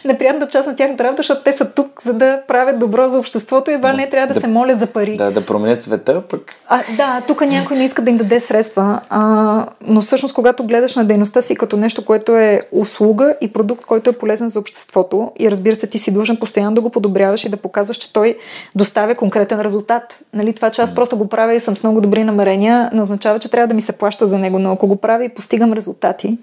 неприятната 0.04 0.52
част 0.52 0.68
на 0.68 0.76
тяхната 0.76 1.04
работа, 1.04 1.20
защото 1.20 1.42
те 1.42 1.52
са 1.52 1.64
тук, 1.64 2.02
за 2.04 2.12
да 2.12 2.40
правят 2.48 2.78
добро 2.78 3.08
за 3.08 3.18
обществото 3.18 3.70
и 3.70 3.74
едва 3.74 3.90
да, 3.90 3.96
не 3.96 4.10
трябва 4.10 4.26
да, 4.26 4.34
да 4.34 4.40
се 4.40 4.46
молят 4.46 4.80
за 4.80 4.86
пари. 4.86 5.16
Да, 5.16 5.30
да 5.30 5.46
променят 5.46 5.82
света, 5.82 6.22
пък. 6.30 6.54
А, 6.68 6.82
да, 6.96 7.22
тук 7.26 7.40
някой 7.40 7.76
не 7.76 7.84
иска 7.84 8.02
да 8.02 8.10
им 8.10 8.16
даде 8.16 8.40
средства, 8.40 9.00
а, 9.10 9.66
но 9.86 10.00
всъщност, 10.00 10.34
когато 10.34 10.64
гледаш 10.64 10.96
на 10.96 11.04
дейността 11.04 11.40
си 11.40 11.56
като 11.56 11.76
нещо, 11.76 12.04
което 12.04 12.36
е 12.36 12.62
услуга 12.72 13.34
и 13.40 13.52
продукт, 13.52 13.86
който 13.86 14.10
е 14.10 14.12
полезен 14.12 14.48
за 14.48 14.60
обществото, 14.60 15.32
и 15.38 15.50
разбира 15.50 15.74
се, 15.74 15.86
ти 15.86 15.98
си 15.98 16.14
должен 16.14 16.36
постоянно 16.36 16.74
да 16.74 16.80
го 16.80 16.90
подобряваш 16.90 17.44
и 17.44 17.48
да 17.48 17.56
показваш, 17.56 17.96
че 17.96 18.12
той 18.12 18.38
доставя 18.76 19.14
конкретен 19.14 19.60
резултат. 19.60 20.22
Нали, 20.34 20.52
това, 20.52 20.70
че 20.70 20.82
аз 20.82 20.94
просто 20.94 21.16
го 21.16 21.28
правя 21.28 21.54
и 21.54 21.60
съм 21.60 21.76
с 21.76 21.82
много 21.82 22.00
добри 22.00 22.24
намерения, 22.24 22.90
не 22.92 23.02
означава, 23.02 23.38
че 23.38 23.50
трябва 23.50 23.66
да 23.66 23.74
ми 23.74 23.80
се 23.80 23.92
плаща 23.92 24.26
за 24.26 24.38
него, 24.38 24.58
но 24.58 24.72
ако 24.72 24.86
го 24.86 24.96
правя 24.96 25.24
и 25.24 25.28
постигам 25.28 25.72
резултати 25.72 26.38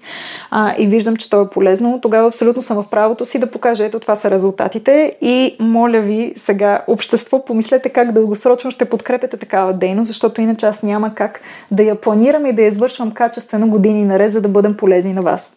а, 0.50 0.74
и 0.78 0.86
виждам, 0.86 1.16
че 1.16 1.30
то 1.30 1.42
е 1.42 1.50
полезно, 1.50 1.98
тогава 2.02 2.28
абсолютно 2.28 2.62
съм 2.62 2.82
в 2.82 2.88
правото 2.88 3.24
си 3.26 3.38
да 3.38 3.50
покаже, 3.50 3.84
ето 3.84 4.00
това 4.00 4.16
са 4.16 4.30
резултатите 4.30 5.12
и 5.20 5.56
моля 5.60 6.00
ви 6.00 6.34
сега, 6.36 6.84
общество, 6.86 7.44
помислете 7.44 7.88
как 7.88 8.12
дългосрочно 8.12 8.70
ще 8.70 8.84
подкрепяте 8.84 9.36
такава 9.36 9.72
дейност, 9.72 10.08
защото 10.08 10.40
иначе 10.40 10.66
аз 10.66 10.82
няма 10.82 11.14
как 11.14 11.40
да 11.70 11.82
я 11.82 12.00
планирам 12.00 12.46
и 12.46 12.52
да 12.52 12.62
я 12.62 12.68
извършвам 12.68 13.10
качествено 13.10 13.68
години 13.68 14.04
наред, 14.04 14.32
за 14.32 14.40
да 14.40 14.48
бъдем 14.48 14.76
полезни 14.76 15.12
на 15.12 15.22
вас. 15.22 15.56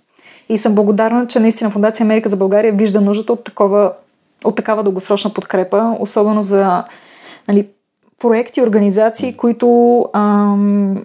И 0.50 0.58
съм 0.58 0.76
благодарна, 0.76 1.28
че 1.28 1.40
наистина 1.40 1.70
Фундация 1.70 2.04
Америка 2.04 2.30
за 2.30 2.38
България 2.38 2.74
вижда 2.74 3.02
нуждата 3.02 3.34
от, 3.34 3.44
такова, 3.44 3.94
от 4.44 4.56
такава 4.56 4.84
дългосрочна 4.84 5.34
подкрепа, 5.34 5.96
особено 6.00 6.44
за 6.44 6.84
нали, 7.48 7.68
проекти, 8.20 8.62
организации, 8.62 9.38
които 9.38 10.06
ам, 10.14 11.04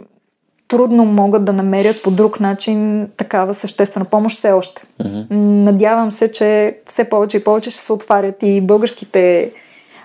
трудно 0.69 1.05
могат 1.05 1.45
да 1.45 1.53
намерят 1.53 2.03
по 2.03 2.11
друг 2.11 2.41
начин 2.41 3.09
такава 3.17 3.55
съществена 3.55 4.05
помощ 4.05 4.39
все 4.39 4.53
още. 4.53 4.83
Mm-hmm. 5.03 5.31
Надявам 5.65 6.13
се, 6.13 6.33
че 6.33 6.79
все 6.87 7.05
повече 7.05 7.37
и 7.37 7.45
повече 7.45 7.71
ще 7.71 7.81
се 7.81 7.93
отварят 7.93 8.37
и 8.43 8.61
българските 8.61 9.53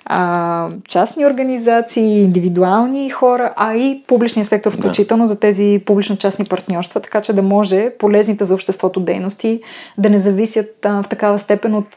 а, 0.06 0.70
частни 0.88 1.26
организации, 1.26 2.24
индивидуални 2.24 3.10
хора, 3.10 3.54
а 3.56 3.76
и 3.76 4.04
публичния 4.08 4.46
сектор 4.46 4.72
включително 4.72 5.24
yeah. 5.24 5.28
за 5.28 5.40
тези 5.40 5.82
публично-частни 5.86 6.46
партньорства, 6.46 7.00
така 7.00 7.22
че 7.22 7.34
да 7.34 7.42
може 7.42 7.90
полезните 8.00 8.46
за 8.46 8.54
обществото 8.54 9.00
дейности 9.00 9.62
да 9.98 10.10
не 10.10 10.20
зависят 10.20 10.86
а, 10.86 11.04
в 11.04 11.10
такава 11.10 11.40
степен 11.40 11.76
от 11.76 11.88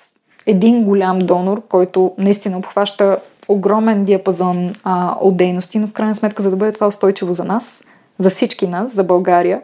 един 0.46 0.84
голям 0.84 1.18
донор, 1.18 1.62
който 1.68 2.12
наистина 2.18 2.58
обхваща 2.58 3.18
огромен 3.48 4.04
диапазон 4.04 4.72
а, 4.84 5.16
от 5.20 5.36
дейности, 5.36 5.78
но 5.78 5.86
в 5.86 5.92
крайна 5.92 6.14
сметка, 6.14 6.42
за 6.42 6.50
да 6.50 6.56
бъде 6.56 6.72
това 6.72 6.86
устойчиво 6.86 7.32
за 7.32 7.44
нас, 7.44 7.84
за 8.22 8.30
всички 8.30 8.66
нас, 8.66 8.94
за 8.94 9.04
България, 9.04 9.60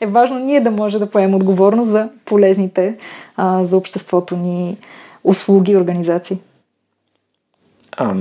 е 0.00 0.06
важно 0.06 0.38
ние 0.38 0.60
да 0.60 0.70
може 0.70 0.98
да 0.98 1.10
поемем 1.10 1.34
отговорност 1.34 1.90
за 1.90 2.08
полезните 2.24 2.96
а, 3.36 3.64
за 3.64 3.76
обществото 3.76 4.36
ни 4.36 4.76
услуги 5.24 5.72
и 5.72 5.76
организации. 5.76 6.38
А, 7.96 8.14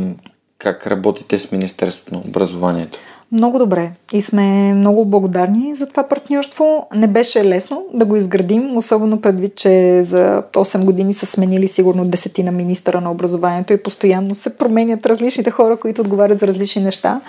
как 0.58 0.88
работите 0.88 1.40
с 1.40 1.52
Министерството 1.52 2.14
на 2.14 2.20
образованието? 2.20 3.00
Много 3.32 3.60
добре 3.60 3.92
и 4.14 4.22
сме 4.22 4.74
много 4.74 5.06
благодарни 5.06 5.76
за 5.76 5.88
това 5.88 6.04
партньорство. 6.04 6.88
Не 6.96 7.08
беше 7.08 7.46
лесно 7.46 7.86
да 7.94 8.06
го 8.06 8.16
изградим, 8.16 8.78
особено 8.78 9.22
предвид, 9.22 9.56
че 9.56 10.04
за 10.04 10.44
8 10.54 10.86
години 10.86 11.14
са 11.14 11.26
сменили 11.26 11.68
сигурно 11.68 12.06
десетина 12.06 12.52
министъра 12.52 13.02
на 13.02 13.12
образованието 13.12 13.74
и 13.74 13.84
постоянно 13.84 14.36
се 14.36 14.58
променят 14.58 15.06
различните 15.06 15.52
хора, 15.52 15.78
които 15.78 16.02
отговарят 16.02 16.40
за 16.40 16.48
различни 16.48 16.84
неща. 16.84 17.22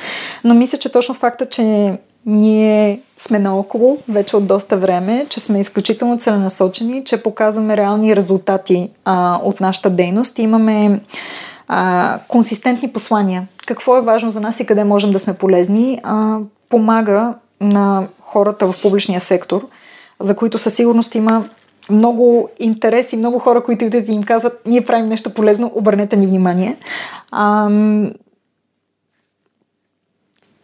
Но 0.44 0.54
мисля, 0.54 0.78
че 0.78 0.92
точно 0.92 1.14
факта, 1.14 1.46
че 1.46 1.92
ние 2.28 3.00
сме 3.16 3.38
наоколо 3.38 3.98
вече 4.08 4.36
от 4.36 4.46
доста 4.46 4.76
време, 4.76 5.26
че 5.28 5.40
сме 5.40 5.60
изключително 5.60 6.18
целенасочени, 6.18 7.04
че 7.04 7.22
показваме 7.22 7.76
реални 7.76 8.16
резултати 8.16 8.90
а, 9.04 9.40
от 9.42 9.60
нашата 9.60 9.90
дейност. 9.90 10.38
Имаме 10.38 11.00
а, 11.68 12.18
консистентни 12.28 12.92
послания. 12.92 13.48
Какво 13.66 13.96
е 13.96 14.02
важно 14.02 14.30
за 14.30 14.40
нас 14.40 14.60
и 14.60 14.66
къде 14.66 14.84
можем 14.84 15.10
да 15.10 15.18
сме 15.18 15.34
полезни, 15.34 16.00
а, 16.02 16.38
помага 16.68 17.34
на 17.60 18.06
хората 18.20 18.72
в 18.72 18.74
публичния 18.82 19.20
сектор, 19.20 19.66
за 20.20 20.36
които 20.36 20.58
със 20.58 20.74
сигурност 20.74 21.14
има 21.14 21.48
много 21.90 22.48
интерес 22.58 23.12
и 23.12 23.16
много 23.16 23.38
хора, 23.38 23.64
които 23.64 23.84
идват 23.84 24.08
и 24.08 24.12
им 24.12 24.22
казват, 24.22 24.60
ние 24.66 24.84
правим 24.84 25.06
нещо 25.06 25.34
полезно, 25.34 25.72
обърнете 25.74 26.16
ни 26.16 26.26
внимание. 26.26 26.76
А, 27.30 27.68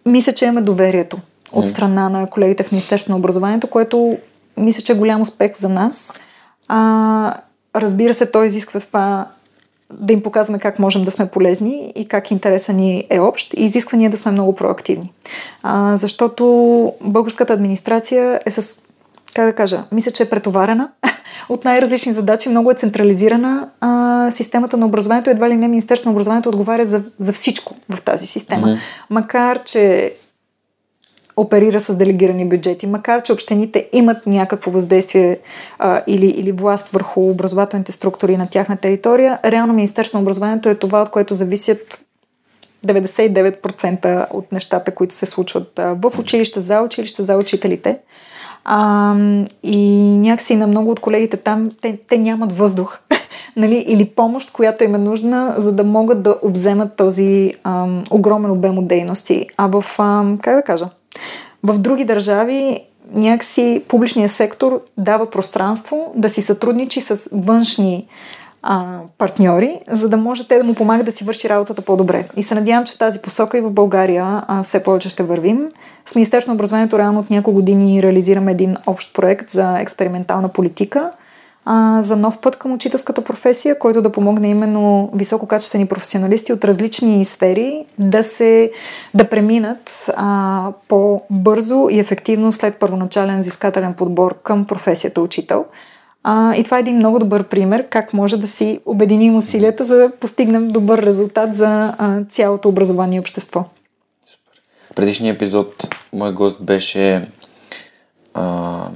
мисля, 0.06 0.32
че 0.32 0.44
имаме 0.44 0.60
доверието 0.60 1.18
от 1.54 1.66
страна 1.66 2.08
на 2.08 2.26
колегите 2.26 2.62
в 2.62 2.72
Министерството 2.72 3.12
на 3.12 3.18
образованието, 3.18 3.66
което 3.66 4.18
мисля, 4.56 4.82
че 4.82 4.92
е 4.92 4.96
голям 4.96 5.20
успех 5.20 5.56
за 5.56 5.68
нас. 5.68 6.18
А, 6.68 7.34
разбира 7.76 8.14
се, 8.14 8.26
той 8.26 8.46
изисква 8.46 8.80
това 8.80 9.28
да 9.92 10.12
им 10.12 10.22
показваме 10.22 10.58
как 10.58 10.78
можем 10.78 11.04
да 11.04 11.10
сме 11.10 11.26
полезни 11.26 11.92
и 11.94 12.08
как 12.08 12.30
интереса 12.30 12.72
ни 12.72 13.06
е 13.10 13.20
общ 13.20 13.54
и 13.54 13.64
изисква 13.64 13.98
ние 13.98 14.08
да 14.08 14.16
сме 14.16 14.32
много 14.32 14.54
проактивни. 14.54 15.12
А, 15.62 15.96
защото 15.96 16.92
българската 17.00 17.52
администрация 17.52 18.40
е 18.46 18.50
с, 18.50 18.76
как 19.34 19.46
да 19.46 19.52
кажа, 19.52 19.84
мисля, 19.92 20.10
че 20.10 20.22
е 20.22 20.30
претоварена 20.30 20.88
от 21.48 21.64
най-различни 21.64 22.12
задачи, 22.12 22.48
много 22.48 22.70
е 22.70 22.74
централизирана. 22.74 23.68
А, 23.80 24.30
системата 24.30 24.76
на 24.76 24.86
образованието, 24.86 25.30
едва 25.30 25.48
ли 25.48 25.56
не 25.56 25.68
Министерство 25.68 26.08
на 26.08 26.12
образованието 26.12 26.48
отговаря 26.48 26.86
за, 26.86 27.02
за 27.18 27.32
всичко 27.32 27.74
в 27.90 28.02
тази 28.02 28.26
система. 28.26 28.66
Mm-hmm. 28.66 28.78
Макар, 29.10 29.62
че 29.62 30.14
оперира 31.36 31.80
с 31.80 31.96
делегирани 31.96 32.48
бюджети, 32.48 32.86
макар 32.86 33.22
че 33.22 33.32
общините 33.32 33.88
имат 33.92 34.26
някакво 34.26 34.70
въздействие 34.70 35.38
а, 35.78 36.02
или, 36.06 36.26
или 36.26 36.52
власт 36.52 36.88
върху 36.88 37.30
образователните 37.30 37.92
структури 37.92 38.36
на 38.36 38.46
тяхна 38.46 38.76
територия, 38.76 39.38
реално 39.44 39.72
Министерство 39.72 40.18
на 40.18 40.22
образованието 40.22 40.68
е 40.68 40.74
това, 40.74 41.02
от 41.02 41.10
което 41.10 41.34
зависят 41.34 42.00
99% 42.86 44.26
от 44.30 44.52
нещата, 44.52 44.94
които 44.94 45.14
се 45.14 45.26
случват 45.26 45.72
в 45.76 46.12
училище, 46.18 46.60
за 46.60 46.80
училище, 46.80 47.22
за 47.22 47.36
учителите. 47.36 47.98
А, 48.64 49.14
и 49.62 50.02
някакси 50.18 50.56
на 50.56 50.66
много 50.66 50.90
от 50.90 51.00
колегите 51.00 51.36
там, 51.36 51.70
те, 51.80 51.98
те 52.08 52.18
нямат 52.18 52.58
въздух 52.58 52.98
нали, 53.56 53.84
или 53.88 54.04
помощ, 54.04 54.52
която 54.52 54.84
им 54.84 54.94
е 54.94 54.98
нужна, 54.98 55.54
за 55.58 55.72
да 55.72 55.84
могат 55.84 56.22
да 56.22 56.38
обземат 56.42 56.96
този 56.96 57.54
ам, 57.64 58.04
огромен 58.10 58.50
обем 58.50 58.78
от 58.78 58.88
дейности. 58.88 59.46
А 59.56 59.66
в, 59.66 59.84
ам, 59.98 60.38
как 60.42 60.56
да 60.56 60.62
кажа, 60.62 60.88
в 61.62 61.78
други 61.78 62.04
държави 62.04 62.80
някакси 63.12 63.82
публичният 63.88 64.30
сектор 64.30 64.80
дава 64.98 65.30
пространство 65.30 66.12
да 66.16 66.28
си 66.28 66.42
сътрудничи 66.42 67.00
с 67.00 67.28
външни 67.32 68.06
а, 68.62 68.98
партньори, 69.18 69.80
за 69.90 70.08
да 70.08 70.16
може 70.16 70.48
те 70.48 70.58
да 70.58 70.64
му 70.64 70.74
помагат 70.74 71.06
да 71.06 71.12
си 71.12 71.24
върши 71.24 71.48
работата 71.48 71.82
по-добре. 71.82 72.28
И 72.36 72.42
се 72.42 72.54
надявам, 72.54 72.84
че 72.84 72.98
тази 72.98 73.22
посока 73.22 73.58
и 73.58 73.60
в 73.60 73.70
България 73.70 74.44
а, 74.48 74.62
все 74.62 74.82
повече 74.82 75.08
ще 75.08 75.22
вървим. 75.22 75.68
С 76.06 76.14
Министерство 76.14 76.50
на 76.50 76.54
образованието 76.54 76.98
реално 76.98 77.20
от 77.20 77.30
няколко 77.30 77.54
години 77.54 78.02
реализираме 78.02 78.52
един 78.52 78.76
общ 78.86 79.14
проект 79.14 79.50
за 79.50 79.78
експериментална 79.78 80.48
политика– 80.48 81.10
а, 81.64 82.02
за 82.02 82.16
нов 82.16 82.40
път 82.40 82.56
към 82.56 82.72
учителската 82.72 83.24
професия, 83.24 83.78
който 83.78 84.02
да 84.02 84.12
помогне 84.12 84.48
именно 84.48 85.10
висококачествени 85.14 85.86
професионалисти 85.86 86.52
от 86.52 86.64
различни 86.64 87.24
сфери 87.24 87.84
да 87.98 88.24
се 88.24 88.72
да 89.14 89.28
преминат 89.28 90.10
а, 90.16 90.68
по-бързо 90.88 91.88
и 91.90 91.98
ефективно 91.98 92.52
след 92.52 92.76
първоначален 92.76 93.40
взискателен 93.40 93.94
подбор 93.94 94.42
към 94.42 94.64
професията 94.64 95.20
учител. 95.20 95.64
А, 96.24 96.54
и 96.54 96.64
това 96.64 96.76
е 96.76 96.80
един 96.80 96.96
много 96.96 97.18
добър 97.18 97.44
пример 97.44 97.88
как 97.88 98.12
може 98.12 98.36
да 98.36 98.46
си 98.46 98.80
обединим 98.86 99.36
усилията, 99.36 99.84
за 99.84 99.96
да 99.96 100.10
постигнем 100.10 100.68
добър 100.68 101.02
резултат 101.02 101.54
за 101.54 101.94
а, 101.98 102.24
цялото 102.24 102.68
образование 102.68 103.16
и 103.16 103.20
общество. 103.20 103.64
Супер. 104.26 104.60
Предишния 104.96 105.34
епизод 105.34 105.86
мой 106.12 106.32
гост 106.32 106.64
беше 106.64 107.28
а, 108.34 108.88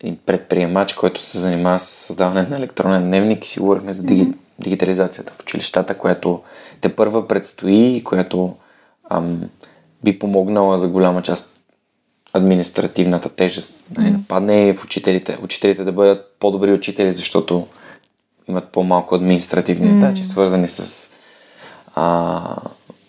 един 0.00 0.18
предприемач, 0.26 0.92
който 0.92 1.22
се 1.22 1.38
занимава 1.38 1.80
с 1.80 1.84
създаване 1.84 2.42
на 2.42 2.56
електронен 2.56 3.02
дневник 3.02 3.44
и 3.44 3.48
си 3.48 3.60
говорихме 3.60 3.92
за 3.92 4.02
диги, 4.02 4.22
mm-hmm. 4.22 4.36
дигитализацията 4.58 5.32
в 5.32 5.40
училищата, 5.40 5.98
която 5.98 6.42
те 6.80 6.96
първа 6.96 7.28
предстои 7.28 7.96
и 7.96 8.04
която 8.04 8.54
ам, 9.10 9.40
би 10.04 10.18
помогнала 10.18 10.78
за 10.78 10.88
голяма 10.88 11.22
част 11.22 11.50
административната 12.32 13.28
тежест 13.28 13.80
mm-hmm. 13.92 14.10
нападне 14.10 14.74
в 14.74 14.84
учителите. 14.84 15.38
Учителите 15.42 15.84
да 15.84 15.92
бъдат 15.92 16.36
по-добри 16.38 16.72
учители, 16.72 17.12
защото 17.12 17.66
имат 18.48 18.68
по-малко 18.68 19.14
административни 19.14 19.88
mm-hmm. 19.88 19.92
задачи, 19.92 20.24
свързани 20.24 20.68
с 20.68 21.10
а, 21.94 22.56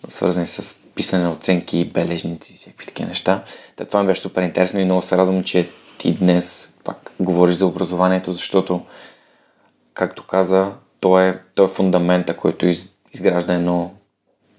свързани 0.08 0.46
с 0.46 0.74
писане 0.94 1.24
на 1.24 1.32
оценки, 1.32 1.90
бележници 1.94 2.52
и 2.52 2.56
всякакви 2.56 2.86
такива 2.86 3.08
неща. 3.08 3.42
Та, 3.76 3.84
това 3.84 4.02
ми 4.02 4.06
беше 4.06 4.20
супер 4.20 4.42
интересно 4.42 4.80
и 4.80 4.84
много 4.84 5.02
се 5.02 5.16
радвам, 5.16 5.44
че 5.44 5.68
ти 5.98 6.14
днес 6.14 6.74
пак 6.84 7.12
говориш 7.20 7.54
за 7.54 7.66
образованието, 7.66 8.32
защото, 8.32 8.80
както 9.94 10.26
каза, 10.26 10.72
то 11.00 11.20
е, 11.20 11.40
то 11.54 11.64
е 11.64 11.68
фундамента, 11.68 12.36
който 12.36 12.66
из, 12.66 12.86
изгражда 13.12 13.54
едно 13.54 13.90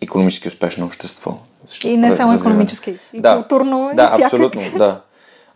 економически 0.01 0.47
успешно 0.47 0.85
общество. 0.85 1.37
И 1.83 1.97
не 1.97 2.11
само 2.11 2.33
економически, 2.33 2.99
и 3.13 3.21
да, 3.21 3.35
културно, 3.35 3.91
да, 3.93 4.15
и 4.19 4.23
абсолютно, 4.23 4.61
да. 4.77 5.01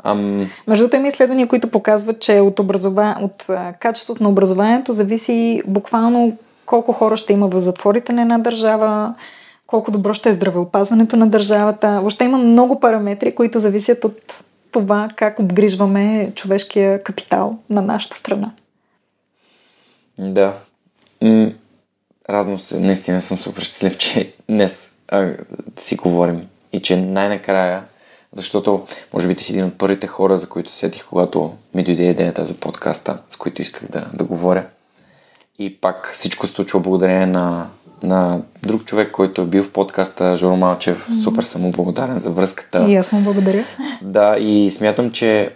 Ам... 0.03 0.49
Между 0.67 0.83
другото 0.83 0.95
има 0.95 1.07
изследвания, 1.07 1.47
които 1.47 1.67
показват, 1.67 2.19
че 2.19 2.39
от, 2.39 2.59
образова... 2.59 3.15
от 3.21 3.45
а, 3.49 3.73
качеството 3.73 4.23
на 4.23 4.29
образованието 4.29 4.91
зависи 4.91 5.61
буквално 5.67 6.37
колко 6.65 6.93
хора 6.93 7.17
ще 7.17 7.33
има 7.33 7.47
в 7.47 7.59
затворите 7.59 8.13
на 8.13 8.21
една 8.21 8.37
държава, 8.37 9.13
колко 9.67 9.91
добро 9.91 10.13
ще 10.13 10.29
е 10.29 10.33
здравеопазването 10.33 11.15
на 11.15 11.27
държавата. 11.27 11.99
Въобще 11.99 12.23
има 12.23 12.37
много 12.37 12.79
параметри, 12.79 13.35
които 13.35 13.59
зависят 13.59 14.03
от 14.03 14.43
това 14.73 15.09
как 15.15 15.39
обгрижваме 15.39 16.31
човешкия 16.35 17.03
капитал 17.03 17.57
на 17.69 17.81
нашата 17.81 18.15
страна. 18.15 18.51
Да. 20.17 20.57
Радвам 22.29 22.59
се, 22.59 22.79
наистина 22.79 23.21
съм 23.21 23.37
супер 23.37 23.61
щастлив, 23.61 23.97
че 23.97 24.33
днес 24.49 24.91
а, 25.07 25.33
си 25.77 25.95
говорим 25.95 26.47
и 26.73 26.81
че 26.81 26.97
най-накрая, 26.97 27.83
защото 28.33 28.87
може 29.13 29.27
би 29.27 29.35
ти 29.35 29.43
си 29.43 29.51
един 29.51 29.65
от 29.65 29.77
първите 29.77 30.07
хора, 30.07 30.37
за 30.37 30.49
които 30.49 30.71
сетих, 30.71 31.05
когато 31.05 31.53
ми 31.73 31.83
дойде 31.83 32.03
идеята 32.03 32.45
за 32.45 32.53
подкаста, 32.53 33.17
с 33.29 33.35
които 33.35 33.61
исках 33.61 33.91
да, 33.91 34.07
да 34.13 34.23
говоря. 34.23 34.65
И 35.59 35.81
пак 35.81 36.11
всичко 36.13 36.47
случва 36.47 36.79
благодарение 36.79 37.25
на, 37.25 37.67
на 38.03 38.41
друг 38.63 38.85
човек, 38.85 39.11
който 39.11 39.41
е 39.41 39.45
бил 39.45 39.63
в 39.63 39.71
подкаста, 39.71 40.35
Жоро 40.35 40.55
Малчев. 40.55 41.07
Mm-hmm. 41.07 41.23
Супер 41.23 41.43
съм 41.43 41.61
му 41.61 41.71
благодарен 41.71 42.19
за 42.19 42.31
връзката. 42.31 42.85
И 42.89 42.95
аз 42.95 43.11
му 43.11 43.21
благодаря. 43.21 43.63
Да, 44.01 44.37
и 44.39 44.71
смятам, 44.71 45.11
че 45.11 45.55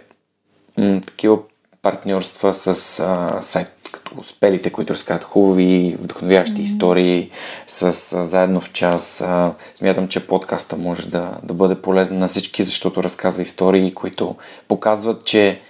м- 0.78 1.00
такива 1.06 1.38
партньорства 1.82 2.54
с 2.54 3.00
а, 3.00 3.38
сайт 3.42 3.72
като 3.92 4.14
успелите, 4.18 4.70
които 4.70 4.92
разказват 4.92 5.24
хубави, 5.24 5.96
вдъхновящи 6.00 6.56
mm-hmm. 6.56 6.64
истории, 6.64 7.30
с 7.66 8.12
а, 8.12 8.26
заедно 8.26 8.60
в 8.60 8.72
час. 8.72 9.20
А, 9.20 9.54
смятам, 9.74 10.08
че 10.08 10.26
подкаста 10.26 10.76
може 10.76 11.06
да, 11.06 11.38
да 11.42 11.54
бъде 11.54 11.74
полезен 11.74 12.18
на 12.18 12.28
всички, 12.28 12.62
защото 12.62 13.02
разказва 13.02 13.42
истории, 13.42 13.94
които 13.94 14.36
показват, 14.68 15.24
че 15.24 15.60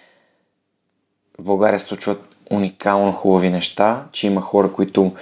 в 1.39 1.43
България 1.43 1.81
се 1.81 1.87
случват 1.87 2.37
уникално 2.51 3.13
хубави 3.13 3.51
неща, 3.51 4.05
че 4.13 4.27
има 4.27 4.41
хора, 4.41 4.73
които 4.73 5.13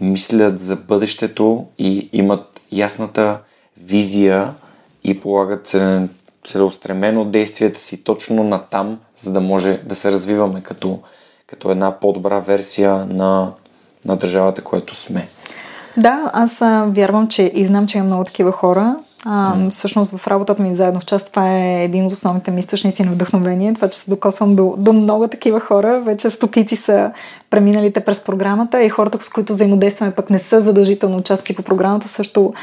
мислят 0.00 0.60
за 0.60 0.76
бъдещето 0.76 1.66
и 1.78 2.08
имат 2.12 2.60
ясната 2.72 3.38
визия 3.82 4.54
и 5.04 5.20
полагат 5.20 5.76
целеустремено 6.46 7.24
действията 7.24 7.80
си 7.80 8.04
точно 8.04 8.44
на 8.44 8.62
там, 8.62 8.98
за 9.16 9.32
да 9.32 9.40
може 9.40 9.80
да 9.84 9.94
се 9.94 10.10
развиваме 10.10 10.60
като, 10.60 10.98
като 11.46 11.70
една 11.70 12.00
по-добра 12.00 12.38
версия 12.38 13.06
на, 13.06 13.52
на 14.04 14.16
държавата, 14.16 14.62
която 14.62 14.94
сме. 14.94 15.28
Да, 15.96 16.30
аз 16.32 16.58
вярвам, 16.86 17.28
че 17.28 17.52
и 17.54 17.64
знам, 17.64 17.86
че 17.86 17.98
има 17.98 18.06
много 18.06 18.24
такива 18.24 18.52
хора. 18.52 18.96
А. 19.24 19.70
Всъщност 19.70 20.16
в 20.16 20.26
работата 20.26 20.62
ми 20.62 20.74
заедно 20.74 21.00
в 21.00 21.04
част 21.04 21.30
това 21.30 21.50
е 21.50 21.84
един 21.84 22.06
от 22.06 22.12
основните 22.12 22.50
ми 22.50 22.58
източници 22.58 23.02
на 23.02 23.12
вдъхновение. 23.12 23.74
Това, 23.74 23.88
че 23.88 23.98
се 23.98 24.10
докосвам 24.10 24.56
до, 24.56 24.74
до 24.78 24.92
много 24.92 25.28
такива 25.28 25.60
хора. 25.60 26.00
Вече 26.00 26.30
стотици 26.30 26.76
са 26.76 27.10
преминалите 27.50 28.00
през 28.00 28.20
програмата 28.20 28.82
и 28.82 28.88
хората, 28.88 29.24
с 29.24 29.28
които 29.28 29.52
взаимодействаме 29.52 30.14
пък 30.14 30.30
не 30.30 30.38
са 30.38 30.60
задължително 30.60 31.16
участници 31.16 31.56
по 31.56 31.62
програмата, 31.62 32.08
също 32.08 32.54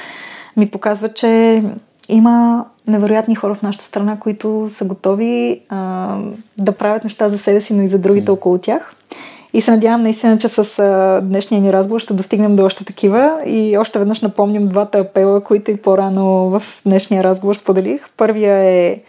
ми 0.58 0.70
показват, 0.70 1.16
че 1.16 1.64
има 2.10 2.66
невероятни 2.88 3.36
хора 3.36 3.56
в 3.56 3.62
нашата 3.62 3.86
страна, 3.86 4.20
които 4.20 4.66
са 4.70 4.86
готови 4.86 5.62
а, 5.70 6.18
да 6.58 6.72
правят 6.72 7.04
неща 7.04 7.30
за 7.30 7.38
себе 7.38 7.62
си, 7.62 7.74
но 7.74 7.84
и 7.84 7.90
за 7.90 8.00
другите 8.00 8.32
около 8.32 8.58
тях. 8.58 8.96
И 9.54 9.62
се 9.62 9.72
надявам 9.72 10.02
наистина, 10.02 10.38
че 10.38 10.48
с 10.48 10.80
а, 10.80 11.22
днешния 11.24 11.62
ни 11.62 11.74
разговор 11.74 12.00
ще 12.00 12.14
достигнем 12.14 12.56
до 12.56 12.66
още 12.66 12.86
такива. 12.86 13.42
И 13.46 13.78
още 13.78 14.00
веднъж 14.00 14.22
напомням 14.22 14.68
двата 14.68 15.00
апела, 15.00 15.42
които 15.44 15.72
и 15.72 15.78
по-рано 15.78 16.50
в 16.50 16.64
днешния 16.86 17.24
разговор 17.24 17.56
споделих. 17.56 18.10
Първия 18.18 18.56
е 18.56 19.02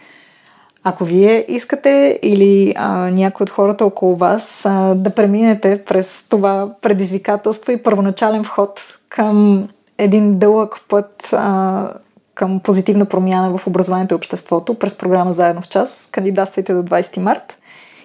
ако 0.83 1.05
вие 1.05 1.45
искате 1.47 2.19
или 2.21 2.73
а, 2.77 3.09
някой 3.11 3.43
от 3.43 3.49
хората 3.49 3.85
около 3.85 4.15
вас 4.15 4.61
а, 4.63 4.95
да 4.95 5.09
преминете 5.09 5.83
през 5.85 6.23
това 6.29 6.69
предизвикателство 6.81 7.71
и 7.71 7.83
първоначален 7.83 8.43
вход 8.43 8.79
към 9.09 9.67
един 9.97 10.39
дълъг 10.39 10.81
път 10.89 11.29
а, 11.33 11.89
към 12.33 12.59
позитивна 12.59 13.05
промяна 13.05 13.57
в 13.57 13.67
образованието 13.67 14.13
и 14.13 14.15
обществото 14.15 14.73
през 14.73 14.97
програма 14.97 15.33
Заедно 15.33 15.61
в 15.61 15.67
час. 15.67 16.09
Кандидатствайте 16.11 16.73
до 16.73 16.83
20 16.83 17.17
март. 17.17 17.57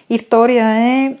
И 0.09 0.19
втория 0.19 0.65
е, 0.65 1.15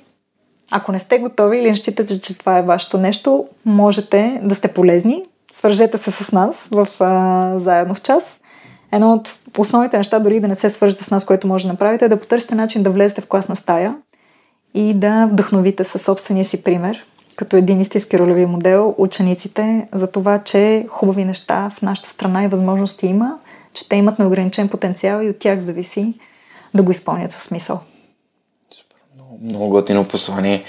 ако 0.71 0.91
не 0.91 0.99
сте 0.99 1.19
готови 1.19 1.57
или 1.57 1.69
не 1.69 1.75
считате, 1.75 2.21
че 2.21 2.37
това 2.37 2.57
е 2.57 2.63
вашето 2.63 2.97
нещо, 2.97 3.47
можете 3.65 4.39
да 4.43 4.55
сте 4.55 4.67
полезни. 4.67 5.23
Свържете 5.51 5.97
се 5.97 6.11
с 6.11 6.31
нас 6.31 6.55
в 6.71 6.87
а, 6.99 7.59
Заедно 7.59 7.95
в 7.95 8.01
час. 8.01 8.39
Едно 8.91 9.13
от 9.13 9.39
основните 9.57 9.97
неща, 9.97 10.19
дори 10.19 10.39
да 10.39 10.47
не 10.47 10.55
се 10.55 10.69
свържете 10.69 11.03
с 11.03 11.11
нас, 11.11 11.25
което 11.25 11.47
може 11.47 11.65
да 11.65 11.71
направите, 11.71 12.05
е 12.05 12.09
да 12.09 12.19
потърсите 12.19 12.55
начин 12.55 12.83
да 12.83 12.89
влезете 12.89 13.21
в 13.21 13.27
класна 13.27 13.55
стая 13.55 13.95
и 14.73 14.93
да 14.93 15.27
вдъхновите 15.31 15.83
със 15.83 16.01
собствения 16.01 16.45
си 16.45 16.63
пример 16.63 17.05
като 17.39 17.57
един 17.57 17.81
истински 17.81 18.19
ролеви 18.19 18.45
модел 18.45 18.95
учениците 18.97 19.87
за 19.93 20.07
това, 20.07 20.39
че 20.39 20.85
хубави 20.89 21.25
неща 21.25 21.71
в 21.75 21.81
нашата 21.81 22.09
страна 22.09 22.43
и 22.43 22.47
възможности 22.47 23.07
има, 23.07 23.37
че 23.73 23.89
те 23.89 23.95
имат 23.95 24.19
неограничен 24.19 24.69
потенциал 24.69 25.21
и 25.21 25.29
от 25.29 25.39
тях 25.39 25.59
зависи 25.59 26.13
да 26.73 26.83
го 26.83 26.91
изпълнят 26.91 27.31
със 27.31 27.41
смисъл. 27.41 27.79
Много, 29.41 29.69
готино 29.69 30.07
послание. 30.07 30.63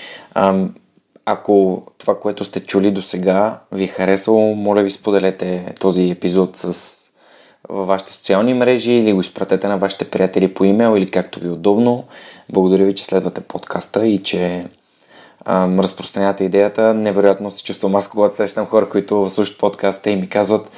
Ако 1.24 1.82
това, 1.98 2.20
което 2.20 2.44
сте 2.44 2.60
чули 2.60 2.90
до 2.90 3.02
сега, 3.02 3.60
ви 3.72 3.84
е 3.84 3.86
харесало, 3.86 4.54
моля 4.54 4.82
ви 4.82 4.90
споделете 4.90 5.74
този 5.80 6.10
епизод 6.10 6.56
с 6.56 6.96
във 7.68 7.86
вашите 7.86 8.12
социални 8.12 8.54
мрежи 8.54 8.92
или 8.92 9.12
го 9.12 9.20
изпратете 9.20 9.68
на 9.68 9.78
вашите 9.78 10.04
приятели 10.04 10.54
по 10.54 10.64
имейл 10.64 10.96
или 10.96 11.10
както 11.10 11.40
ви 11.40 11.48
е 11.48 11.50
удобно. 11.50 12.04
Благодаря 12.52 12.84
ви, 12.84 12.94
че 12.94 13.04
следвате 13.04 13.40
подкаста 13.40 14.06
и 14.06 14.22
че 14.22 14.64
ам, 15.44 15.80
разпространявате 15.80 16.44
идеята. 16.44 16.94
Невероятно 16.94 17.50
се 17.50 17.64
чувствам 17.64 17.96
аз, 17.96 18.08
когато 18.08 18.34
срещам 18.34 18.66
хора, 18.66 18.88
които 18.88 19.30
слушат 19.30 19.58
подкаста 19.58 20.10
и 20.10 20.16
ми 20.16 20.28
казват 20.28 20.70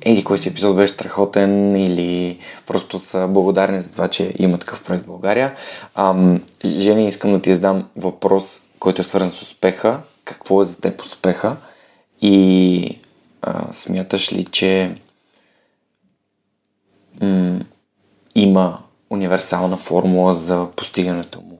еди 0.00 0.24
кой 0.24 0.38
си 0.38 0.48
епизод 0.48 0.76
беше 0.76 0.94
страхотен 0.94 1.76
или 1.76 2.38
просто 2.66 2.98
са 2.98 3.26
благодарни 3.28 3.82
за 3.82 3.92
това, 3.92 4.08
че 4.08 4.34
има 4.38 4.58
такъв 4.58 4.82
проект 4.84 5.04
в 5.04 5.06
България. 5.06 5.54
Ам, 5.94 6.42
Жени, 6.64 7.08
искам 7.08 7.32
да 7.32 7.42
ти 7.42 7.54
задам 7.54 7.88
въпрос, 7.96 8.60
който 8.78 9.00
е 9.00 9.04
свързан 9.04 9.30
с 9.30 9.42
успеха. 9.42 10.00
Какво 10.24 10.62
е 10.62 10.64
за 10.64 10.80
теб 10.80 11.00
успеха? 11.00 11.56
И 12.22 12.98
а, 13.42 13.72
смяташ 13.72 14.32
ли, 14.32 14.44
че 14.44 14.96
м- 17.20 17.60
има 18.34 18.78
универсална 19.10 19.76
формула 19.76 20.34
за 20.34 20.66
постигането 20.76 21.40
му? 21.40 21.51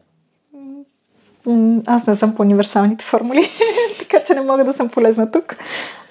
Аз 1.86 2.06
не 2.06 2.14
съм 2.14 2.34
по 2.34 2.42
универсалните 2.42 3.04
формули, 3.04 3.50
така 3.98 4.24
че 4.26 4.34
не 4.34 4.40
мога 4.40 4.64
да 4.64 4.72
съм 4.72 4.88
полезна 4.88 5.30
тук. 5.30 5.56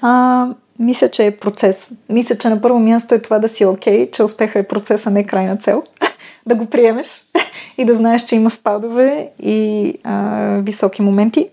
А, 0.02 0.48
мисля, 0.80 1.10
че 1.10 1.26
е 1.26 1.38
процес. 1.38 1.90
Мисля, 2.10 2.38
че 2.38 2.49
на 2.49 2.62
първо 2.62 2.80
място 2.80 3.16
е 3.16 3.22
това 3.22 3.40
да 3.40 3.48
си 3.48 3.66
окей, 3.66 4.06
okay, 4.08 4.12
че 4.12 4.24
успеха 4.24 4.60
е 4.60 4.68
процес, 4.68 5.08
а 5.08 5.10
не 5.10 5.24
крайна 5.24 5.58
цел. 5.58 5.84
да 6.45 6.56
го 6.56 6.66
приемеш 6.66 7.24
и 7.78 7.86
да 7.86 7.95
знаеш, 7.95 8.24
че 8.24 8.36
има 8.36 8.49
спадове 8.49 9.30
и 9.41 9.94
а, 10.03 10.58
високи 10.62 11.02
моменти. 11.02 11.49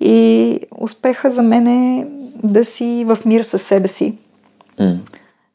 И 0.00 0.60
успеха 0.78 1.30
за 1.30 1.42
мен 1.42 1.66
е 1.66 2.06
да 2.42 2.64
си 2.64 3.04
в 3.06 3.18
мир 3.24 3.42
със 3.42 3.62
себе 3.62 3.88
си. 3.88 4.14
Mm. 4.80 4.98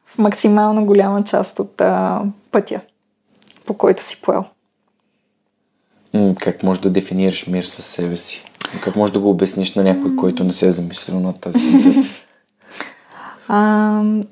В 0.05 0.17
максимално 0.17 0.85
голяма 0.85 1.23
част 1.23 1.59
от 1.59 1.81
а, 1.81 2.21
пътя, 2.51 2.79
по 3.65 3.73
който 3.73 4.03
си 4.03 4.21
поел. 4.21 4.43
Как 6.39 6.63
можеш 6.63 6.81
да 6.81 6.89
дефинираш 6.89 7.47
мир 7.47 7.63
със 7.63 7.85
себе 7.85 8.17
си? 8.17 8.45
Как 8.83 8.95
можеш 8.95 9.13
да 9.13 9.19
го 9.19 9.29
обясниш 9.29 9.75
на 9.75 9.83
някой, 9.83 10.15
който 10.15 10.43
не 10.43 10.53
се 10.53 10.67
е 10.67 10.71
замислил 10.71 11.19
на 11.19 11.33
тази 11.33 11.59
концепция? 11.71 12.13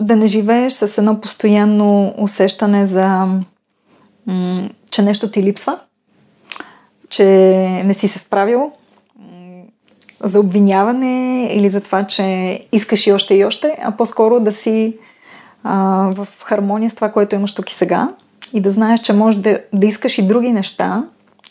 Да 0.00 0.16
не 0.16 0.26
живееш 0.26 0.72
с 0.72 0.98
едно 0.98 1.20
постоянно 1.20 2.14
усещане 2.18 2.86
за 2.86 3.26
че 4.90 5.02
нещо 5.02 5.30
ти 5.30 5.42
липсва, 5.42 5.78
че 7.08 7.24
не 7.84 7.94
си 7.94 8.08
се 8.08 8.18
справил, 8.18 8.72
за 10.20 10.40
обвиняване 10.40 11.46
или 11.52 11.68
за 11.68 11.80
това, 11.80 12.04
че 12.04 12.60
искаш 12.72 13.06
и 13.06 13.12
още 13.12 13.34
и 13.34 13.44
още, 13.44 13.76
а 13.82 13.96
по-скоро 13.96 14.40
да 14.40 14.52
си 14.52 14.98
а, 15.62 15.76
в 16.14 16.28
хармония 16.44 16.90
с 16.90 16.94
това, 16.94 17.12
което 17.12 17.34
имаш 17.34 17.54
тук 17.54 17.70
и 17.70 17.74
сега 17.74 18.08
и 18.52 18.60
да 18.60 18.70
знаеш, 18.70 19.00
че 19.00 19.12
можеш 19.12 19.40
да, 19.40 19.60
да 19.72 19.86
искаш 19.86 20.18
и 20.18 20.26
други 20.26 20.52
неща 20.52 21.04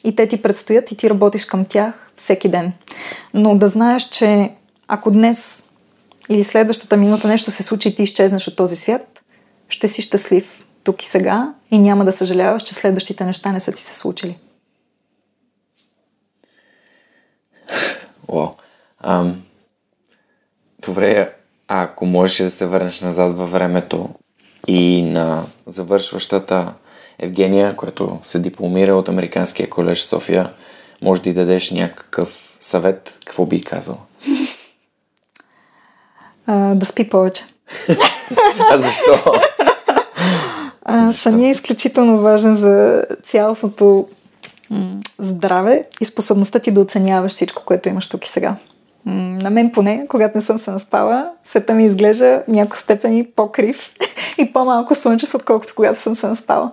и 0.03 0.15
те 0.15 0.27
ти 0.27 0.41
предстоят 0.41 0.91
и 0.91 0.97
ти 0.97 1.09
работиш 1.09 1.45
към 1.45 1.65
тях 1.65 2.11
всеки 2.15 2.49
ден. 2.49 2.73
Но 3.33 3.57
да 3.57 3.69
знаеш, 3.69 4.09
че 4.09 4.51
ако 4.87 5.11
днес 5.11 5.65
или 6.29 6.43
следващата 6.43 6.97
минута 6.97 7.27
нещо 7.27 7.51
се 7.51 7.63
случи 7.63 7.89
и 7.89 7.95
ти 7.95 8.03
изчезнеш 8.03 8.47
от 8.47 8.55
този 8.55 8.75
свят, 8.75 9.21
ще 9.69 9.87
си 9.87 10.01
щастлив 10.01 10.65
тук 10.83 11.03
и 11.03 11.05
сега 11.05 11.53
и 11.71 11.77
няма 11.77 12.05
да 12.05 12.11
съжаляваш, 12.11 12.63
че 12.63 12.73
следващите 12.73 13.25
неща 13.25 13.51
не 13.51 13.59
са 13.59 13.71
ти 13.71 13.81
се 13.81 13.95
случили. 13.95 14.37
О, 18.27 18.53
ам, 18.99 19.43
добре, 20.87 21.33
а 21.67 21.83
ако 21.83 22.05
можеш 22.05 22.37
да 22.37 22.51
се 22.51 22.65
върнеш 22.65 23.01
назад 23.01 23.37
във 23.37 23.51
времето 23.51 24.09
и 24.67 25.01
на 25.03 25.43
завършващата 25.67 26.73
Евгения, 27.19 27.75
която 27.75 28.19
се 28.23 28.39
дипломира 28.39 28.95
от 28.95 29.09
Американския 29.09 29.69
колеж 29.69 30.01
София, 30.01 30.49
може 31.01 31.21
да 31.21 31.29
й 31.29 31.33
дадеш 31.33 31.71
някакъв 31.71 32.57
съвет, 32.59 33.17
какво 33.25 33.45
би 33.45 33.61
казал? 33.61 33.97
А, 36.47 36.75
да 36.75 36.85
спи 36.85 37.09
повече. 37.09 37.43
а 38.71 38.77
защо? 38.77 39.33
А, 40.81 41.11
съня 41.11 41.47
е 41.47 41.51
изключително 41.51 42.19
важен 42.19 42.55
за 42.55 43.05
цялостното 43.23 44.07
здраве 45.19 45.87
и 46.01 46.05
способността 46.05 46.59
ти 46.59 46.71
да 46.71 46.81
оценяваш 46.81 47.31
всичко, 47.31 47.63
което 47.65 47.89
имаш 47.89 48.07
тук 48.07 48.25
и 48.25 48.29
сега. 48.29 48.55
На 49.05 49.49
мен 49.49 49.71
поне, 49.71 50.05
когато 50.09 50.37
не 50.37 50.41
съм 50.41 50.57
се 50.57 50.71
наспала, 50.71 51.31
света 51.43 51.73
ми 51.73 51.85
изглежда 51.85 52.43
някакво 52.47 52.81
степени 52.81 53.23
по-крив 53.23 53.93
и 54.37 54.53
по-малко 54.53 54.95
слънчев, 54.95 55.35
отколкото 55.35 55.73
когато 55.75 55.99
съм 55.99 56.15
се 56.15 56.27
наспала. 56.27 56.71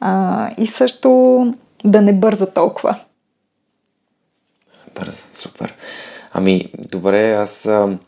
А, 0.00 0.48
и 0.58 0.66
също 0.66 1.54
да 1.84 2.02
не 2.02 2.12
бърза 2.12 2.46
толкова. 2.46 3.00
бърза. 4.94 5.22
Супер. 5.34 5.74
Ами, 6.32 6.72
добре, 6.78 7.32
аз 7.32 7.66
а, 7.66 7.98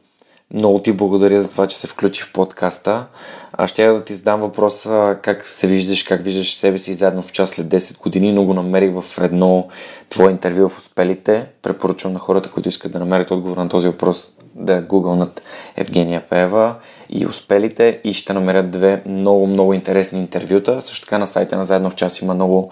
много 0.54 0.78
ти 0.78 0.92
благодаря 0.92 1.42
за 1.42 1.50
това, 1.50 1.66
че 1.66 1.78
се 1.78 1.86
включи 1.86 2.22
в 2.22 2.32
подкаста. 2.32 3.06
Аз 3.52 3.70
ще 3.70 3.86
да 3.86 4.04
ти 4.04 4.14
задам 4.14 4.40
въпроса 4.40 5.16
как 5.22 5.46
се 5.46 5.66
виждаш, 5.66 6.02
как 6.02 6.22
виждаш 6.22 6.54
себе 6.54 6.78
си 6.78 6.94
заедно 6.94 7.22
в 7.22 7.32
час 7.32 7.50
след 7.50 7.66
10 7.66 7.98
години, 7.98 8.32
но 8.32 8.44
го 8.44 8.54
намерих 8.54 8.92
в 9.00 9.18
едно 9.18 9.68
твое 10.08 10.30
интервю 10.30 10.68
в 10.68 10.78
Успелите. 10.78 11.46
Препоръчвам 11.62 12.12
на 12.12 12.18
хората, 12.18 12.50
които 12.50 12.68
искат 12.68 12.92
да 12.92 12.98
намерят 12.98 13.30
отговор 13.30 13.56
на 13.56 13.68
този 13.68 13.86
въпрос, 13.86 14.34
да 14.54 14.80
гугълнат 14.80 15.42
Евгения 15.76 16.22
Пева 16.30 16.74
и 17.10 17.26
Успелите 17.26 18.00
и 18.04 18.14
ще 18.14 18.32
намерят 18.32 18.70
две 18.70 19.02
много, 19.06 19.46
много 19.46 19.74
интересни 19.74 20.20
интервюта. 20.20 20.82
Също 20.82 21.04
така 21.04 21.18
на 21.18 21.26
сайта 21.26 21.56
на 21.56 21.64
Заедно 21.64 21.90
в 21.90 21.94
час 21.94 22.20
има 22.20 22.34
много, 22.34 22.70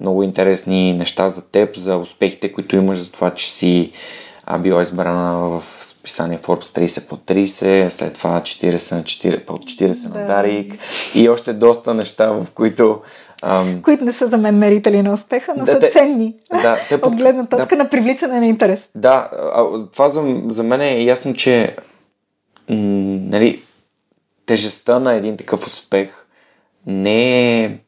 много 0.00 0.22
интересни 0.22 0.92
неща 0.92 1.28
за 1.28 1.50
теб, 1.50 1.76
за 1.76 1.96
успехите, 1.96 2.52
които 2.52 2.76
имаш, 2.76 2.98
за 2.98 3.12
това, 3.12 3.30
че 3.30 3.50
си 3.50 3.92
била 4.58 4.82
избрана 4.82 5.38
в 5.38 5.64
писание 6.04 6.38
Forbes 6.38 6.86
30 6.86 7.08
по 7.08 7.16
30, 7.16 7.88
след 7.88 8.14
това 8.14 8.40
40 8.40 8.96
на 8.96 9.02
4, 9.02 9.44
под 9.44 9.64
40 9.64 10.08
да. 10.08 10.18
на 10.18 10.26
Дарик 10.26 10.74
и 11.14 11.28
още 11.28 11.52
доста 11.52 11.94
неща, 11.94 12.30
в 12.30 12.46
които 12.54 13.00
Ам... 13.46 13.82
Които 13.82 14.04
не 14.04 14.12
са 14.12 14.26
за 14.26 14.38
мен 14.38 14.58
мерители 14.58 15.02
на 15.02 15.12
успеха, 15.12 15.54
но 15.56 15.64
да, 15.64 15.72
са 15.72 15.80
те, 15.80 15.90
ценни. 15.90 16.34
Да, 16.62 16.76
те, 16.88 16.94
от 17.02 17.16
гледна 17.16 17.46
точка 17.46 17.76
да, 17.76 17.82
на 17.82 17.90
привличане 17.90 18.40
на 18.40 18.46
интерес. 18.46 18.88
Да, 18.94 19.30
това 19.92 20.08
за, 20.08 20.42
за 20.48 20.62
мен 20.62 20.80
е 20.80 21.02
ясно, 21.02 21.34
че 21.34 21.76
м, 22.68 22.76
нали, 23.30 23.62
тежестта 24.46 24.98
на 24.98 25.14
един 25.14 25.36
такъв 25.36 25.66
успех 25.66 26.26
не 26.86 27.64
е 27.64 27.78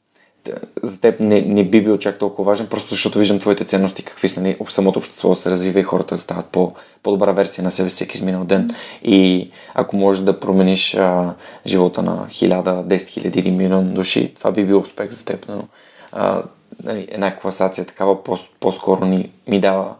за 0.82 1.00
теб 1.00 1.20
не, 1.20 1.40
не 1.40 1.64
би 1.64 1.84
бил 1.84 1.98
чак 1.98 2.18
толкова 2.18 2.50
важен, 2.50 2.66
просто 2.66 2.88
защото 2.88 3.18
виждам 3.18 3.38
твоите 3.38 3.64
ценности, 3.64 4.02
какви 4.02 4.28
са, 4.28 4.40
нали, 4.40 4.56
самото 4.68 4.98
общество 4.98 5.34
се 5.34 5.50
развива 5.50 5.80
и 5.80 5.82
хората 5.82 6.14
да 6.14 6.20
стават 6.20 6.46
по, 6.46 6.72
по-добра 7.02 7.32
версия 7.32 7.64
на 7.64 7.72
себе 7.72 7.90
всеки 7.90 8.16
изминал 8.16 8.44
ден. 8.44 8.70
И 9.02 9.50
ако 9.74 9.96
можеш 9.96 10.22
да 10.24 10.40
промениш 10.40 10.94
а, 10.94 11.34
живота 11.66 12.02
на 12.02 12.26
хиляда, 12.28 12.84
10 12.86 13.08
хиляди 13.08 13.38
или 13.38 13.50
милион 13.50 13.94
души, 13.94 14.34
това 14.34 14.52
би 14.52 14.64
бил 14.64 14.78
успех 14.78 15.10
за 15.10 15.24
теб. 15.24 15.46
Но 15.48 15.64
а, 16.12 16.42
нали, 16.84 17.08
една 17.10 17.36
класация 17.36 17.84
такава 17.84 18.24
по- 18.24 18.38
по-скоро 18.60 19.04
ни, 19.04 19.30
ми 19.48 19.60
дава 19.60 19.94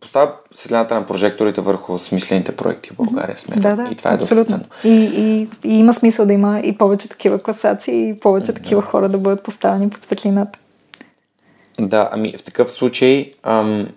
поставя 0.00 0.32
светлината 0.54 0.94
на 0.94 1.06
прожекторите 1.06 1.60
върху 1.60 1.98
смислените 1.98 2.56
проекти 2.56 2.90
в 2.90 2.96
България, 2.96 3.38
смятам. 3.38 3.62
Да, 3.62 3.76
да, 3.76 3.88
и 3.92 3.94
това 3.94 4.10
е 4.10 4.14
абсолютно. 4.14 4.60
И, 4.84 4.90
и, 4.90 5.48
и 5.68 5.78
има 5.78 5.94
смисъл 5.94 6.26
да 6.26 6.32
има 6.32 6.60
и 6.60 6.78
повече 6.78 7.08
такива 7.08 7.42
класации, 7.42 8.08
и 8.08 8.20
повече 8.20 8.52
да. 8.52 8.54
такива 8.54 8.82
хора 8.82 9.08
да 9.08 9.18
бъдат 9.18 9.42
поставени 9.42 9.90
под 9.90 10.04
светлината. 10.04 10.58
Да, 11.80 12.08
ами 12.12 12.34
в 12.38 12.42
такъв 12.42 12.70
случай, 12.70 13.32
ам, 13.42 13.88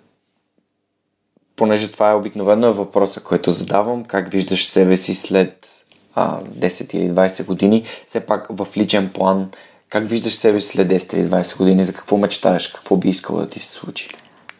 понеже 1.56 1.92
това 1.92 2.10
е 2.10 2.14
обикновено 2.14 2.66
е 2.66 2.72
въпроса, 2.72 3.20
който 3.20 3.50
задавам, 3.50 4.04
как 4.04 4.30
виждаш 4.30 4.66
себе 4.66 4.96
си 4.96 5.14
след 5.14 5.68
а, 6.14 6.40
10 6.40 6.94
или 6.94 7.10
20 7.10 7.46
години, 7.46 7.84
все 8.06 8.20
пак 8.20 8.46
в 8.50 8.68
личен 8.76 9.10
план, 9.14 9.50
как 9.88 10.08
виждаш 10.08 10.34
себе 10.34 10.60
си 10.60 10.68
след 10.68 10.88
10 10.88 11.14
или 11.14 11.28
20 11.28 11.58
години, 11.58 11.84
за 11.84 11.92
какво 11.92 12.16
мечтаеш, 12.16 12.68
какво 12.68 12.96
би 12.96 13.08
искала 13.08 13.40
да 13.40 13.48
ти 13.48 13.60
се 13.60 13.72
случи? 13.72 14.08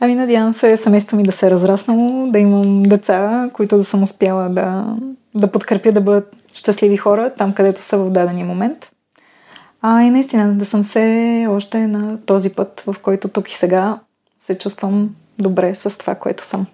Ами 0.00 0.14
надявам 0.14 0.52
се 0.52 0.76
семейството 0.76 1.16
ми 1.16 1.22
да 1.22 1.32
се 1.32 1.46
е 1.46 1.50
разраснало, 1.50 2.26
да 2.30 2.38
имам 2.38 2.82
деца, 2.82 3.50
които 3.52 3.76
да 3.76 3.84
съм 3.84 4.02
успяла 4.02 4.48
да, 4.48 4.96
да 5.34 5.52
подкрепя 5.52 5.92
да 5.92 6.00
бъдат 6.00 6.36
щастливи 6.54 6.96
хора 6.96 7.32
там, 7.38 7.54
където 7.54 7.82
са 7.82 7.98
в 7.98 8.10
дадения 8.10 8.46
момент. 8.46 8.92
А 9.82 10.02
и 10.02 10.10
наистина 10.10 10.54
да 10.54 10.64
съм 10.64 10.82
все 10.82 11.46
още 11.50 11.86
на 11.86 12.20
този 12.20 12.54
път, 12.54 12.82
в 12.86 12.96
който 13.02 13.28
тук 13.28 13.50
и 13.50 13.54
сега 13.54 13.98
се 14.38 14.58
чувствам 14.58 15.14
добре 15.38 15.74
с 15.74 15.98
това, 15.98 16.14
което 16.14 16.44
съм. 16.44 16.66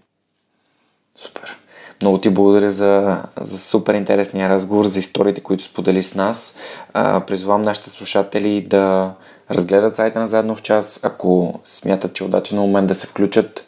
Супер. 1.17 1.57
Много 2.03 2.19
ти 2.19 2.31
благодаря 2.31 2.71
за, 2.71 3.23
за 3.41 3.59
супер 3.59 3.95
интересния 3.95 4.49
разговор, 4.49 4.85
за 4.85 4.99
историите, 4.99 5.41
които 5.41 5.65
сподели 5.65 6.03
с 6.03 6.15
нас. 6.15 6.59
А, 6.93 7.21
призвам 7.21 7.63
нашите 7.63 7.91
слушатели 7.91 8.67
да 8.71 9.15
разгледат 9.51 9.95
сайта 9.95 10.19
на 10.19 10.27
Заедно 10.27 10.55
в 10.55 10.63
час, 10.63 11.01
ако 11.03 11.61
смятат, 11.67 12.13
че 12.13 12.25
е 12.25 12.27
удачен 12.27 12.59
момент 12.59 12.89
да 12.89 12.95
се 12.95 13.07
включат, 13.07 13.65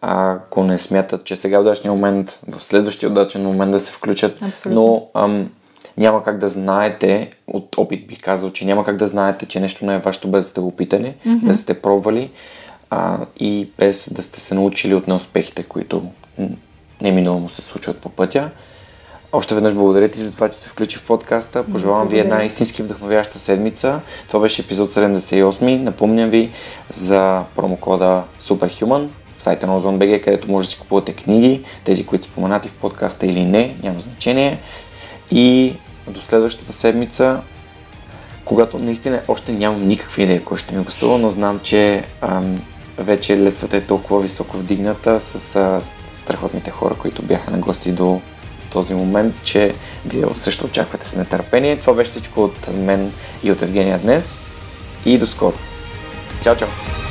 а 0.00 0.32
ако 0.32 0.64
не 0.64 0.78
смятат, 0.78 1.24
че 1.24 1.36
сега 1.36 1.56
е 1.56 1.60
удачният 1.60 1.94
момент, 1.94 2.40
в 2.48 2.64
следващия 2.64 3.10
удачен 3.10 3.42
момент 3.42 3.72
да 3.72 3.80
се 3.80 3.92
включат. 3.92 4.42
Абсолютно. 4.42 4.82
Но 4.82 5.20
ам, 5.22 5.50
няма 5.96 6.24
как 6.24 6.38
да 6.38 6.48
знаете, 6.48 7.30
от 7.46 7.78
опит 7.78 8.06
бих 8.06 8.22
казал, 8.22 8.50
че 8.50 8.64
няма 8.64 8.84
как 8.84 8.96
да 8.96 9.06
знаете, 9.06 9.46
че 9.46 9.60
нещо 9.60 9.86
не 9.86 9.94
е 9.94 9.98
вашето 9.98 10.28
без 10.28 10.44
да 10.44 10.50
сте 10.50 10.60
го 10.60 10.66
опитали, 10.66 11.14
mm-hmm. 11.26 11.46
да 11.46 11.56
сте 11.56 11.74
пробвали 11.74 12.30
а, 12.90 13.18
и 13.36 13.68
без 13.78 14.12
да 14.12 14.22
сте 14.22 14.40
се 14.40 14.54
научили 14.54 14.94
от 14.94 15.08
неуспехите, 15.08 15.62
които 15.62 16.02
неминуемо 17.00 17.50
се 17.50 17.62
случват 17.62 17.98
по 17.98 18.08
пътя. 18.08 18.50
Още 19.32 19.54
веднъж 19.54 19.74
благодаря 19.74 20.08
ти 20.08 20.20
за 20.20 20.32
това, 20.32 20.48
че 20.48 20.58
се 20.58 20.68
включи 20.68 20.96
в 20.96 21.02
подкаста. 21.02 21.64
Пожелавам 21.64 22.08
ви 22.08 22.18
една 22.18 22.44
истински 22.44 22.82
вдъхновяща 22.82 23.38
седмица. 23.38 24.00
Това 24.28 24.40
беше 24.40 24.62
епизод 24.62 24.90
78. 24.90 25.78
Напомням 25.78 26.30
ви 26.30 26.50
за 26.90 27.42
промокода 27.56 28.22
SUPERHUMAN 28.40 29.08
в 29.38 29.42
сайта 29.42 29.66
на 29.66 29.80
OzonBG, 29.80 30.24
където 30.24 30.50
може 30.50 30.68
да 30.68 30.72
си 30.72 30.80
купувате 30.80 31.12
книги, 31.12 31.64
тези, 31.84 32.06
които 32.06 32.24
споменати 32.24 32.68
в 32.68 32.72
подкаста 32.72 33.26
или 33.26 33.44
не, 33.44 33.76
няма 33.82 34.00
значение. 34.00 34.58
И 35.30 35.74
до 36.06 36.20
следващата 36.20 36.72
седмица, 36.72 37.40
когато 38.44 38.78
наистина 38.78 39.20
още 39.28 39.52
нямам 39.52 39.88
никаква 39.88 40.22
идея 40.22 40.44
кой 40.44 40.58
ще 40.58 40.76
ми 40.76 40.84
гостува, 40.84 41.18
но 41.18 41.30
знам, 41.30 41.60
че 41.62 42.04
ам, 42.20 42.60
вече 42.98 43.38
летвата 43.38 43.76
е 43.76 43.80
толкова 43.80 44.20
високо 44.20 44.56
вдигната 44.56 45.20
с 45.20 45.56
а, 45.56 45.80
страхотните 46.22 46.70
хора, 46.70 46.94
които 46.94 47.22
бяха 47.22 47.50
на 47.50 47.58
гости 47.58 47.92
до 47.92 48.20
този 48.72 48.94
момент, 48.94 49.34
че 49.44 49.74
вие 50.06 50.24
също 50.34 50.66
очаквате 50.66 51.08
с 51.08 51.16
нетърпение. 51.16 51.78
Това 51.78 51.92
беше 51.94 52.10
всичко 52.10 52.44
от 52.44 52.68
мен 52.74 53.12
и 53.42 53.52
от 53.52 53.62
Евгения 53.62 53.98
днес 53.98 54.38
и 55.04 55.18
до 55.18 55.26
скоро. 55.26 55.56
Чао, 56.42 56.56
чао! 56.56 57.07